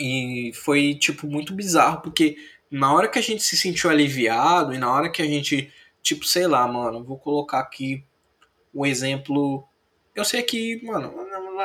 e 0.00 0.52
foi, 0.54 0.94
tipo, 0.94 1.26
muito 1.26 1.52
bizarro, 1.52 2.00
porque 2.00 2.38
na 2.70 2.90
hora 2.94 3.06
que 3.06 3.18
a 3.18 3.22
gente 3.22 3.42
se 3.42 3.54
sentiu 3.54 3.90
aliviado 3.90 4.72
e 4.72 4.78
na 4.78 4.90
hora 4.90 5.10
que 5.10 5.20
a 5.20 5.26
gente, 5.26 5.70
tipo, 6.02 6.24
sei 6.24 6.46
lá, 6.46 6.66
mano, 6.66 7.04
vou 7.04 7.18
colocar 7.18 7.58
aqui 7.58 8.02
o 8.72 8.86
exemplo 8.86 9.68
eu 10.14 10.24
sei 10.24 10.42
que, 10.42 10.84
mano, 10.84 11.14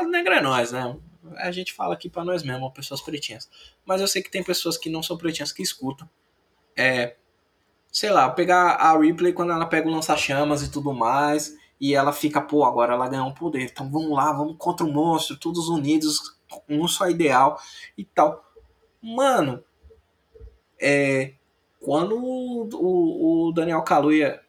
negra 0.10 0.38
é 0.38 0.42
nós, 0.42 0.72
né? 0.72 0.98
A 1.38 1.52
gente 1.52 1.74
fala 1.74 1.94
aqui 1.94 2.10
para 2.10 2.24
nós 2.24 2.44
mesmos, 2.44 2.74
pessoas 2.74 3.02
pretinhas. 3.02 3.50
Mas 3.86 4.02
eu 4.02 4.08
sei 4.08 4.22
que 4.22 4.30
tem 4.30 4.44
pessoas 4.44 4.78
que 4.78 4.90
não 4.90 5.02
são 5.02 5.18
pretinhas 5.18 5.52
que 5.52 5.64
escutam. 5.64 6.10
É, 6.76 7.16
sei 7.92 8.10
lá, 8.10 8.30
pegar 8.30 8.74
a 8.74 8.98
Ripley 8.98 9.34
quando 9.34 9.52
ela 9.52 9.66
pega 9.66 9.88
o 9.88 9.92
lança-chamas 9.92 10.64
e 10.64 10.72
tudo 10.72 10.94
mais, 10.94 11.56
e 11.80 11.94
ela 11.94 12.12
fica, 12.12 12.42
pô, 12.42 12.66
agora 12.66 12.94
ela 12.94 13.08
ganhou 13.08 13.28
um 13.28 13.34
poder, 13.34 13.64
então 13.64 13.90
vamos 13.90 14.12
lá, 14.12 14.32
vamos 14.34 14.56
contra 14.58 14.86
o 14.86 14.92
monstro, 14.92 15.38
todos 15.38 15.70
unidos, 15.70 16.38
um 16.68 16.88
só 16.88 17.10
ideal 17.10 17.60
e 17.98 18.04
tal. 18.04 18.44
Mano, 19.02 19.64
é, 20.80 21.34
quando 21.80 22.18
o, 22.18 22.70
o, 22.74 23.48
o 23.48 23.52
Daniel 23.52 23.84
Kaluuya 23.84 24.42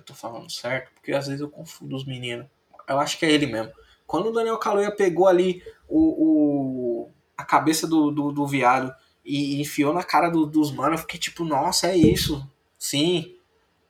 eu 0.00 0.02
tô 0.02 0.14
falando 0.14 0.50
certo, 0.50 0.89
porque 1.10 1.14
às 1.14 1.26
vezes 1.26 1.40
eu 1.40 1.50
confundo 1.50 1.96
os 1.96 2.04
meninos. 2.04 2.46
Eu 2.88 3.00
acho 3.00 3.18
que 3.18 3.26
é 3.26 3.32
ele 3.32 3.46
mesmo. 3.46 3.72
Quando 4.06 4.28
o 4.28 4.32
Daniel 4.32 4.58
Kaluuya 4.58 4.94
pegou 4.94 5.26
ali 5.26 5.62
o, 5.88 7.04
o 7.04 7.10
a 7.36 7.44
cabeça 7.44 7.86
do, 7.86 8.10
do, 8.10 8.30
do 8.30 8.46
viado 8.46 8.94
e, 9.24 9.60
enfiou 9.60 9.92
na 9.92 10.04
cara 10.04 10.28
do, 10.28 10.46
dos 10.46 10.70
manos, 10.70 10.92
eu 10.92 10.98
fiquei 10.98 11.18
tipo, 11.18 11.44
nossa, 11.44 11.88
é 11.88 11.96
isso. 11.96 12.46
Sim, 12.78 13.34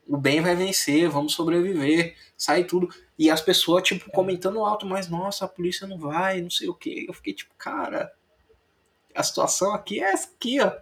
o 0.08 0.16
bem 0.16 0.40
vai 0.40 0.56
vencer, 0.56 1.08
vamos 1.08 1.34
sobreviver, 1.34 2.16
sai 2.36 2.64
tudo. 2.64 2.88
E 3.18 3.30
as 3.30 3.40
pessoas, 3.40 3.82
tipo, 3.82 4.10
comentando 4.10 4.64
alto, 4.64 4.86
mas 4.86 5.08
nossa, 5.08 5.44
a 5.44 5.48
polícia 5.48 5.86
não 5.86 5.98
vai, 5.98 6.40
não 6.40 6.50
sei 6.50 6.68
o 6.68 6.74
que. 6.74 7.06
Eu 7.06 7.12
fiquei 7.12 7.34
tipo, 7.34 7.54
cara, 7.58 8.12
a 9.14 9.22
situação 9.22 9.74
aqui 9.74 10.02
é 10.02 10.12
essa 10.12 10.30
aqui, 10.34 10.58
ó. 10.60 10.72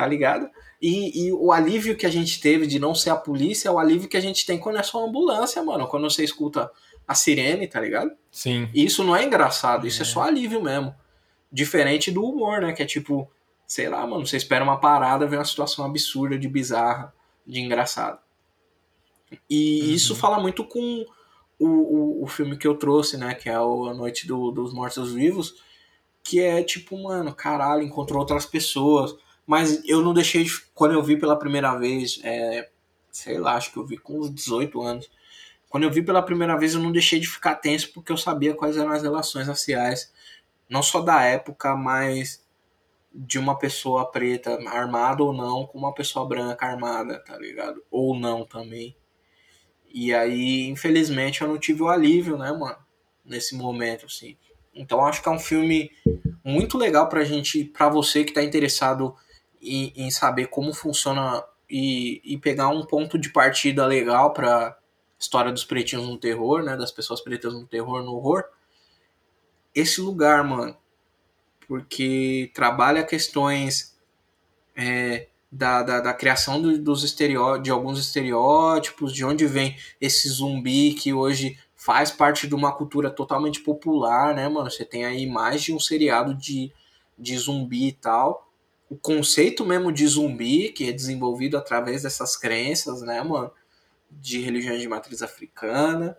Tá 0.00 0.06
ligado? 0.06 0.48
E, 0.80 1.26
e, 1.26 1.32
o 1.34 1.52
alívio 1.52 1.94
que 1.94 2.06
a 2.06 2.10
gente 2.10 2.40
teve 2.40 2.66
de 2.66 2.78
não 2.78 2.94
ser 2.94 3.10
a 3.10 3.16
polícia 3.16 3.68
é 3.68 3.70
o 3.70 3.78
alívio 3.78 4.08
que 4.08 4.16
a 4.16 4.20
gente 4.20 4.46
tem 4.46 4.58
quando 4.58 4.78
é 4.78 4.82
só 4.82 5.06
ambulância, 5.06 5.62
mano. 5.62 5.86
Quando 5.86 6.08
você 6.08 6.24
escuta 6.24 6.70
a 7.06 7.14
sirene, 7.14 7.66
tá 7.66 7.78
ligado? 7.78 8.10
Sim. 8.32 8.66
E 8.72 8.82
isso 8.82 9.04
não 9.04 9.14
é 9.14 9.22
engraçado, 9.22 9.86
isso 9.86 10.00
é, 10.00 10.06
é 10.06 10.06
só 10.06 10.22
alívio 10.22 10.62
mesmo. 10.62 10.94
Diferente 11.52 12.10
do 12.10 12.24
humor, 12.24 12.62
né? 12.62 12.72
Que 12.72 12.82
é 12.82 12.86
tipo, 12.86 13.30
sei 13.66 13.90
lá, 13.90 14.06
mano, 14.06 14.26
você 14.26 14.38
espera 14.38 14.64
uma 14.64 14.80
parada, 14.80 15.26
vê 15.26 15.36
uma 15.36 15.44
situação 15.44 15.84
absurda, 15.84 16.38
de 16.38 16.48
bizarra, 16.48 17.12
de 17.46 17.60
engraçado. 17.60 18.18
E 19.50 19.82
uhum. 19.82 19.90
isso 19.90 20.16
fala 20.16 20.40
muito 20.40 20.64
com 20.64 21.04
o, 21.58 21.66
o, 21.66 22.24
o, 22.24 22.26
filme 22.26 22.56
que 22.56 22.66
eu 22.66 22.74
trouxe, 22.74 23.18
né? 23.18 23.34
Que 23.34 23.50
é 23.50 23.60
o 23.60 23.84
A 23.84 23.92
Noite 23.92 24.26
do, 24.26 24.50
dos 24.50 24.72
Mortos 24.72 25.12
Vivos, 25.12 25.56
que 26.24 26.40
é 26.40 26.62
tipo, 26.62 26.96
mano, 27.02 27.34
caralho, 27.34 27.82
encontrou 27.82 28.20
outras 28.20 28.46
pessoas. 28.46 29.14
Mas 29.50 29.82
eu 29.84 30.00
não 30.00 30.14
deixei 30.14 30.44
de. 30.44 30.60
Quando 30.72 30.92
eu 30.92 31.02
vi 31.02 31.18
pela 31.18 31.36
primeira 31.36 31.76
vez, 31.76 32.20
é, 32.22 32.70
sei 33.10 33.36
lá, 33.36 33.56
acho 33.56 33.72
que 33.72 33.78
eu 33.78 33.84
vi 33.84 33.98
com 33.98 34.20
uns 34.20 34.32
18 34.32 34.80
anos. 34.80 35.10
Quando 35.68 35.82
eu 35.82 35.90
vi 35.90 36.04
pela 36.04 36.22
primeira 36.22 36.56
vez, 36.56 36.74
eu 36.74 36.80
não 36.80 36.92
deixei 36.92 37.18
de 37.18 37.26
ficar 37.26 37.56
tenso 37.56 37.92
porque 37.92 38.12
eu 38.12 38.16
sabia 38.16 38.54
quais 38.54 38.76
eram 38.76 38.92
as 38.92 39.02
relações 39.02 39.48
raciais, 39.48 40.12
não 40.68 40.84
só 40.84 41.00
da 41.00 41.20
época, 41.22 41.74
mas 41.74 42.46
de 43.12 43.40
uma 43.40 43.58
pessoa 43.58 44.08
preta 44.08 44.56
armada 44.68 45.24
ou 45.24 45.32
não 45.32 45.66
com 45.66 45.78
uma 45.78 45.92
pessoa 45.92 46.24
branca 46.28 46.64
armada, 46.64 47.18
tá 47.18 47.36
ligado? 47.36 47.82
Ou 47.90 48.16
não 48.16 48.46
também. 48.46 48.94
E 49.92 50.14
aí, 50.14 50.68
infelizmente, 50.68 51.42
eu 51.42 51.48
não 51.48 51.58
tive 51.58 51.82
o 51.82 51.88
alívio, 51.88 52.38
né, 52.38 52.52
mano? 52.52 52.78
Nesse 53.24 53.56
momento, 53.56 54.06
assim. 54.06 54.36
Então, 54.72 55.04
acho 55.04 55.20
que 55.20 55.28
é 55.28 55.32
um 55.32 55.40
filme 55.40 55.90
muito 56.44 56.78
legal 56.78 57.08
pra 57.08 57.24
gente, 57.24 57.64
pra 57.64 57.88
você 57.88 58.22
que 58.22 58.32
tá 58.32 58.44
interessado 58.44 59.12
em, 59.60 59.92
em 59.96 60.10
saber 60.10 60.46
como 60.46 60.72
funciona 60.72 61.44
e, 61.68 62.20
e 62.24 62.38
pegar 62.38 62.68
um 62.68 62.84
ponto 62.84 63.18
de 63.18 63.30
partida 63.30 63.86
legal 63.86 64.32
pra 64.32 64.76
história 65.18 65.52
dos 65.52 65.64
pretinhos 65.64 66.06
no 66.06 66.18
terror, 66.18 66.62
né? 66.62 66.76
Das 66.76 66.90
pessoas 66.90 67.20
pretas 67.20 67.52
no 67.52 67.66
terror, 67.66 68.02
no 68.02 68.14
horror. 68.14 68.44
Esse 69.74 70.00
lugar, 70.00 70.42
mano, 70.42 70.76
porque 71.68 72.50
trabalha 72.54 73.04
questões 73.04 73.96
é, 74.74 75.28
da, 75.52 75.82
da, 75.82 76.00
da, 76.00 76.14
criação 76.14 76.60
do, 76.60 76.78
dos 76.78 77.04
estereó 77.04 77.58
de 77.58 77.70
alguns 77.70 77.98
estereótipos, 77.98 79.12
de 79.12 79.24
onde 79.24 79.46
vem 79.46 79.76
esse 80.00 80.28
zumbi 80.28 80.94
que 80.94 81.12
hoje 81.12 81.58
faz 81.76 82.10
parte 82.10 82.48
de 82.48 82.54
uma 82.54 82.72
cultura 82.72 83.10
totalmente 83.10 83.60
popular, 83.60 84.34
né, 84.34 84.48
mano? 84.48 84.70
Você 84.70 84.84
tem 84.84 85.04
aí 85.04 85.26
mais 85.26 85.62
de 85.62 85.72
um 85.72 85.78
seriado 85.78 86.34
de, 86.34 86.72
de 87.18 87.38
zumbi 87.38 87.88
e 87.88 87.92
tal. 87.92 88.49
O 88.90 88.96
conceito 88.96 89.64
mesmo 89.64 89.90
de 89.90 90.06
zumbi, 90.06 90.70
que 90.70 90.88
é 90.88 90.92
desenvolvido 90.92 91.56
através 91.56 92.02
dessas 92.02 92.36
crenças, 92.36 93.00
né, 93.00 93.22
mano? 93.22 93.50
De 94.10 94.40
religiões 94.40 94.82
de 94.82 94.88
matriz 94.88 95.22
africana 95.22 96.18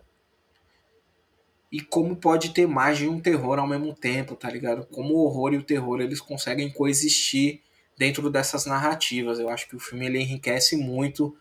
e 1.72 1.80
como 1.80 2.14
pode 2.14 2.50
ter 2.50 2.68
mais 2.68 2.98
de 2.98 3.08
um 3.08 3.18
terror 3.18 3.58
ao 3.58 3.66
mesmo 3.66 3.94
tempo, 3.94 4.36
tá 4.36 4.50
ligado? 4.50 4.86
Como 4.88 5.14
o 5.14 5.24
horror 5.24 5.54
e 5.54 5.56
o 5.56 5.62
terror 5.62 6.02
eles 6.02 6.20
conseguem 6.20 6.70
coexistir 6.70 7.62
dentro 7.96 8.28
dessas 8.28 8.66
narrativas. 8.66 9.38
Eu 9.38 9.48
acho 9.48 9.66
que 9.66 9.74
o 9.74 9.80
filme 9.80 10.04
ele 10.04 10.20
enriquece 10.20 10.76
muito 10.76 11.34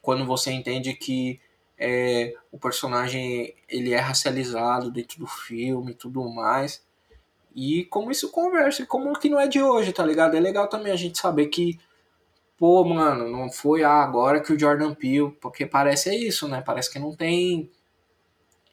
quando 0.00 0.24
você 0.24 0.52
entende 0.52 0.94
que 0.94 1.40
é, 1.76 2.36
o 2.52 2.58
personagem 2.58 3.52
ele 3.68 3.92
é 3.92 3.98
racializado 3.98 4.92
dentro 4.92 5.18
do 5.18 5.26
filme 5.26 5.90
e 5.90 5.96
tudo 5.96 6.22
mais. 6.28 6.80
E 7.54 7.84
como 7.84 8.10
isso 8.10 8.30
conversa, 8.30 8.82
e 8.82 8.86
como 8.86 9.18
que 9.18 9.28
não 9.28 9.38
é 9.38 9.46
de 9.46 9.62
hoje, 9.62 9.92
tá 9.92 10.04
ligado? 10.04 10.36
É 10.36 10.40
legal 10.40 10.68
também 10.68 10.92
a 10.92 10.96
gente 10.96 11.18
saber 11.18 11.46
que, 11.46 11.78
pô, 12.58 12.84
mano, 12.84 13.30
não 13.30 13.50
foi 13.50 13.84
ah, 13.84 14.02
agora 14.02 14.40
que 14.40 14.52
o 14.52 14.58
Jordan 14.58 14.94
Peele, 14.94 15.30
porque 15.40 15.64
parece 15.64 16.10
é 16.10 16.16
isso, 16.16 16.48
né? 16.48 16.62
Parece 16.64 16.92
que 16.92 16.98
não 16.98 17.14
tem 17.14 17.70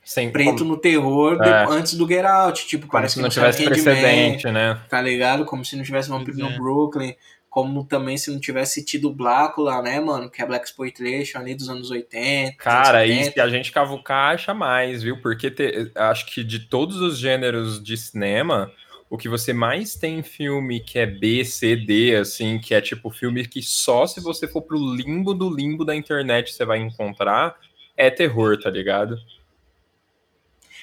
sem 0.03 0.31
preto 0.31 0.59
como... 0.59 0.71
no 0.71 0.77
terror 0.77 1.39
é. 1.43 1.65
antes 1.69 1.93
do 1.93 2.07
Get 2.07 2.25
Out. 2.25 2.67
Tipo, 2.67 2.87
como 2.87 2.93
parece 2.93 3.15
que 3.15 3.21
não 3.21 3.29
tivesse 3.29 3.63
precedente, 3.63 4.49
né? 4.49 4.81
Tá 4.89 5.01
ligado? 5.01 5.45
Como 5.45 5.63
se 5.63 5.75
não 5.75 5.83
tivesse 5.83 6.09
Vampiro 6.09 6.37
no 6.37 6.49
é. 6.49 6.57
Brooklyn. 6.57 7.15
Como 7.51 7.83
também 7.83 8.17
se 8.17 8.31
não 8.31 8.39
tivesse 8.39 8.81
tido 8.85 9.11
Blácula, 9.11 9.81
né, 9.81 9.99
mano? 9.99 10.29
Que 10.29 10.41
é 10.41 10.45
Black 10.45 10.65
Exploitation 10.65 11.37
ali 11.37 11.53
dos 11.53 11.67
anos 11.67 11.91
80. 11.91 12.55
Cara, 12.55 13.05
e 13.05 13.25
se 13.25 13.41
a 13.41 13.49
gente 13.49 13.73
cavucar, 13.73 14.33
acha 14.33 14.53
mais, 14.53 15.03
viu? 15.03 15.21
Porque 15.21 15.51
te... 15.51 15.91
acho 15.93 16.25
que 16.27 16.45
de 16.45 16.59
todos 16.59 17.01
os 17.01 17.17
gêneros 17.17 17.83
de 17.83 17.97
cinema, 17.97 18.71
o 19.09 19.17
que 19.17 19.27
você 19.27 19.51
mais 19.51 19.95
tem 19.95 20.19
em 20.19 20.23
filme 20.23 20.79
que 20.79 20.97
é 20.97 21.05
B, 21.05 21.43
C, 21.43 21.75
D, 21.75 22.15
assim, 22.15 22.57
que 22.57 22.73
é 22.73 22.79
tipo 22.79 23.11
filme 23.11 23.45
que 23.45 23.61
só 23.61 24.07
se 24.07 24.21
você 24.21 24.47
for 24.47 24.61
pro 24.61 24.77
limbo 24.77 25.33
do 25.33 25.53
limbo 25.53 25.83
da 25.83 25.93
internet 25.93 26.53
você 26.53 26.63
vai 26.63 26.79
encontrar, 26.79 27.57
é 27.97 28.09
terror, 28.09 28.57
tá 28.57 28.69
ligado? 28.69 29.17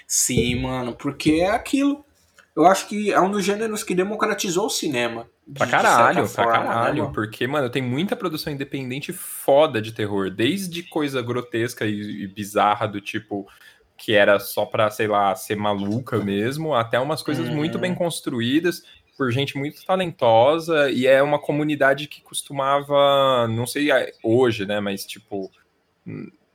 Sim, 0.06 0.56
mano, 0.56 0.94
porque 0.94 1.40
é 1.40 1.48
aquilo. 1.48 2.04
Eu 2.54 2.66
acho 2.66 2.86
que 2.88 3.10
é 3.10 3.18
um 3.18 3.30
dos 3.30 3.42
gêneros 3.42 3.82
que 3.82 3.94
democratizou 3.94 4.66
o 4.66 4.70
cinema. 4.70 5.30
Pra 5.54 5.66
caralho, 5.66 6.18
pra 6.18 6.26
forma, 6.26 6.52
né, 6.52 6.58
caralho. 6.58 7.04
Né, 7.04 7.10
porque, 7.14 7.46
mano, 7.46 7.70
tem 7.70 7.82
muita 7.82 8.14
produção 8.14 8.52
independente 8.52 9.12
foda 9.12 9.80
de 9.80 9.92
terror. 9.92 10.30
Desde 10.30 10.82
coisa 10.82 11.22
grotesca 11.22 11.86
e, 11.86 12.22
e 12.22 12.26
bizarra 12.26 12.86
do 12.86 13.00
tipo 13.00 13.46
que 13.96 14.14
era 14.14 14.38
só 14.38 14.64
pra, 14.64 14.88
sei 14.90 15.08
lá, 15.08 15.34
ser 15.34 15.56
maluca 15.56 16.18
mesmo, 16.18 16.72
até 16.72 17.00
umas 17.00 17.20
coisas 17.20 17.48
muito 17.48 17.78
bem 17.80 17.90
uhum. 17.90 17.96
construídas 17.98 18.84
por 19.18 19.32
gente 19.32 19.58
muito 19.58 19.84
talentosa 19.84 20.88
e 20.92 21.04
é 21.04 21.20
uma 21.20 21.40
comunidade 21.40 22.06
que 22.06 22.22
costumava, 22.22 23.48
não 23.48 23.66
sei 23.66 23.88
hoje, 24.22 24.64
né, 24.64 24.78
mas 24.78 25.04
tipo 25.04 25.50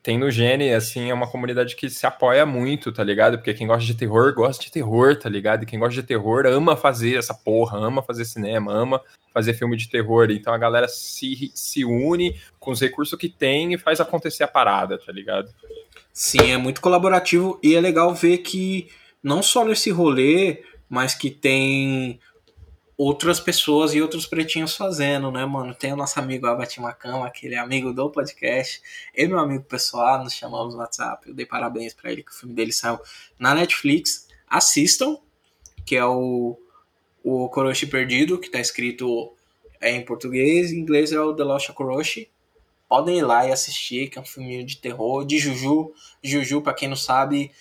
tem 0.04 0.18
no 0.18 0.30
Gene, 0.30 0.74
assim, 0.74 1.10
é 1.10 1.14
uma 1.14 1.32
comunidade 1.32 1.78
que 1.78 1.90
se 1.90 2.06
apoia 2.06 2.46
muito, 2.46 2.92
tá 2.92 3.02
ligado? 3.02 3.38
Porque 3.38 3.54
quem 3.54 3.66
gosta 3.66 3.86
de 3.86 3.96
terror, 3.96 4.34
gosta 4.36 4.62
de 4.62 4.70
terror, 4.70 5.18
tá 5.18 5.30
ligado? 5.30 5.64
E 5.64 5.66
quem 5.66 5.80
gosta 5.80 5.96
de 5.96 6.06
terror 6.06 6.46
ama 6.46 6.76
fazer 6.76 7.16
essa 7.16 7.34
porra, 7.34 7.78
ama 7.78 8.04
fazer 8.04 8.26
cinema, 8.26 8.74
ama 8.74 9.02
fazer 9.34 9.54
filme 9.54 9.78
de 9.78 9.90
terror. 9.90 10.30
Então 10.30 10.54
a 10.54 10.58
galera 10.58 10.90
se, 10.90 11.50
se 11.56 11.86
une 11.86 12.38
com 12.60 12.72
os 12.72 12.82
recursos 12.82 13.18
que 13.18 13.30
tem 13.30 13.74
e 13.74 13.78
faz 13.78 14.02
acontecer 14.02 14.44
a 14.44 14.48
parada, 14.48 14.98
tá 14.98 15.12
ligado? 15.12 15.50
Sim, 16.12 16.52
é 16.52 16.58
muito 16.58 16.82
colaborativo 16.82 17.58
e 17.64 17.74
é 17.74 17.80
legal 17.80 18.14
ver 18.14 18.40
que 18.40 18.90
não 19.24 19.42
só 19.42 19.64
nesse 19.64 19.90
rolê, 19.90 20.64
mas 20.90 21.16
que 21.16 21.30
tem 21.30 22.20
outras 23.04 23.38
pessoas 23.38 23.94
e 23.94 24.02
outros 24.02 24.26
pretinhos 24.26 24.78
fazendo, 24.78 25.30
né, 25.30 25.46
mano? 25.46 25.76
Tem 25.76 25.92
o 25.92 25.96
nosso 25.96 26.18
amigo 26.20 26.48
Abate 26.48 26.80
Macama, 26.80 27.28
aquele 27.28 27.56
amigo 27.56 27.92
do 27.92 28.10
podcast, 28.10 28.82
e 29.14 29.28
meu 29.28 29.40
amigo 29.40 29.66
pessoal, 29.66 30.24
nos 30.24 30.34
chamamos 30.34 30.74
no 30.74 30.80
WhatsApp. 30.80 31.28
Eu 31.28 31.34
dei 31.34 31.46
parabéns 31.46 31.94
para 31.94 32.12
ele 32.12 32.24
que 32.24 32.32
o 32.32 32.34
filme 32.34 32.56
dele 32.56 32.72
saiu 32.72 32.98
na 33.38 33.54
Netflix. 33.54 34.30
Assistam, 34.48 35.18
que 35.86 35.98
é 35.98 36.06
o, 36.06 36.58
o 37.22 37.50
Koroshi 37.50 37.88
Perdido, 37.88 38.40
que 38.40 38.50
tá 38.50 38.60
escrito 38.60 39.34
em 39.82 40.06
português, 40.06 40.72
em 40.72 40.78
inglês 40.78 41.12
é 41.12 41.20
o 41.20 41.36
The 41.36 41.44
Lost 41.44 41.70
Koroshi. 41.72 42.30
Podem 42.88 43.18
ir 43.18 43.24
lá 43.24 43.46
e 43.46 43.52
assistir, 43.52 44.10
que 44.10 44.18
é 44.18 44.22
um 44.22 44.26
filme 44.26 44.64
de 44.64 44.78
terror, 44.78 45.26
de 45.26 45.40
Juju. 45.40 45.92
Juju, 46.24 46.62
para 46.62 46.74
quem 46.74 46.88
não 46.88 46.96
sabe, 46.96 47.52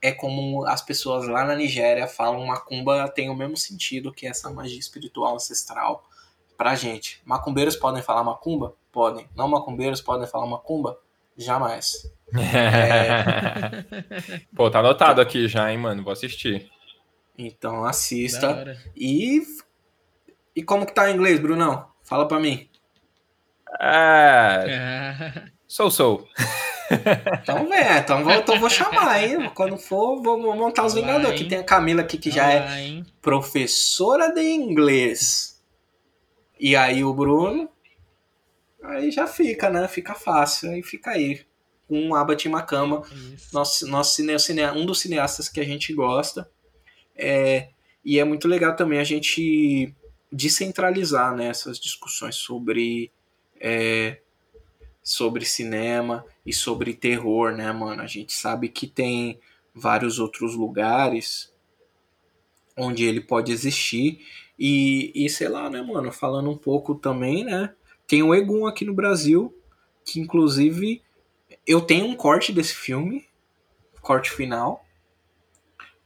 é 0.00 0.12
como 0.12 0.64
as 0.66 0.82
pessoas 0.82 1.26
lá 1.26 1.44
na 1.44 1.54
Nigéria 1.54 2.06
falam 2.06 2.46
macumba 2.46 3.08
tem 3.08 3.28
o 3.28 3.34
mesmo 3.34 3.56
sentido 3.56 4.12
que 4.12 4.26
essa 4.26 4.50
magia 4.50 4.78
espiritual 4.78 5.34
ancestral 5.34 6.04
pra 6.56 6.74
gente. 6.74 7.20
Macumbeiros 7.24 7.76
podem 7.76 8.02
falar 8.02 8.24
macumba? 8.24 8.74
Podem. 8.92 9.28
Não 9.34 9.48
macumbeiros 9.48 10.00
podem 10.00 10.26
falar 10.26 10.46
macumba? 10.46 10.98
Jamais. 11.36 12.10
É... 12.34 13.84
Pô, 14.54 14.70
tá 14.70 14.80
anotado 14.80 15.20
aqui 15.20 15.46
já, 15.46 15.70
hein, 15.70 15.78
mano? 15.78 16.02
Vou 16.02 16.12
assistir. 16.12 16.68
Então 17.36 17.84
assista. 17.84 18.76
E. 18.96 19.40
E 20.54 20.62
como 20.62 20.84
que 20.84 20.92
tá 20.92 21.08
em 21.08 21.14
inglês, 21.14 21.38
Brunão? 21.38 21.86
Fala 22.02 22.26
pra 22.26 22.40
mim. 22.40 22.68
É. 23.80 25.48
Sou, 25.68 25.90
sou. 25.90 26.26
Então, 27.42 27.72
é, 27.72 27.98
então 27.98 28.24
vou, 28.24 28.32
então 28.32 28.60
vou 28.60 28.70
chamar, 28.70 29.22
hein? 29.22 29.50
Quando 29.54 29.76
for, 29.76 30.22
vou, 30.22 30.38
montar 30.56 30.84
os 30.84 30.94
Vingadores. 30.94 31.40
Aqui 31.40 31.48
tem 31.48 31.58
a 31.58 31.64
Camila 31.64 32.02
aqui, 32.02 32.18
que 32.18 32.30
já 32.30 32.50
é 32.50 32.80
hein? 32.80 33.06
professora 33.20 34.32
de 34.32 34.42
inglês. 34.42 35.60
E 36.58 36.74
aí 36.74 37.04
o 37.04 37.12
Bruno. 37.12 37.68
Aí 38.82 39.10
já 39.10 39.26
fica, 39.26 39.68
né? 39.68 39.86
Fica 39.88 40.14
fácil. 40.14 40.70
Aí 40.70 40.82
fica 40.82 41.10
aí. 41.10 41.44
com 41.86 42.14
Abat 42.14 42.48
Makama, 42.48 43.02
nosso, 43.52 43.86
nosso 43.86 44.16
cine, 44.16 44.38
cine, 44.38 44.64
um 44.66 44.86
dos 44.86 45.00
cineastas 45.00 45.48
que 45.48 45.60
a 45.60 45.64
gente 45.64 45.92
gosta. 45.92 46.48
É, 47.16 47.68
e 48.04 48.18
é 48.18 48.24
muito 48.24 48.46
legal 48.46 48.76
também 48.76 48.98
a 49.00 49.04
gente 49.04 49.94
descentralizar 50.30 51.34
né, 51.34 51.48
essas 51.48 51.78
discussões 51.78 52.36
sobre, 52.36 53.10
é, 53.60 54.20
sobre 55.02 55.44
cinema 55.44 56.24
e 56.44 56.52
sobre 56.52 56.94
terror, 56.94 57.52
né, 57.52 57.72
mano? 57.72 58.02
A 58.02 58.06
gente 58.06 58.32
sabe 58.32 58.68
que 58.68 58.86
tem 58.86 59.38
vários 59.74 60.18
outros 60.18 60.54
lugares 60.54 61.52
onde 62.76 63.04
ele 63.04 63.20
pode 63.20 63.52
existir. 63.52 64.20
E, 64.58 65.12
e 65.14 65.28
sei 65.28 65.48
lá, 65.48 65.70
né, 65.70 65.80
mano, 65.82 66.12
falando 66.12 66.50
um 66.50 66.56
pouco 66.56 66.94
também, 66.94 67.44
né? 67.44 67.74
Tem 68.06 68.22
o 68.22 68.34
Egum 68.34 68.66
aqui 68.66 68.84
no 68.84 68.94
Brasil, 68.94 69.54
que 70.04 70.18
inclusive 70.20 71.02
eu 71.66 71.80
tenho 71.80 72.06
um 72.06 72.16
corte 72.16 72.52
desse 72.52 72.74
filme, 72.74 73.26
corte 74.00 74.30
final, 74.30 74.84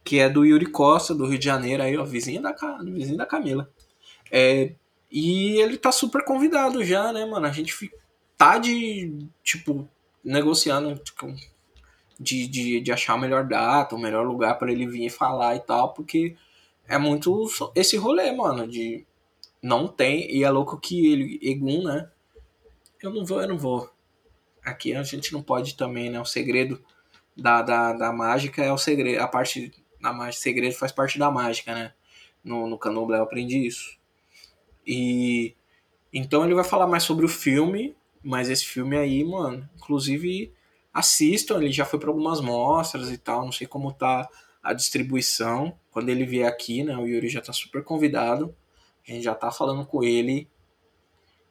que 0.03 0.19
é 0.19 0.29
do 0.29 0.43
Yuri 0.43 0.65
Costa, 0.65 1.15
do 1.15 1.25
Rio 1.25 1.39
de 1.39 1.45
Janeiro, 1.45 1.81
aí, 1.81 1.97
ó, 1.97 2.03
vizinho 2.03 2.41
da, 2.41 2.53
vizinho 2.83 3.17
da 3.17 3.25
Camila. 3.25 3.71
É, 4.29 4.73
e 5.09 5.61
ele 5.61 5.77
tá 5.77 5.91
super 5.91 6.25
convidado 6.25 6.83
já, 6.83 7.13
né, 7.13 7.25
mano? 7.25 7.45
A 7.45 7.51
gente 7.51 7.73
tá 8.43 8.57
de, 8.57 9.25
tipo, 9.41 9.87
negociando 10.21 10.97
tipo, 10.97 11.33
de, 12.19 12.45
de, 12.45 12.81
de 12.81 12.91
achar 12.91 13.13
a 13.13 13.17
melhor 13.17 13.47
data, 13.47 13.95
o 13.95 13.97
melhor 13.99 14.27
lugar 14.27 14.59
para 14.59 14.69
ele 14.69 14.85
vir 14.85 15.09
falar 15.09 15.55
e 15.55 15.61
tal, 15.61 15.93
porque 15.93 16.35
é 16.85 16.97
muito 16.97 17.49
esse 17.73 17.95
rolê, 17.95 18.33
mano, 18.33 18.67
de 18.67 19.05
não 19.61 19.87
tem, 19.87 20.29
e 20.29 20.43
é 20.43 20.49
louco 20.49 20.77
que 20.77 21.09
ele, 21.09 21.39
Egum, 21.41 21.83
né? 21.83 22.09
Eu 23.01 23.13
não 23.13 23.23
vou, 23.23 23.41
eu 23.41 23.47
não 23.47 23.57
vou. 23.57 23.89
Aqui 24.61 24.93
a 24.93 25.03
gente 25.03 25.31
não 25.31 25.41
pode 25.41 25.77
também, 25.77 26.09
né? 26.09 26.19
O 26.19 26.25
segredo 26.25 26.83
da, 27.37 27.61
da, 27.61 27.93
da 27.93 28.11
mágica 28.11 28.61
é 28.61 28.73
o 28.73 28.77
segredo, 28.77 29.21
a 29.21 29.27
parte 29.27 29.71
da 30.01 30.11
mágica, 30.11 30.43
segredo 30.43 30.75
faz 30.75 30.91
parte 30.91 31.17
da 31.17 31.31
mágica, 31.31 31.73
né? 31.73 31.93
No, 32.43 32.67
no 32.67 32.77
Candomblé 32.77 33.19
eu 33.19 33.23
aprendi 33.23 33.65
isso. 33.65 33.97
E 34.85 35.55
então 36.11 36.43
ele 36.43 36.53
vai 36.53 36.65
falar 36.65 36.87
mais 36.87 37.03
sobre 37.03 37.25
o 37.25 37.29
filme, 37.29 37.95
mas 38.23 38.49
esse 38.49 38.65
filme 38.65 38.97
aí, 38.97 39.23
mano, 39.23 39.67
inclusive 39.75 40.53
assistam, 40.93 41.57
ele 41.57 41.71
já 41.71 41.85
foi 41.85 41.99
para 41.99 42.09
algumas 42.09 42.39
mostras 42.39 43.11
e 43.11 43.17
tal, 43.17 43.43
não 43.43 43.51
sei 43.51 43.67
como 43.67 43.91
tá 43.91 44.29
a 44.61 44.73
distribuição. 44.73 45.77
Quando 45.91 46.09
ele 46.09 46.25
vier 46.25 46.47
aqui, 46.47 46.83
né, 46.83 46.95
o 46.95 47.05
Yuri 47.05 47.29
já 47.29 47.41
tá 47.41 47.51
super 47.51 47.83
convidado. 47.83 48.55
A 49.07 49.11
gente 49.11 49.23
já 49.23 49.35
tá 49.35 49.51
falando 49.51 49.85
com 49.85 50.03
ele 50.03 50.47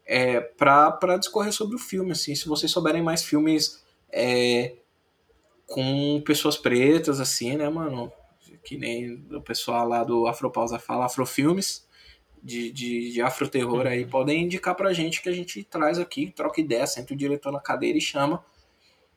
é, 0.07 0.41
pra, 0.41 0.91
pra 0.91 1.19
discorrer 1.19 1.53
sobre 1.53 1.77
o 1.77 1.79
filme, 1.79 2.13
assim. 2.13 2.35
Se 2.35 2.49
vocês 2.49 2.73
souberem 2.73 3.03
mais 3.03 3.23
filmes 3.23 3.85
é, 4.11 4.77
com 5.67 6.23
pessoas 6.25 6.57
pretas, 6.57 7.21
assim, 7.21 7.57
né, 7.57 7.69
mano? 7.69 8.11
Que 8.65 8.79
nem 8.79 9.15
o 9.33 9.43
pessoal 9.43 9.87
lá 9.87 10.03
do 10.05 10.27
Afropausa 10.27 10.79
fala, 10.79 11.07
Afrofilmes 11.07 11.87
de, 12.43 12.73
de, 12.73 13.13
de 13.13 13.23
afroterror 13.23 13.87
aí, 13.87 14.05
podem 14.05 14.45
indicar 14.45 14.75
pra 14.75 14.93
gente 14.93 15.23
que 15.23 15.29
a 15.29 15.33
gente 15.33 15.63
traz 15.63 15.99
aqui, 15.99 16.31
troca 16.31 16.61
ideia, 16.61 16.87
senta 16.87 17.15
o 17.15 17.17
diretor 17.17 17.53
na 17.53 17.61
cadeira 17.61 17.97
e 17.97 18.01
chama 18.01 18.45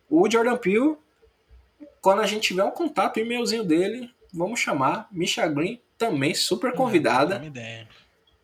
o 0.09 0.29
Jordan 0.29 0.57
Peele, 0.57 0.97
quando 2.01 2.21
a 2.21 2.27
gente 2.27 2.49
tiver 2.49 2.63
um 2.63 2.71
contato, 2.71 3.17
o 3.17 3.19
e-mailzinho 3.19 3.63
dele, 3.63 4.09
vamos 4.31 4.59
chamar. 4.59 5.07
Misha 5.11 5.47
Green, 5.47 5.81
também 5.97 6.35
super 6.35 6.73
convidada. 6.73 7.43
ideia. 7.43 7.87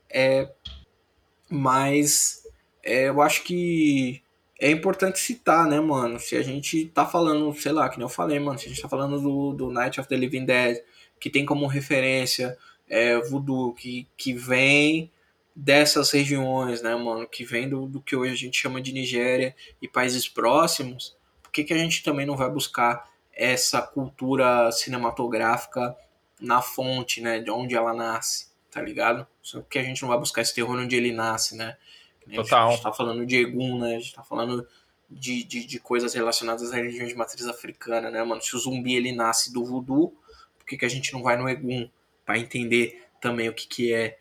É, 0.09 0.49
mas 1.47 2.43
é, 2.84 3.09
eu 3.09 3.21
acho 3.21 3.43
que 3.43 4.23
é 4.59 4.71
importante 4.71 5.19
citar, 5.19 5.67
né, 5.67 5.79
mano? 5.79 6.19
Se 6.19 6.36
a 6.36 6.41
gente 6.41 6.86
tá 6.88 7.05
falando, 7.05 7.53
sei 7.53 7.71
lá, 7.71 7.88
que 7.89 7.97
nem 7.97 8.05
eu 8.05 8.09
falei, 8.09 8.39
mano, 8.39 8.57
se 8.57 8.65
a 8.65 8.69
gente 8.69 8.82
tá 8.82 8.89
falando 8.89 9.19
do, 9.21 9.53
do 9.53 9.71
Night 9.71 9.99
of 9.99 10.09
the 10.09 10.15
Living 10.15 10.45
Dead, 10.45 10.77
que 11.19 11.29
tem 11.29 11.45
como 11.45 11.67
referência 11.67 12.57
é, 12.91 13.17
voodoo, 13.17 13.73
que, 13.73 14.05
que 14.17 14.33
vem 14.33 15.09
dessas 15.55 16.11
regiões, 16.11 16.81
né, 16.81 16.93
mano? 16.95 17.25
Que 17.25 17.43
vem 17.43 17.67
do, 17.67 17.87
do 17.87 18.01
que 18.01 18.15
hoje 18.15 18.33
a 18.33 18.37
gente 18.37 18.59
chama 18.59 18.81
de 18.81 18.91
Nigéria 18.91 19.55
e 19.81 19.87
países 19.87 20.27
próximos 20.27 21.15
por 21.51 21.55
que, 21.55 21.65
que 21.65 21.73
a 21.73 21.77
gente 21.77 22.01
também 22.01 22.25
não 22.25 22.37
vai 22.37 22.49
buscar 22.49 23.11
essa 23.33 23.81
cultura 23.81 24.71
cinematográfica 24.71 25.93
na 26.39 26.61
fonte, 26.61 27.19
né, 27.19 27.39
de 27.39 27.51
onde 27.51 27.75
ela 27.75 27.93
nasce, 27.93 28.47
tá 28.71 28.81
ligado? 28.81 29.27
Só 29.41 29.61
que 29.61 29.77
a 29.77 29.83
gente 29.83 30.01
não 30.01 30.07
vai 30.07 30.17
buscar 30.17 30.41
esse 30.41 30.55
terror 30.55 30.79
onde 30.79 30.95
ele 30.95 31.11
nasce, 31.11 31.57
né? 31.57 31.75
Total. 32.33 32.69
A 32.69 32.71
gente 32.71 32.83
tá 32.83 32.93
falando 32.93 33.25
de 33.25 33.35
Egum, 33.35 33.79
né? 33.79 33.97
A 33.97 33.99
gente 33.99 34.15
tá 34.15 34.23
falando 34.23 34.65
de, 35.09 35.43
de, 35.43 35.65
de 35.65 35.79
coisas 35.79 36.13
relacionadas 36.13 36.63
às 36.63 36.71
religiões 36.71 37.09
de 37.09 37.15
matriz 37.15 37.45
africana, 37.45 38.09
né, 38.09 38.23
mano? 38.23 38.41
Se 38.41 38.55
o 38.55 38.59
zumbi 38.59 38.95
ele 38.95 39.11
nasce 39.11 39.51
do 39.51 39.65
voodoo, 39.65 40.15
por 40.57 40.65
que, 40.65 40.77
que 40.77 40.85
a 40.85 40.89
gente 40.89 41.11
não 41.11 41.21
vai 41.21 41.35
no 41.35 41.49
Egum 41.49 41.89
para 42.26 42.38
entender 42.38 43.03
também 43.19 43.49
o 43.49 43.53
que, 43.53 43.67
que 43.67 43.93
é 43.93 44.17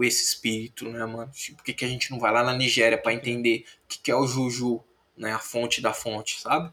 esse 0.00 0.24
espírito, 0.24 0.88
né, 0.88 1.04
mano? 1.04 1.30
Por 1.56 1.64
que, 1.64 1.72
que 1.72 1.84
a 1.84 1.88
gente 1.88 2.10
não 2.10 2.18
vai 2.18 2.32
lá 2.32 2.42
na 2.42 2.54
Nigéria 2.54 2.98
para 2.98 3.12
entender 3.12 3.64
o 3.84 3.88
que, 3.88 3.98
que 3.98 4.10
é 4.10 4.16
o 4.16 4.26
Juju, 4.26 4.82
né, 5.16 5.32
a 5.32 5.38
fonte 5.38 5.80
da 5.80 5.92
fonte, 5.92 6.40
sabe? 6.40 6.72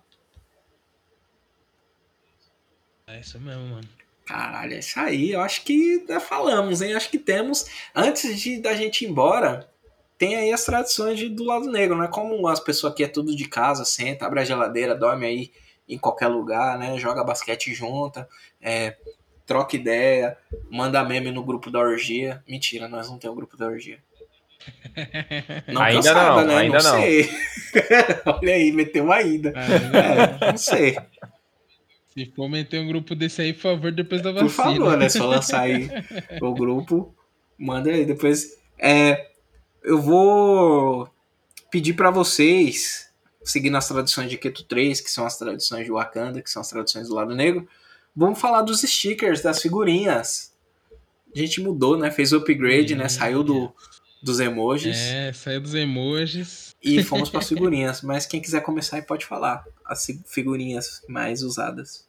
É 3.08 3.20
isso 3.20 3.40
mesmo, 3.40 3.68
mano. 3.68 3.88
Caralho, 4.26 4.74
é 4.74 4.80
isso 4.80 5.00
aí. 5.00 5.32
Eu 5.32 5.42
acho 5.42 5.64
que 5.64 6.04
já 6.08 6.20
falamos, 6.20 6.82
hein? 6.82 6.96
Acho 6.96 7.10
que 7.10 7.20
temos. 7.20 7.68
Antes 7.94 8.42
de 8.42 8.60
da 8.60 8.74
gente 8.74 9.06
ir 9.06 9.10
embora, 9.10 9.70
tem 10.18 10.36
aí 10.36 10.52
as 10.52 10.66
tradições 10.66 11.20
de, 11.20 11.30
do 11.30 11.44
lado 11.44 11.70
negro, 11.70 11.96
né? 11.96 12.08
Como 12.08 12.48
as 12.48 12.60
pessoas 12.60 12.94
aqui 12.94 13.04
é 13.04 13.08
tudo 13.08 13.36
de 13.36 13.48
casa, 13.48 13.86
senta, 13.86 14.26
abre 14.26 14.40
a 14.40 14.46
geladeira, 14.46 14.96
dorme 14.96 15.28
aí 15.28 15.52
em 15.88 16.00
qualquer 16.00 16.28
lugar, 16.28 16.80
né? 16.80 16.98
Joga 16.98 17.24
basquete 17.24 17.74
junta, 17.76 18.28
é, 18.60 18.98
troca 19.46 19.76
ideia, 19.76 20.38
manda 20.70 21.04
meme 21.04 21.32
no 21.32 21.44
grupo 21.44 21.70
da 21.70 21.80
orgia. 21.80 22.44
Mentira, 22.48 22.88
nós 22.88 23.10
não 23.10 23.18
temos 23.18 23.34
o 23.34 23.38
grupo 23.38 23.58
da 23.58 23.68
orgia. 23.68 24.00
Não 25.68 25.82
ainda 25.82 26.14
cansada, 26.14 26.42
não, 26.42 26.48
né? 26.48 26.58
ainda 26.58 26.80
não. 26.80 26.92
não. 26.92 27.00
Sei. 27.02 27.30
Olha 28.26 28.54
aí, 28.54 28.72
meteu 28.72 29.04
uma 29.04 29.16
ainda. 29.16 29.50
É, 29.50 30.52
não 30.52 30.58
sei. 30.58 30.98
Se 32.10 32.32
for 32.36 32.50
meter 32.50 32.80
um 32.80 32.88
grupo 32.88 33.14
desse 33.14 33.42
aí, 33.42 33.54
por 33.54 33.62
favor, 33.62 33.92
depois 33.92 34.22
da 34.22 34.32
vacina. 34.32 34.50
Por 34.50 34.56
favor, 34.56 34.98
né? 34.98 35.10
Só 35.10 35.28
lançar 35.28 35.62
aí 35.62 35.90
o 36.42 36.54
grupo, 36.54 37.14
manda 37.58 37.90
aí. 37.90 38.06
Depois, 38.06 38.58
é, 38.80 39.32
eu 39.84 40.02
vou 40.02 41.10
pedir 41.70 41.94
para 41.94 42.10
vocês, 42.10 43.12
seguindo 43.44 43.76
as 43.76 43.88
tradições 43.88 44.30
de 44.30 44.38
Keto 44.38 44.64
3, 44.64 45.02
que 45.02 45.12
são 45.12 45.26
as 45.26 45.38
tradições 45.38 45.86
de 45.86 45.92
Wakanda, 45.92 46.42
que 46.42 46.50
são 46.50 46.62
as 46.62 46.70
tradições 46.70 47.10
do 47.10 47.16
lado 47.16 47.36
negro, 47.36 47.68
vamos 48.16 48.40
falar 48.40 48.62
dos 48.62 48.82
stickers, 48.82 49.42
das 49.42 49.62
figurinhas. 49.62 50.54
A 51.36 51.40
gente 51.40 51.62
mudou, 51.62 51.98
né? 51.98 52.10
Fez 52.12 52.32
o 52.32 52.38
upgrade, 52.38 52.96
né? 52.96 53.10
Saiu 53.10 53.44
do, 53.44 53.74
dos 54.24 54.40
emojis. 54.40 54.98
É, 54.98 55.34
saiu 55.34 55.60
dos 55.60 55.76
emojis. 55.76 56.76
E 56.82 57.04
fomos 57.04 57.30
para 57.30 57.40
as 57.40 57.50
figurinhas. 57.50 58.02
Mas 58.02 58.26
quem 58.26 58.42
quiser 58.42 58.62
começar 58.62 58.98
aí 58.98 59.02
pode 59.02 59.26
falar. 59.26 59.66
As 59.84 60.08
figurinhas 60.26 61.02
mais 61.10 61.44
usadas. 61.44 62.08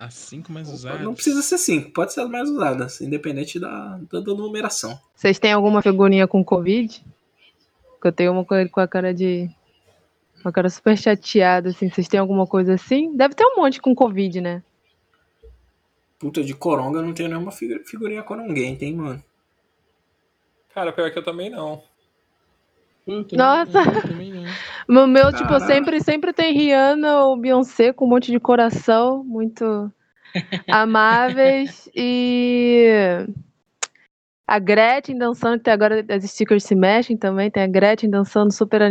As 0.00 0.14
cinco 0.14 0.50
mais 0.50 0.66
usadas? 0.70 1.02
Não 1.02 1.12
precisa 1.12 1.42
ser 1.42 1.58
cinco, 1.58 1.90
pode 1.92 2.14
ser 2.14 2.22
as 2.22 2.30
mais 2.30 2.48
usadas, 2.48 3.02
independente 3.02 3.60
da, 3.60 4.00
da, 4.10 4.20
da 4.20 4.34
numeração. 4.34 4.98
Vocês 5.14 5.38
têm 5.38 5.52
alguma 5.52 5.82
figurinha 5.82 6.26
com 6.26 6.42
Covid? 6.42 7.04
Porque 7.92 8.08
eu 8.08 8.12
tenho 8.12 8.32
uma 8.32 8.42
com 8.42 8.80
a 8.80 8.88
cara 8.88 9.12
de. 9.12 9.50
Uma 10.44 10.52
cara 10.52 10.70
super 10.70 10.96
chateada, 10.96 11.70
assim. 11.70 11.90
Vocês 11.90 12.08
têm 12.08 12.20
alguma 12.20 12.46
coisa 12.46 12.74
assim? 12.74 13.16
Deve 13.16 13.34
ter 13.34 13.44
um 13.44 13.56
monte 13.56 13.80
com 13.80 13.94
Covid, 13.94 14.40
né? 14.40 14.62
Puta, 16.18 16.42
de 16.42 16.54
coronga 16.54 16.98
eu 16.98 17.02
não 17.02 17.14
tenho 17.14 17.28
nenhuma 17.28 17.50
figurinha 17.50 18.24
ninguém, 18.36 18.76
tem, 18.76 18.94
mano? 18.94 19.22
Cara, 20.74 20.92
pior 20.92 21.10
que 21.10 21.18
eu 21.18 21.24
também 21.24 21.50
não. 21.50 21.82
Nossa! 23.32 23.80
O 24.88 25.06
meu, 25.06 25.32
tipo, 25.32 25.58
sempre, 25.60 26.00
sempre 26.00 26.32
tem 26.32 26.52
Rihanna 26.52 27.24
ou 27.24 27.36
Beyoncé 27.36 27.92
com 27.92 28.04
um 28.04 28.08
monte 28.08 28.30
de 28.30 28.38
coração, 28.38 29.24
muito 29.24 29.90
amáveis. 30.68 31.88
e 31.94 33.26
a 34.46 34.58
Gretchen 34.58 35.16
dançando, 35.16 35.62
que 35.62 35.70
agora 35.70 36.04
as 36.08 36.24
stickers 36.24 36.64
se 36.64 36.74
mexem 36.74 37.16
também. 37.16 37.50
Tem 37.50 37.62
a 37.62 37.66
Gretchen 37.66 38.10
dançando 38.10 38.52
super 38.52 38.82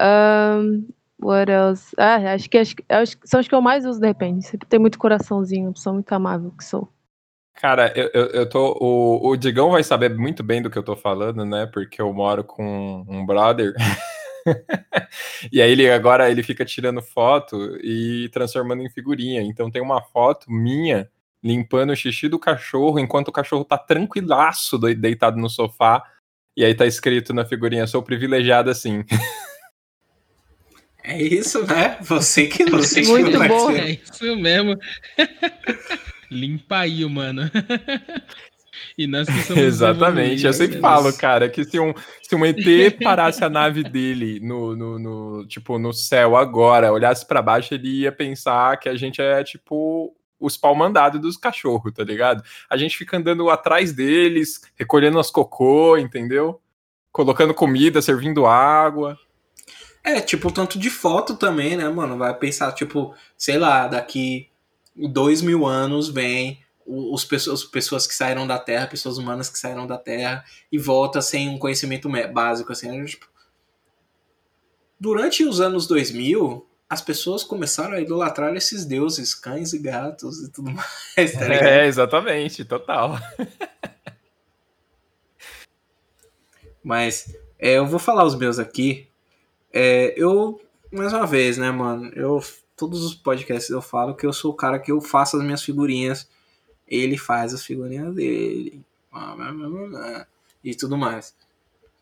Um, 0.00 0.88
what 1.20 1.50
else? 1.50 1.94
Ah, 1.98 2.34
acho 2.34 2.48
que, 2.48 2.58
acho, 2.58 3.16
são 3.24 3.40
os 3.40 3.48
que 3.48 3.54
eu 3.54 3.60
mais 3.60 3.84
uso, 3.84 4.00
de 4.00 4.06
repente. 4.06 4.46
Sempre 4.46 4.68
tem 4.68 4.78
muito 4.78 4.98
coraçãozinho, 4.98 5.72
sou 5.76 5.94
muito 5.94 6.12
amável 6.12 6.52
que 6.52 6.64
sou. 6.64 6.88
Cara, 7.54 7.92
eu, 7.96 8.08
eu, 8.14 8.26
eu, 8.26 8.48
tô. 8.48 8.78
O, 8.80 9.30
o 9.30 9.36
Digão 9.36 9.72
vai 9.72 9.82
saber 9.82 10.16
muito 10.16 10.44
bem 10.44 10.62
do 10.62 10.70
que 10.70 10.78
eu 10.78 10.82
tô 10.82 10.94
falando, 10.94 11.44
né? 11.44 11.66
Porque 11.66 12.00
eu 12.00 12.12
moro 12.12 12.44
com 12.44 13.04
um 13.08 13.26
brother. 13.26 13.74
e 15.52 15.60
aí 15.60 15.72
ele 15.72 15.90
agora 15.90 16.30
ele 16.30 16.44
fica 16.44 16.64
tirando 16.64 17.02
foto 17.02 17.76
e 17.82 18.28
transformando 18.32 18.82
em 18.82 18.90
figurinha. 18.90 19.42
Então 19.42 19.70
tem 19.70 19.82
uma 19.82 20.00
foto 20.00 20.50
minha 20.50 21.10
limpando 21.42 21.90
o 21.90 21.96
xixi 21.96 22.28
do 22.28 22.38
cachorro 22.38 22.98
enquanto 22.98 23.28
o 23.28 23.32
cachorro 23.32 23.64
tá 23.64 23.76
tranquilaço 23.76 24.78
deitado 24.78 25.36
no 25.36 25.50
sofá. 25.50 26.04
E 26.56 26.64
aí 26.64 26.74
tá 26.74 26.86
escrito 26.86 27.34
na 27.34 27.44
figurinha, 27.44 27.88
sou 27.88 28.02
privilegiado 28.02 28.70
assim. 28.70 29.04
É 31.02 31.22
isso, 31.22 31.66
né? 31.66 31.96
Você 32.02 32.46
que 32.46 32.64
não 32.64 32.82
sei 32.82 33.04
Muito 33.04 33.38
bom. 33.38 33.70
É 33.70 33.92
isso 33.92 34.36
mesmo. 34.36 34.78
Limpa 36.30 36.80
aí, 36.80 37.04
mano. 37.06 37.50
E 38.96 39.06
nós 39.06 39.28
que 39.28 39.42
somos 39.42 39.62
Exatamente, 39.62 40.44
eu 40.44 40.52
sempre 40.52 40.80
falo, 40.80 41.12
cara, 41.16 41.48
que 41.48 41.64
se 41.64 41.78
um, 41.78 41.94
se 42.22 42.34
um 42.34 42.44
ET 42.44 42.98
parasse 43.02 43.42
a 43.44 43.48
nave 43.48 43.82
dele 43.82 44.40
no, 44.40 44.76
no, 44.76 44.98
no 44.98 45.46
tipo, 45.46 45.78
no 45.78 45.92
céu 45.92 46.36
agora, 46.36 46.92
olhasse 46.92 47.26
para 47.26 47.40
baixo, 47.40 47.74
ele 47.74 48.00
ia 48.00 48.12
pensar 48.12 48.76
que 48.78 48.88
a 48.88 48.96
gente 48.96 49.22
é, 49.22 49.42
tipo, 49.42 50.14
os 50.38 50.56
pau 50.56 50.74
mandados 50.74 51.20
dos 51.20 51.36
cachorros, 51.36 51.92
tá 51.92 52.04
ligado? 52.04 52.42
A 52.68 52.76
gente 52.76 52.96
fica 52.96 53.16
andando 53.16 53.48
atrás 53.50 53.92
deles, 53.92 54.60
recolhendo 54.76 55.18
as 55.18 55.30
cocô, 55.30 55.96
entendeu? 55.96 56.60
Colocando 57.10 57.54
comida, 57.54 58.02
servindo 58.02 58.46
água. 58.46 59.18
É, 60.02 60.20
tipo, 60.20 60.50
tanto 60.52 60.78
de 60.78 60.90
foto 60.90 61.36
também, 61.36 61.76
né, 61.76 61.88
mano? 61.88 62.16
Vai 62.16 62.34
pensar, 62.34 62.72
tipo, 62.72 63.14
sei 63.36 63.58
lá, 63.58 63.86
daqui 63.86 64.48
dois 64.94 65.42
mil 65.42 65.66
anos 65.66 66.08
vem 66.08 66.62
os 66.86 67.24
pessoas, 67.24 67.64
pessoas 67.64 68.06
que 68.06 68.14
saíram 68.14 68.46
da 68.46 68.58
Terra, 68.58 68.86
pessoas 68.86 69.18
humanas 69.18 69.50
que 69.50 69.58
saíram 69.58 69.86
da 69.86 69.98
Terra 69.98 70.42
e 70.72 70.78
volta 70.78 71.20
sem 71.20 71.48
um 71.48 71.58
conhecimento 71.58 72.08
básico, 72.32 72.72
assim, 72.72 72.90
né? 72.90 73.04
tipo, 73.04 73.28
durante 74.98 75.44
os 75.44 75.60
anos 75.60 75.86
2000, 75.86 76.66
as 76.88 77.02
pessoas 77.02 77.44
começaram 77.44 77.92
a 77.94 78.00
idolatrar 78.00 78.54
esses 78.56 78.86
deuses, 78.86 79.34
cães 79.34 79.74
e 79.74 79.78
gatos 79.78 80.42
e 80.42 80.50
tudo 80.50 80.70
mais. 80.72 81.32
Tá 81.32 81.54
é, 81.54 81.86
exatamente, 81.86 82.64
total. 82.64 83.18
Mas 86.82 87.36
é, 87.58 87.72
eu 87.74 87.86
vou 87.86 87.98
falar 87.98 88.24
os 88.24 88.34
meus 88.34 88.58
aqui. 88.58 89.07
É, 89.72 90.14
eu, 90.16 90.60
mais 90.92 91.12
uma 91.12 91.26
vez, 91.26 91.58
né, 91.58 91.70
mano? 91.70 92.10
Eu, 92.14 92.42
todos 92.76 93.04
os 93.04 93.14
podcasts 93.14 93.70
eu 93.70 93.82
falo 93.82 94.14
que 94.14 94.26
eu 94.26 94.32
sou 94.32 94.52
o 94.52 94.56
cara 94.56 94.78
que 94.78 94.92
eu 94.92 95.00
faço 95.00 95.36
as 95.36 95.42
minhas 95.42 95.62
figurinhas. 95.62 96.28
Ele 96.86 97.18
faz 97.18 97.52
as 97.52 97.64
figurinhas 97.64 98.14
dele. 98.14 98.82
E 100.64 100.74
tudo 100.74 100.96
mais. 100.96 101.34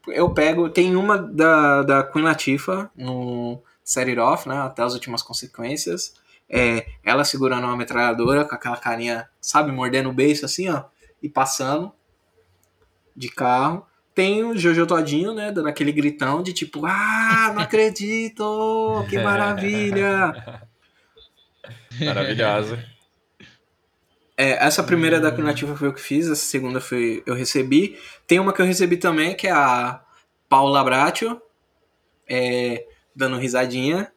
Eu 0.06 0.30
pego. 0.32 0.68
Tem 0.68 0.94
uma 0.94 1.18
da, 1.18 1.82
da 1.82 2.02
Queen 2.04 2.24
Latifah 2.24 2.90
no 2.96 3.60
Set 3.82 4.08
It 4.08 4.20
Off, 4.20 4.48
né? 4.48 4.58
Até 4.58 4.82
as 4.82 4.94
últimas 4.94 5.22
consequências. 5.22 6.14
É, 6.48 6.86
ela 7.02 7.24
segurando 7.24 7.64
uma 7.64 7.76
metralhadora 7.76 8.44
com 8.44 8.54
aquela 8.54 8.76
carinha, 8.76 9.28
sabe, 9.40 9.72
mordendo 9.72 10.10
o 10.10 10.12
beijo 10.12 10.44
assim, 10.44 10.68
ó, 10.68 10.84
e 11.20 11.28
passando 11.28 11.92
de 13.16 13.28
carro. 13.28 13.84
Tem 14.16 14.42
o 14.42 14.56
Jojo 14.56 14.86
Todinho, 14.86 15.34
né, 15.34 15.52
dando 15.52 15.68
aquele 15.68 15.92
gritão 15.92 16.42
de 16.42 16.54
tipo, 16.54 16.86
ah, 16.86 17.52
não 17.54 17.60
acredito, 17.60 19.04
que 19.10 19.18
maravilha. 19.20 20.64
Maravilhosa. 22.00 22.82
É, 24.34 24.64
essa 24.64 24.82
primeira 24.82 25.20
da 25.20 25.30
Nativa 25.30 25.76
foi 25.76 25.88
eu 25.88 25.92
que 25.92 26.00
fiz, 26.00 26.24
essa 26.30 26.46
segunda 26.46 26.80
foi 26.80 27.22
eu 27.26 27.34
recebi. 27.34 27.98
Tem 28.26 28.40
uma 28.40 28.54
que 28.54 28.62
eu 28.62 28.64
recebi 28.64 28.96
também, 28.96 29.36
que 29.36 29.48
é 29.48 29.50
a 29.50 30.02
Paula 30.48 30.82
Bratio, 30.82 31.38
é, 32.26 32.86
dando 33.14 33.36
risadinha. 33.36 34.10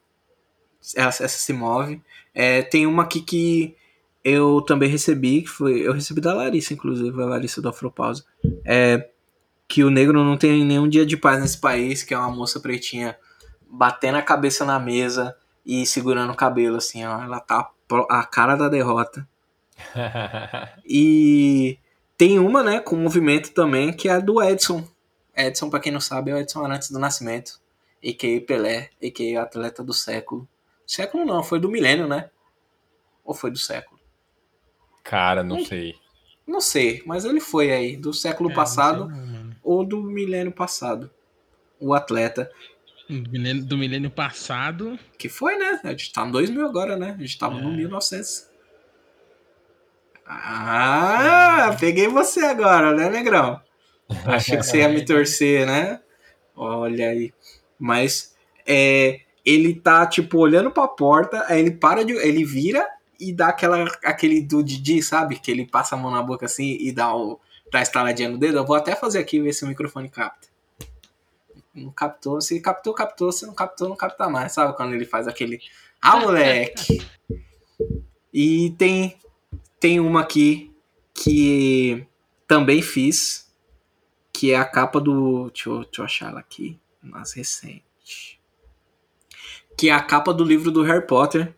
Essa, 0.95 1.25
essa 1.25 1.27
se 1.27 1.51
move. 1.51 2.01
É, 2.33 2.61
tem 2.61 2.87
uma 2.87 3.03
aqui 3.03 3.19
que 3.19 3.75
eu 4.23 4.61
também 4.61 4.89
recebi, 4.89 5.41
que 5.41 5.49
foi. 5.49 5.85
Eu 5.85 5.91
recebi 5.91 6.21
da 6.21 6.33
Larissa, 6.33 6.73
inclusive, 6.73 7.21
a 7.21 7.25
Larissa 7.25 7.61
do 7.61 7.67
Afropausa. 7.67 8.23
É, 8.63 9.09
que 9.69 9.83
o 9.83 9.91
negro 9.91 10.23
não 10.23 10.35
tem 10.35 10.65
nenhum 10.65 10.89
dia 10.89 11.05
de 11.05 11.15
paz 11.15 11.39
nesse 11.39 11.59
país, 11.59 12.01
que 12.01 12.11
é 12.11 12.17
uma 12.17 12.31
moça 12.31 12.59
pretinha 12.59 13.15
batendo 13.69 14.17
a 14.17 14.21
cabeça 14.23 14.65
na 14.65 14.79
mesa 14.79 15.37
e 15.63 15.85
segurando 15.85 16.33
o 16.33 16.35
cabelo, 16.35 16.77
assim, 16.77 17.05
ó. 17.05 17.21
Ela 17.21 17.39
tá 17.39 17.69
a 18.09 18.23
cara 18.23 18.55
da 18.55 18.67
derrota. 18.67 19.29
e 20.83 21.77
tem 22.17 22.39
uma, 22.39 22.63
né, 22.63 22.79
com 22.79 22.95
movimento 22.95 23.51
também, 23.51 23.93
que 23.93 24.09
é 24.09 24.13
a 24.13 24.19
do 24.19 24.41
Edson. 24.41 24.83
Edson, 25.37 25.69
para 25.69 25.79
quem 25.79 25.91
não 25.91 26.01
sabe, 26.01 26.31
é 26.31 26.33
o 26.33 26.37
Edson 26.39 26.65
antes 26.65 26.89
do 26.89 26.97
nascimento 26.97 27.61
a.k.a. 28.03 28.41
Pelé, 28.41 28.89
a.k.a. 29.03 29.43
atleta 29.43 29.83
do 29.83 29.93
século. 29.93 30.47
Século 30.87 31.25
não, 31.25 31.43
foi 31.43 31.59
do 31.59 31.69
milênio, 31.69 32.07
né? 32.07 32.31
Ou 33.23 33.35
foi 33.35 33.51
do 33.51 33.59
século? 33.59 33.99
Cara, 35.03 35.43
não, 35.43 35.57
não 35.57 35.65
sei. 35.65 35.95
Não 36.47 36.61
sei, 36.61 37.03
mas 37.05 37.25
ele 37.25 37.39
foi 37.39 37.71
aí, 37.71 37.95
do 37.95 38.11
século 38.11 38.49
é, 38.49 38.53
passado 38.55 39.07
não, 39.07 39.38
ou 39.69 39.85
do 39.85 40.01
milênio 40.01 40.51
passado. 40.51 41.11
O 41.79 41.93
atleta. 41.93 42.51
Do 43.07 43.29
milênio, 43.29 43.63
do 43.63 43.77
milênio, 43.77 44.09
passado. 44.09 44.97
Que 45.15 45.29
foi, 45.29 45.57
né? 45.57 45.79
A 45.83 45.89
gente 45.89 46.11
tá 46.11 46.25
no 46.25 46.31
2000 46.31 46.65
agora, 46.65 46.97
né? 46.97 47.15
A 47.15 47.21
gente 47.21 47.37
tava 47.37 47.59
é. 47.59 47.61
no 47.61 47.71
1900. 47.71 48.49
Ah, 50.25 51.75
peguei 51.79 52.07
você 52.07 52.45
agora, 52.45 52.95
né, 52.95 53.11
Negrão? 53.11 53.61
Achei 54.25 54.57
que 54.57 54.63
você 54.63 54.79
ia 54.79 54.89
me 54.89 55.05
torcer, 55.05 55.67
né? 55.67 56.01
Olha 56.55 57.09
aí. 57.09 57.31
Mas 57.77 58.35
é, 58.65 59.19
ele 59.45 59.75
tá, 59.75 60.07
tipo, 60.07 60.39
olhando 60.39 60.71
pra 60.71 60.87
porta, 60.87 61.45
aí 61.47 61.59
ele 61.59 61.71
para 61.71 62.03
de. 62.03 62.13
Ele 62.13 62.43
vira 62.43 62.87
e 63.19 63.31
dá 63.31 63.49
aquela, 63.49 63.83
aquele 64.03 64.41
do 64.41 64.63
Didi, 64.63 65.03
sabe? 65.03 65.39
Que 65.39 65.51
ele 65.51 65.67
passa 65.67 65.93
a 65.93 65.97
mão 65.97 66.09
na 66.09 66.23
boca 66.23 66.47
assim 66.47 66.75
e 66.79 66.91
dá 66.91 67.15
o. 67.15 67.39
dá 67.71 67.79
a 67.79 67.81
estaladinha 67.81 68.29
no 68.29 68.37
dedo. 68.37 68.57
Eu 68.57 68.65
vou 68.65 68.75
até 68.75 68.95
fazer 68.95 69.19
aqui 69.19 69.39
ver 69.41 69.53
se 69.53 69.63
o 69.63 69.67
microfone 69.67 70.09
capta. 70.09 70.47
Não 71.73 71.91
captou. 71.91 72.41
Se 72.41 72.59
captou, 72.59 72.93
captou. 72.93 73.31
Se 73.31 73.45
não 73.45 73.53
captou, 73.53 73.89
não 73.89 73.95
capta 73.95 74.29
mais. 74.29 74.51
Sabe 74.51 74.75
quando 74.75 74.93
ele 74.93 75.05
faz 75.05 75.27
aquele. 75.27 75.59
Ah, 76.01 76.19
moleque! 76.19 77.05
E 78.33 78.71
tem, 78.77 79.17
tem 79.79 79.99
uma 79.99 80.21
aqui 80.21 80.73
que 81.13 82.05
também 82.47 82.81
fiz, 82.81 83.51
que 84.31 84.51
é 84.51 84.55
a 84.55 84.65
capa 84.65 84.99
do. 84.99 85.49
Deixa 85.49 85.69
eu, 85.69 85.79
deixa 85.79 86.01
eu 86.01 86.05
achar 86.05 86.29
ela 86.29 86.39
aqui 86.39 86.79
mais 87.01 87.33
recente. 87.33 88.39
Que 89.77 89.89
é 89.89 89.93
a 89.93 90.01
capa 90.01 90.33
do 90.33 90.43
livro 90.43 90.71
do 90.71 90.83
Harry 90.83 91.05
Potter. 91.05 91.53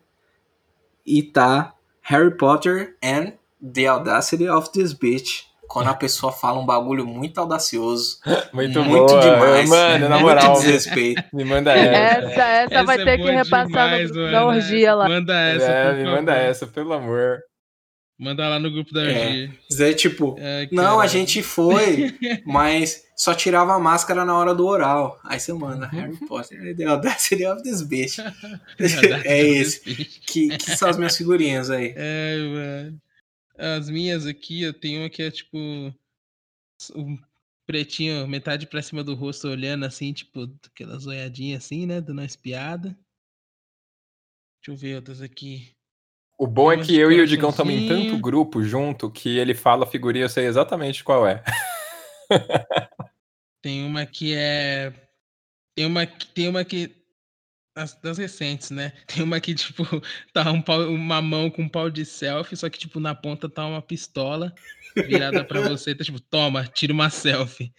E 1.05 1.23
tá 1.23 1.75
Harry 2.01 2.35
Potter 2.35 2.97
and 3.03 3.33
the 3.61 3.87
Audacity 3.87 4.47
of 4.47 4.71
this 4.71 4.93
Bitch. 4.93 5.50
Quando 5.71 5.87
a 5.87 5.93
pessoa 5.93 6.33
fala 6.33 6.59
um 6.59 6.65
bagulho 6.65 7.05
muito 7.07 7.39
audacioso. 7.39 8.19
Muito, 8.51 8.83
muito 8.83 9.17
demais. 9.19 9.69
Mano, 9.69 10.09
na 10.09 10.19
moral. 10.19 10.51
Muito 10.51 10.61
desrespeito. 10.63 11.23
Me 11.31 11.45
manda 11.45 11.71
essa. 11.71 11.87
Essa, 11.95 12.41
essa, 12.41 12.73
essa 12.73 12.83
vai 12.83 13.01
é 13.01 13.05
ter 13.05 13.17
que 13.17 13.31
repassar 13.31 13.67
demais, 13.67 14.11
no, 14.11 14.29
na 14.29 14.45
orgia 14.45 14.93
lá. 14.93 15.07
Manda 15.07 15.33
essa. 15.33 15.71
É, 15.71 15.93
me 15.93 16.03
manda 16.03 16.35
essa, 16.35 16.67
pelo 16.67 16.91
amor. 16.91 17.39
Manda 18.19 18.49
lá 18.49 18.59
no 18.59 18.69
grupo 18.69 18.93
da 18.93 19.09
é. 19.09 19.49
Zé, 19.71 19.93
tipo, 19.93 20.35
é, 20.37 20.67
não, 20.71 20.99
a 20.99 21.07
gente 21.07 21.41
foi, 21.41 22.13
mas 22.45 23.03
só 23.15 23.33
tirava 23.33 23.73
a 23.73 23.79
máscara 23.79 24.25
na 24.25 24.37
hora 24.37 24.53
do 24.53 24.67
oral. 24.67 25.19
Aí 25.23 25.39
você 25.39 25.53
manda 25.53 25.87
Harry 25.87 26.17
Potter, 26.27 26.75
The 26.75 26.83
Audacity 26.83 27.45
of 27.45 27.63
this 27.63 27.81
bitch. 27.81 28.19
é 29.23 29.39
esse. 29.39 29.79
Que, 30.27 30.49
que 30.57 30.75
são 30.75 30.89
as 30.89 30.97
minhas 30.97 31.15
figurinhas 31.15 31.71
aí. 31.71 31.93
É, 31.95 32.37
mano. 32.37 33.01
As 33.61 33.91
minhas 33.91 34.25
aqui, 34.25 34.63
eu 34.63 34.73
tenho 34.73 35.01
uma 35.01 35.09
que 35.09 35.21
é 35.21 35.29
tipo. 35.29 35.57
Um 36.95 37.17
pretinho, 37.67 38.27
metade 38.27 38.65
pra 38.65 38.81
cima 38.81 39.03
do 39.03 39.13
rosto, 39.13 39.47
olhando 39.47 39.85
assim, 39.85 40.11
tipo, 40.11 40.51
aquelas 40.65 41.05
olhadinhas 41.05 41.63
assim, 41.63 41.85
né? 41.85 42.01
Dando 42.01 42.17
uma 42.17 42.25
espiada. 42.25 42.97
Deixa 44.57 44.71
eu 44.71 44.75
ver 44.75 44.95
outras 44.95 45.21
aqui. 45.21 45.75
O 46.39 46.47
bom 46.47 46.71
é 46.71 46.83
que 46.83 46.97
eu 46.97 47.11
e 47.11 47.21
o 47.21 47.27
Digão 47.27 47.51
estamos 47.51 47.71
em 47.71 47.87
tanto 47.87 48.17
grupo 48.17 48.63
junto 48.63 49.11
que 49.11 49.37
ele 49.37 49.53
fala 49.53 49.83
a 49.83 49.87
figurinha, 49.87 50.25
eu 50.25 50.29
sei 50.29 50.47
exatamente 50.47 51.03
qual 51.03 51.27
é. 51.27 51.43
tem 53.61 53.85
uma 53.85 54.07
que 54.07 54.33
é. 54.35 54.91
Tem 55.75 55.85
uma, 55.85 56.07
tem 56.07 56.49
uma 56.49 56.65
que. 56.65 57.00
Das, 57.75 57.93
das 58.01 58.17
recentes, 58.17 58.69
né? 58.69 58.91
Tem 59.07 59.23
uma 59.23 59.39
que, 59.39 59.55
tipo, 59.55 59.83
tá 60.33 60.51
um 60.51 60.61
pau, 60.61 60.89
uma 60.89 61.21
mão 61.21 61.49
com 61.49 61.63
um 61.63 61.69
pau 61.69 61.89
de 61.89 62.05
selfie, 62.05 62.57
só 62.57 62.69
que, 62.69 62.77
tipo, 62.77 62.99
na 62.99 63.15
ponta 63.15 63.49
tá 63.49 63.65
uma 63.65 63.81
pistola 63.81 64.53
virada 64.95 65.43
pra 65.45 65.61
você. 65.61 65.95
Tá 65.95 66.03
tipo, 66.03 66.19
toma, 66.19 66.67
tira 66.67 66.91
uma 66.91 67.09
selfie. 67.09 67.73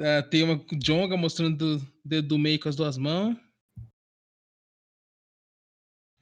uh, 0.00 0.22
tem 0.30 0.42
uma 0.44 0.64
Jonga 0.78 1.16
mostrando 1.16 1.76
o 1.76 1.80
dedo 2.04 2.28
do 2.28 2.38
meio 2.38 2.60
com 2.60 2.68
as 2.68 2.76
duas 2.76 2.96
mãos. 2.96 3.36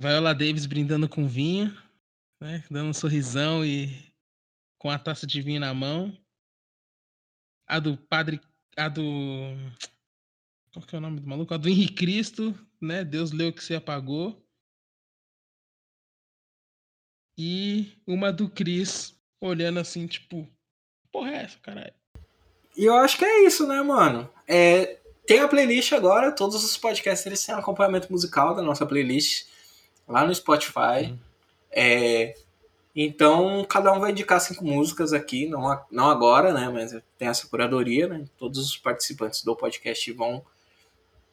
Viola 0.00 0.32
Davis 0.32 0.64
brindando 0.64 1.08
com 1.08 1.26
vinho, 1.26 1.76
né? 2.40 2.64
Dando 2.70 2.90
um 2.90 2.94
sorrisão 2.94 3.64
e 3.64 4.08
com 4.78 4.88
a 4.88 4.98
taça 4.98 5.26
de 5.26 5.42
vinho 5.42 5.60
na 5.60 5.74
mão. 5.74 6.16
A 7.66 7.80
do 7.80 7.96
padre. 7.96 8.40
A 8.76 8.88
do. 8.88 9.02
Qual 10.72 10.84
que 10.84 10.94
é 10.94 10.98
o 10.98 11.00
nome 11.00 11.20
do 11.20 11.28
maluco? 11.28 11.54
A 11.54 11.56
do 11.56 11.68
Henrique 11.68 11.94
Cristo, 11.94 12.54
né? 12.80 13.04
Deus 13.04 13.32
leu 13.32 13.52
que 13.52 13.64
se 13.64 13.74
apagou. 13.74 14.42
E 17.36 17.92
uma 18.06 18.32
do 18.32 18.48
Cris 18.48 19.16
olhando 19.40 19.78
assim, 19.78 20.06
tipo, 20.06 20.48
porra 21.12 21.30
é 21.30 21.44
essa, 21.44 21.58
caralho? 21.60 21.94
E 22.76 22.84
eu 22.84 22.94
acho 22.94 23.16
que 23.16 23.24
é 23.24 23.46
isso, 23.46 23.66
né, 23.66 23.80
mano? 23.82 24.28
É, 24.46 24.98
tem 25.26 25.40
a 25.40 25.48
playlist 25.48 25.92
agora, 25.92 26.32
todos 26.32 26.64
os 26.64 26.76
podcasts 26.76 27.26
eles 27.26 27.44
têm 27.44 27.54
acompanhamento 27.54 28.10
musical 28.10 28.54
da 28.54 28.62
nossa 28.62 28.84
playlist 28.84 29.46
lá 30.06 30.26
no 30.26 30.34
Spotify. 30.34 31.10
Uhum. 31.10 31.18
É, 31.70 32.34
então, 32.94 33.64
cada 33.68 33.92
um 33.92 34.00
vai 34.00 34.10
indicar 34.10 34.40
cinco 34.40 34.64
músicas 34.64 35.12
aqui, 35.12 35.46
não, 35.46 35.80
não 35.90 36.10
agora, 36.10 36.52
né? 36.52 36.68
Mas 36.68 36.90
tem 37.16 37.28
essa 37.28 37.46
curadoria, 37.46 38.08
né? 38.08 38.24
Todos 38.36 38.58
os 38.58 38.76
participantes 38.76 39.44
do 39.44 39.54
podcast 39.54 40.10
vão 40.12 40.44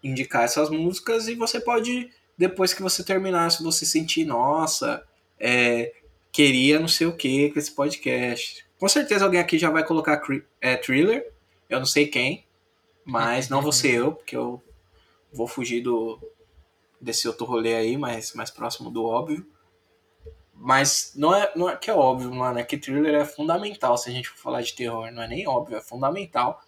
indicar 0.05 0.43
essas 0.43 0.69
músicas 0.69 1.27
e 1.27 1.33
você 1.33 1.59
pode, 1.59 2.11
depois 2.37 2.73
que 2.73 2.81
você 2.83 3.03
terminar, 3.03 3.49
se 3.49 3.63
você 3.63 3.85
sentir, 3.85 4.23
nossa, 4.23 5.03
é, 5.39 5.93
queria 6.31 6.79
não 6.79 6.87
sei 6.87 7.07
o 7.07 7.15
que 7.15 7.49
com 7.49 7.57
esse 7.57 7.71
podcast. 7.71 8.65
Com 8.79 8.87
certeza 8.87 9.25
alguém 9.25 9.39
aqui 9.39 9.57
já 9.57 9.71
vai 9.71 9.83
colocar 9.83 10.21
é, 10.61 10.77
thriller, 10.77 11.31
eu 11.67 11.79
não 11.79 11.85
sei 11.87 12.07
quem, 12.07 12.45
mas 13.03 13.49
não 13.49 13.61
vou 13.61 13.71
ser 13.71 13.95
eu, 13.95 14.11
porque 14.11 14.37
eu 14.37 14.61
vou 15.33 15.47
fugir 15.47 15.81
do 15.81 16.19
desse 17.01 17.27
outro 17.27 17.45
rolê 17.45 17.75
aí, 17.75 17.97
mais, 17.97 18.33
mais 18.33 18.49
próximo 18.49 18.89
do 18.89 19.05
óbvio. 19.05 19.45
Mas 20.53 21.11
não 21.15 21.35
é, 21.35 21.51
não 21.55 21.69
é 21.69 21.75
que 21.75 21.89
é 21.89 21.93
óbvio, 21.93 22.33
mano. 22.33 22.57
É 22.57 22.63
que 22.63 22.77
thriller 22.77 23.13
é 23.13 23.25
fundamental 23.25 23.97
se 23.97 24.09
a 24.09 24.13
gente 24.13 24.29
for 24.29 24.37
falar 24.37 24.61
de 24.61 24.73
terror. 24.73 25.11
Não 25.11 25.21
é 25.21 25.27
nem 25.27 25.47
óbvio, 25.47 25.77
é 25.77 25.81
fundamental. 25.81 26.61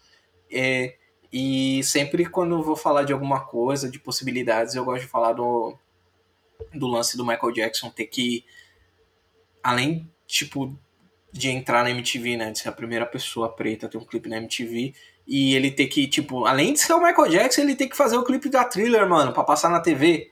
É, 0.52 0.96
e 1.32 1.84
sempre 1.84 2.26
quando 2.26 2.56
eu 2.56 2.64
vou 2.64 2.76
falar 2.76 3.04
de 3.04 3.14
alguma 3.14 3.42
coisa, 3.42 3.90
de 3.90 4.00
possibilidades, 4.00 4.76
eu 4.76 4.86
gosto 4.86 5.04
de 5.04 5.08
falar 5.08 5.34
do, 5.34 5.76
do 6.74 6.88
lance 6.88 7.18
do 7.18 7.26
Michael 7.26 7.54
Jackson 7.54 7.90
ter 7.90 8.06
que, 8.06 8.46
além, 9.64 10.10
tipo, 10.26 10.78
de 11.32 11.50
entrar 11.50 11.84
na 11.84 11.92
MTV, 11.92 12.38
né? 12.38 12.52
De 12.52 12.60
ser 12.60 12.70
a 12.70 12.74
primeira 12.74 13.06
pessoa 13.06 13.50
preta 13.50 13.86
a 13.86 13.90
ter 13.90 13.98
um 13.98 14.06
clipe 14.06 14.30
na 14.30 14.38
MTV. 14.38 14.94
E 15.28 15.56
ele 15.56 15.72
ter 15.72 15.88
que, 15.88 16.08
tipo, 16.08 16.46
além 16.46 16.74
de 16.74 16.80
ser 16.80 16.94
o 16.94 17.02
Michael 17.02 17.30
Jackson, 17.30 17.62
ele 17.62 17.76
tem 17.76 17.90
que 17.90 17.98
fazer 17.98 18.18
o 18.18 18.24
clipe 18.24 18.50
da 18.50 18.64
thriller, 18.64 19.08
mano, 19.08 19.34
pra 19.34 19.44
passar 19.44 19.70
na 19.70 19.82
TV. 19.82 20.32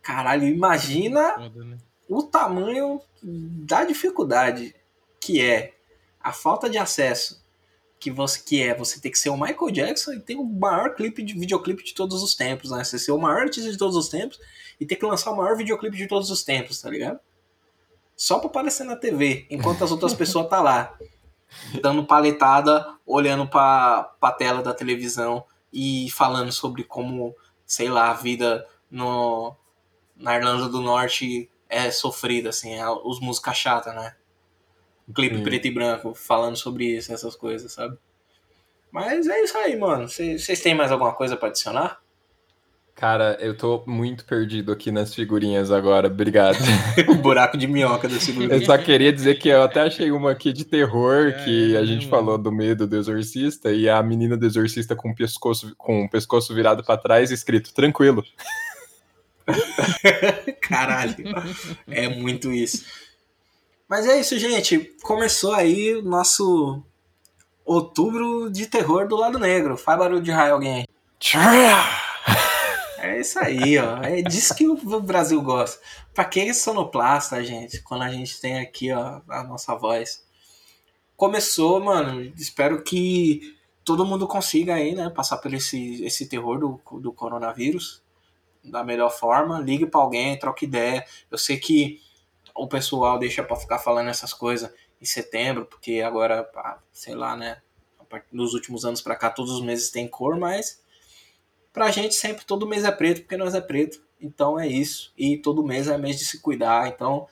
Caralho, 0.00 0.46
imagina. 0.46 1.34
Foda, 1.34 1.64
né? 1.64 1.78
o 2.08 2.22
tamanho 2.22 3.00
da 3.22 3.84
dificuldade 3.84 4.74
que 5.20 5.40
é 5.40 5.74
a 6.20 6.32
falta 6.32 6.68
de 6.68 6.76
acesso 6.76 7.41
que 8.02 8.10
você 8.10 8.42
que 8.44 8.60
é 8.60 8.76
você 8.76 9.00
ter 9.00 9.10
que 9.10 9.18
ser 9.18 9.30
o 9.30 9.36
Michael 9.36 9.70
Jackson 9.70 10.14
e 10.14 10.18
ter 10.18 10.34
o 10.34 10.42
maior 10.42 10.96
clipe 10.96 11.22
de 11.22 11.38
videoclipe 11.38 11.84
de 11.84 11.94
todos 11.94 12.20
os 12.20 12.34
tempos, 12.34 12.72
né? 12.72 12.82
Você 12.82 12.98
ser 12.98 13.12
o 13.12 13.18
maior 13.18 13.42
artista 13.42 13.70
de 13.70 13.78
todos 13.78 13.94
os 13.96 14.08
tempos 14.08 14.40
e 14.80 14.84
ter 14.84 14.96
que 14.96 15.06
lançar 15.06 15.30
o 15.30 15.36
maior 15.36 15.56
videoclipe 15.56 15.96
de 15.96 16.08
todos 16.08 16.28
os 16.28 16.42
tempos, 16.42 16.80
tá 16.80 16.90
ligado? 16.90 17.20
Só 18.16 18.40
pra 18.40 18.48
aparecer 18.48 18.82
na 18.82 18.96
TV, 18.96 19.46
enquanto 19.48 19.84
as 19.84 19.92
outras 19.92 20.14
pessoas 20.14 20.48
tá 20.48 20.60
lá 20.60 20.98
dando 21.80 22.04
paletada, 22.04 22.84
olhando 23.06 23.46
pra, 23.46 24.02
pra 24.18 24.32
tela 24.32 24.62
da 24.62 24.74
televisão 24.74 25.44
e 25.72 26.10
falando 26.10 26.50
sobre 26.50 26.82
como, 26.82 27.36
sei 27.64 27.88
lá, 27.88 28.10
a 28.10 28.14
vida 28.14 28.66
no, 28.90 29.54
na 30.16 30.34
Irlanda 30.34 30.68
do 30.68 30.80
Norte 30.80 31.48
é 31.68 31.88
sofrida, 31.92 32.48
assim, 32.48 32.74
é 32.74 32.88
os 32.88 33.20
músicas 33.20 33.56
chatas, 33.56 33.94
né? 33.94 34.16
Um 35.08 35.12
clipe 35.12 35.36
hum. 35.36 35.42
preto 35.42 35.66
e 35.66 35.70
branco 35.70 36.14
falando 36.14 36.56
sobre 36.56 36.84
isso, 36.84 37.12
essas 37.12 37.34
coisas, 37.36 37.72
sabe? 37.72 37.96
Mas 38.90 39.26
é 39.26 39.42
isso 39.42 39.56
aí, 39.56 39.76
mano. 39.76 40.08
Vocês 40.08 40.60
têm 40.60 40.74
mais 40.74 40.92
alguma 40.92 41.12
coisa 41.12 41.36
para 41.36 41.48
adicionar? 41.48 42.02
Cara, 42.94 43.36
eu 43.40 43.56
tô 43.56 43.82
muito 43.86 44.24
perdido 44.24 44.70
aqui 44.70 44.92
nas 44.92 45.14
figurinhas 45.14 45.70
agora, 45.70 46.06
obrigado. 46.06 46.58
o 47.08 47.14
buraco 47.14 47.56
de 47.56 47.66
minhoca 47.66 48.06
das 48.06 48.24
figurinhas. 48.24 48.60
Eu 48.60 48.66
só 48.66 48.76
queria 48.76 49.12
dizer 49.12 49.38
que 49.38 49.48
eu 49.48 49.62
até 49.62 49.80
achei 49.80 50.12
uma 50.12 50.30
aqui 50.30 50.52
de 50.52 50.64
terror, 50.64 51.28
é, 51.28 51.32
que 51.42 51.76
a 51.76 51.84
gente 51.84 52.06
falou 52.06 52.36
do 52.36 52.52
medo 52.52 52.86
do 52.86 52.96
exorcista, 52.96 53.72
e 53.72 53.88
a 53.88 54.00
menina 54.02 54.36
do 54.36 54.44
exorcista 54.44 54.94
com 54.94 55.10
o 55.10 55.14
pescoço, 55.14 55.74
com 55.76 56.04
o 56.04 56.08
pescoço 56.08 56.54
virado 56.54 56.84
para 56.84 57.00
trás, 57.00 57.30
escrito, 57.30 57.72
tranquilo. 57.72 58.22
Caralho, 60.60 61.16
é 61.88 62.08
muito 62.08 62.52
isso. 62.52 62.84
Mas 63.92 64.06
é 64.06 64.18
isso, 64.18 64.38
gente. 64.38 64.90
Começou 65.02 65.52
aí 65.52 65.94
o 65.94 66.00
nosso 66.00 66.82
outubro 67.62 68.50
de 68.50 68.66
terror 68.66 69.06
do 69.06 69.16
lado 69.16 69.38
negro. 69.38 69.76
Faz 69.76 69.98
barulho 69.98 70.22
de 70.22 70.30
raio 70.30 70.54
alguém. 70.54 70.88
É 72.96 73.20
isso 73.20 73.38
aí, 73.38 73.76
ó. 73.76 73.98
É 74.02 74.22
disso 74.22 74.54
que 74.54 74.66
o 74.66 75.00
Brasil 75.02 75.42
gosta. 75.42 75.78
Pra 76.14 76.24
que 76.24 76.54
sonoplasta, 76.54 77.44
gente? 77.44 77.82
Quando 77.82 78.00
a 78.00 78.10
gente 78.10 78.40
tem 78.40 78.60
aqui, 78.60 78.90
ó, 78.90 79.20
a 79.28 79.42
nossa 79.44 79.74
voz. 79.74 80.24
Começou, 81.14 81.78
mano. 81.78 82.22
Espero 82.38 82.82
que 82.82 83.54
todo 83.84 84.06
mundo 84.06 84.26
consiga 84.26 84.76
aí, 84.76 84.94
né? 84.94 85.10
Passar 85.10 85.36
por 85.36 85.52
esse, 85.52 86.02
esse 86.02 86.24
terror 86.24 86.58
do, 86.58 86.80
do 86.98 87.12
coronavírus 87.12 88.02
da 88.64 88.84
melhor 88.84 89.10
forma, 89.10 89.60
ligue 89.60 89.86
para 89.86 90.00
alguém, 90.00 90.38
troque 90.38 90.64
ideia. 90.64 91.04
Eu 91.30 91.36
sei 91.36 91.58
que 91.58 92.00
o 92.54 92.66
pessoal 92.66 93.18
deixa 93.18 93.42
para 93.42 93.56
ficar 93.56 93.78
falando 93.78 94.08
essas 94.08 94.32
coisas 94.32 94.72
em 95.00 95.04
setembro, 95.04 95.66
porque 95.66 96.00
agora, 96.00 96.48
sei 96.92 97.14
lá, 97.14 97.36
né, 97.36 97.60
nos 98.30 98.54
últimos 98.54 98.84
anos 98.84 99.00
para 99.00 99.16
cá 99.16 99.30
todos 99.30 99.52
os 99.52 99.62
meses 99.62 99.90
tem 99.90 100.06
cor, 100.06 100.36
mas 100.38 100.82
pra 101.72 101.90
gente 101.90 102.14
sempre 102.14 102.44
todo 102.44 102.66
mês 102.66 102.84
é 102.84 102.92
preto, 102.92 103.22
porque 103.22 103.36
nós 103.36 103.54
é 103.54 103.60
preto. 103.60 104.02
Então 104.20 104.58
é 104.58 104.68
isso. 104.68 105.12
E 105.16 105.36
todo 105.36 105.64
mês 105.64 105.88
é 105.88 105.98
mês 105.98 106.18
de 106.18 106.24
se 106.24 106.40
cuidar. 106.40 106.88
Então 106.88 107.26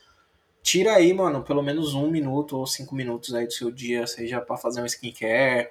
tira 0.62 0.94
aí, 0.94 1.12
mano, 1.12 1.42
pelo 1.42 1.62
menos 1.62 1.94
um 1.94 2.10
minuto 2.10 2.56
ou 2.56 2.66
cinco 2.66 2.94
minutos 2.94 3.34
aí 3.34 3.46
do 3.46 3.52
seu 3.52 3.70
dia, 3.70 4.06
seja 4.06 4.40
para 4.40 4.56
fazer 4.56 4.82
um 4.82 4.86
skincare. 4.86 5.70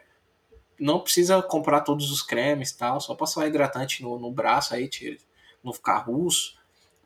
Não 0.80 1.02
precisa 1.02 1.42
comprar 1.42 1.82
todos 1.82 2.10
os 2.10 2.22
cremes 2.22 2.72
tal, 2.72 3.02
só 3.02 3.14
passar 3.14 3.48
hidratante 3.48 4.02
no, 4.02 4.18
no 4.18 4.32
braço 4.32 4.74
aí, 4.74 4.88
tira 4.88 5.18
não 5.62 5.74
ficar 5.74 5.98
russo, 5.98 6.58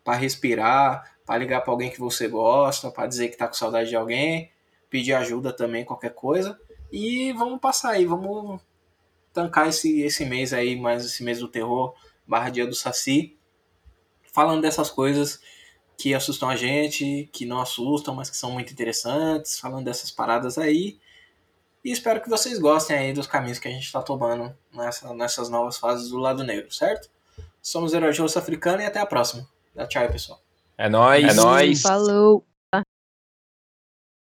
para 0.04 0.16
respirar, 0.16 1.13
para 1.26 1.38
ligar 1.38 1.62
para 1.62 1.72
alguém 1.72 1.90
que 1.90 2.00
você 2.00 2.28
gosta, 2.28 2.92
para 2.92 3.08
dizer 3.08 3.30
que 3.30 3.38
tá 3.38 3.48
com 3.48 3.54
saudade 3.54 3.90
de 3.90 3.96
alguém, 3.96 4.52
pedir 4.90 5.14
ajuda 5.14 5.54
também, 5.54 5.86
qualquer 5.86 6.14
coisa. 6.14 6.60
E 6.92 7.34
vamos 7.34 7.60
passar 7.60 7.92
aí, 7.92 8.06
vamos 8.06 8.62
tancar 9.34 9.68
esse, 9.68 10.02
esse 10.02 10.26
mês 10.26 10.54
aí, 10.54 10.76
mais 10.76 11.06
esse 11.06 11.24
mês 11.24 11.40
do 11.40 11.48
terror, 11.48 11.96
barra 12.28 12.50
dia 12.50 12.68
do 12.68 12.76
Saci, 12.76 13.38
falando 14.32 14.62
dessas 14.62 14.92
coisas 14.92 15.42
que 15.98 16.14
assustam 16.14 16.50
a 16.50 16.56
gente, 16.56 17.30
que 17.32 17.46
não 17.46 17.60
assustam, 17.60 18.14
mas 18.14 18.30
que 18.30 18.38
são 18.38 18.52
muito 18.52 18.74
interessantes, 18.74 19.60
falando 19.60 19.86
dessas 19.86 20.12
paradas 20.12 20.58
aí. 20.58 21.00
E 21.84 21.92
espero 21.92 22.22
que 22.22 22.30
vocês 22.30 22.60
gostem 22.60 22.98
aí 22.98 23.14
dos 23.14 23.28
caminhos 23.28 23.60
que 23.60 23.68
a 23.68 23.72
gente 23.72 23.86
está 23.86 24.02
tomando 24.02 24.56
nessa, 24.72 25.14
nessas 25.14 25.50
novas 25.50 25.78
fases 25.78 26.10
do 26.10 26.18
lado 26.18 26.44
negro, 26.44 26.72
certo? 26.72 27.10
Somos 27.62 27.94
Herói 27.94 28.12
Africano 28.36 28.82
e 28.82 28.86
até 28.86 29.00
a 29.00 29.06
próxima. 29.06 29.48
Tchau, 29.88 30.08
pessoal. 30.10 30.43
É 30.78 30.90
nóis. 30.90 31.26
É 31.26 31.34
nóis. 31.34 31.82
Falou. 31.82 32.46